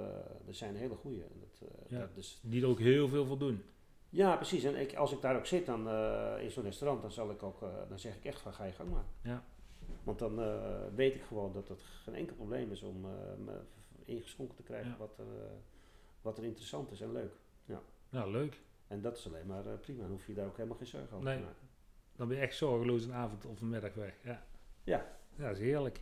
[0.46, 1.22] er zijn hele goede.
[1.88, 2.08] Ja.
[2.14, 3.62] is, Die er ook heel veel voor doen.
[4.12, 4.64] Ja, precies.
[4.64, 7.42] En ik, als ik daar ook zit dan, eh, in zo'n restaurant, dan, zal ik
[7.42, 9.04] ook, eh, dan zeg ik echt van ga je gang maar.
[9.22, 9.42] Ja.
[10.02, 13.10] Want dan eh, weet ik gewoon dat het geen enkel probleem is om eh,
[13.44, 13.60] me
[14.04, 14.96] ingeschonken te krijgen Ja.
[14.96, 15.50] wat, er, eh,
[16.22, 17.32] wat er interessant is en leuk.
[18.10, 18.60] Nou, leuk.
[18.86, 20.00] En dat is alleen maar prima.
[20.02, 21.36] Dan hoef je daar ook helemaal geen zorgen over Nee.
[21.36, 21.68] te maken.
[22.16, 24.14] Dan ben je echt zorgeloos een avond of een middag weg.
[24.22, 24.42] Ja.
[24.84, 25.06] Ja.
[25.36, 26.00] Ja, dat is heerlijk.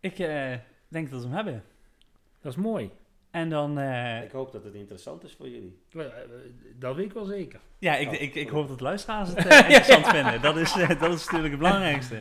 [0.00, 0.54] Ik eh,
[0.88, 1.64] denk dat we hem hebben.
[2.40, 2.90] Dat is mooi.
[3.40, 5.78] En dan, eh, Ik hoop dat het interessant is voor jullie.
[5.92, 6.00] Eh,
[6.78, 7.60] Dat weet ik wel zeker.
[7.78, 10.42] ja, ik, ik, ik hoop dat luisteraars het eh, interessant vinden.
[10.42, 12.20] Dat is, dat is natuurlijk het belangrijkste.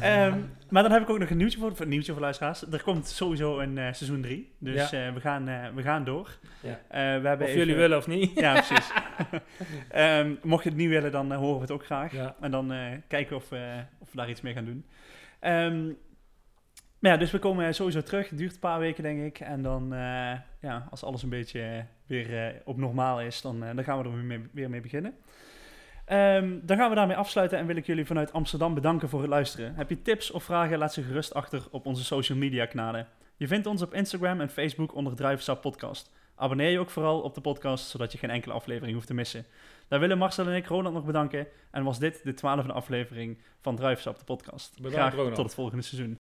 [0.00, 0.38] Ehm,
[0.68, 2.62] maar dan heb ik ook nog een nieuwtje voor, een nieuwtje voor luisteraars.
[2.72, 4.52] Er komt sowieso een eh, seizoen 3.
[4.58, 6.38] Dus eh, we, gaan, eh, we gaan door.
[6.62, 6.70] Ja.
[6.88, 8.38] Eh, we hebben Of even- jullie willen of niet.
[8.38, 8.90] Ja, precies.
[9.90, 12.12] Ehm, mocht je het niet willen, dan horen we het ook graag.
[12.12, 12.36] Ja.
[12.40, 12.78] En dan eh,
[13.08, 14.84] kijken of, we of we daar iets mee gaan doen.
[15.40, 15.90] Ehm,
[16.98, 18.28] maar ja, dus we komen sowieso terug.
[18.28, 19.40] Het duurt een paar weken, denk ik.
[19.40, 23.74] En dan, eh, ja, als alles een beetje weer eh, op normaal is, dan, eh,
[23.74, 25.14] dan gaan we er weer mee, weer mee beginnen.
[26.04, 29.28] Ehm, dan gaan we daarmee afsluiten en wil ik jullie vanuit Amsterdam bedanken voor het
[29.28, 29.74] luisteren.
[29.74, 33.06] Heb je tips of vragen, laat ze gerust achter op onze social media kanalen.
[33.36, 36.10] Je vindt ons op Instagram en Facebook onder Druivensap Podcast.
[36.34, 39.44] Abonneer je ook vooral op de podcast, zodat je geen enkele aflevering hoeft te missen.
[39.88, 41.46] Daar willen Marcel en ik Ronald nog bedanken.
[41.70, 44.74] En was dit de twaalfde aflevering van Druivensap, de podcast.
[44.76, 45.34] Bedankt, Graag Ronald.
[45.34, 46.16] tot het volgende seizoen.